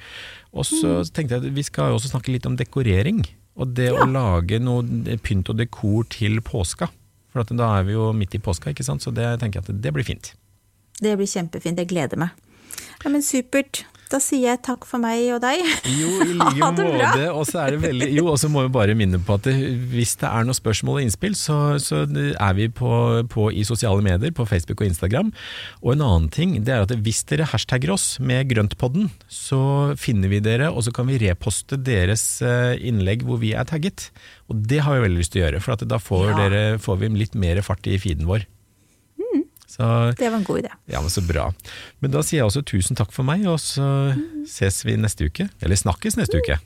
Og 0.50 0.66
så 0.66 0.96
mm. 0.98 1.12
tenkte 1.14 1.38
jeg 1.38 1.44
at 1.46 1.54
vi 1.60 1.66
skal 1.68 1.94
også 1.94 2.16
snakke 2.16 2.34
litt 2.34 2.50
om 2.50 2.58
dekorering. 2.58 3.22
Og 3.62 3.76
det 3.78 3.92
ja. 3.92 4.02
å 4.02 4.10
lage 4.10 4.58
noe 4.64 5.20
pynt 5.22 5.52
og 5.54 5.62
dekor 5.62 6.10
til 6.10 6.42
påska. 6.42 6.90
For 7.32 7.46
da 7.56 7.70
er 7.78 7.86
vi 7.88 7.94
jo 7.94 8.10
midt 8.16 8.34
i 8.36 8.42
påska, 8.44 8.74
ikke 8.74 8.86
sant? 8.88 9.06
så 9.06 9.14
det 9.16 9.28
tenker 9.44 9.62
jeg 9.62 9.70
at 9.70 9.84
det 9.86 9.94
blir 9.94 10.08
fint. 10.08 10.34
Det 11.02 11.14
blir 11.20 11.30
kjempefint. 11.30 11.80
Jeg 11.80 11.90
gleder 11.94 12.20
meg. 12.20 12.34
Ja, 13.04 13.10
men 13.14 13.22
Supert. 13.26 13.86
Da 14.12 14.20
sier 14.20 14.50
jeg 14.50 14.60
takk 14.66 14.84
for 14.88 15.00
meg 15.00 15.24
og 15.32 15.40
deg. 15.44 15.62
Jo, 15.88 16.10
i 16.26 16.34
like 16.40 16.58
måte. 16.60 17.28
Og 17.32 17.46
så 17.48 17.62
er 17.64 17.76
det 17.76 17.82
veldig 17.86 18.10
Jo, 18.12 18.26
og 18.34 18.40
så 18.42 18.50
må 18.52 18.66
vi 18.66 18.74
bare 18.74 18.96
minne 18.98 19.22
på 19.24 19.38
at 19.40 19.48
det, 19.48 19.56
hvis 19.94 20.18
det 20.20 20.28
er 20.28 20.48
noen 20.48 20.58
spørsmål 20.58 21.00
og 21.00 21.06
innspill, 21.06 21.38
så, 21.40 21.58
så 21.80 22.04
er 22.04 22.58
vi 22.58 22.68
på, 22.68 22.92
på, 23.32 23.48
i 23.56 23.64
sosiale 23.68 24.04
medier, 24.04 24.36
på 24.36 24.48
Facebook 24.50 24.84
og 24.84 24.92
Instagram. 24.92 25.32
Og 25.80 25.96
en 25.96 26.06
annen 26.08 26.30
ting, 26.34 26.58
det 26.60 26.76
er 26.76 26.84
at 26.84 26.96
hvis 27.06 27.24
dere 27.32 27.48
hashtagger 27.54 27.96
oss 27.96 28.18
med 28.20 28.52
Grøntpodden, 28.52 29.10
så 29.32 29.62
finner 30.00 30.32
vi 30.34 30.44
dere, 30.44 30.72
og 30.72 30.84
så 30.88 30.96
kan 30.96 31.08
vi 31.08 31.22
reposte 31.24 31.80
deres 31.80 32.26
eh, 32.44 32.76
innlegg 32.84 33.24
hvor 33.28 33.40
vi 33.42 33.56
er 33.56 33.68
tagget. 33.70 34.10
Og 34.52 34.66
det 34.68 34.84
har 34.84 34.98
vi 34.98 35.08
veldig 35.08 35.24
lyst 35.24 35.36
til 35.36 35.44
å 35.44 35.48
gjøre, 35.48 35.64
for 35.64 35.88
da 35.88 36.02
får, 36.02 36.26
ja. 36.34 36.40
dere, 36.44 36.66
får 36.84 37.00
vi 37.00 37.16
litt 37.16 37.38
mer 37.40 37.64
fart 37.66 37.88
i 37.88 38.00
feeden 38.02 38.28
vår. 38.28 38.44
Så, 39.72 39.86
det 40.20 40.28
var 40.28 40.38
en 40.42 40.44
god 40.44 40.60
idé. 40.64 40.72
Ja, 40.92 41.02
men 41.02 41.10
Så 41.10 41.24
bra. 41.24 41.48
Men 42.04 42.12
da 42.12 42.24
sier 42.26 42.42
jeg 42.42 42.50
også 42.50 42.66
tusen 42.68 43.00
takk 43.00 43.14
for 43.16 43.28
meg, 43.28 43.46
og 43.48 43.60
så 43.64 43.86
mm. 44.12 44.44
ses 44.52 44.84
vi 44.84 44.98
neste 45.00 45.32
uke. 45.32 45.48
Eller 45.64 45.80
snakkes 45.80 46.20
neste 46.20 46.42
mm. 46.42 46.44
uke. 46.44 46.60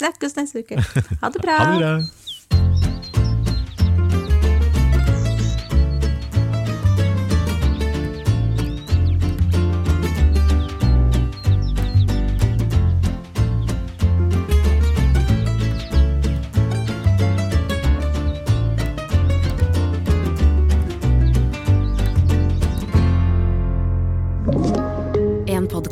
Snakkes 0.00 0.38
neste 0.40 0.64
uke. 0.64 0.80
Ha 1.22 1.32
det 1.32 1.44
bra. 1.44 1.58
ha 1.60 1.72
det 1.74 1.82
bra. 1.84 1.96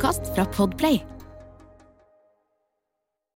Podkast 0.04 0.34
fra 0.34 0.44
Podplay. 0.44 1.00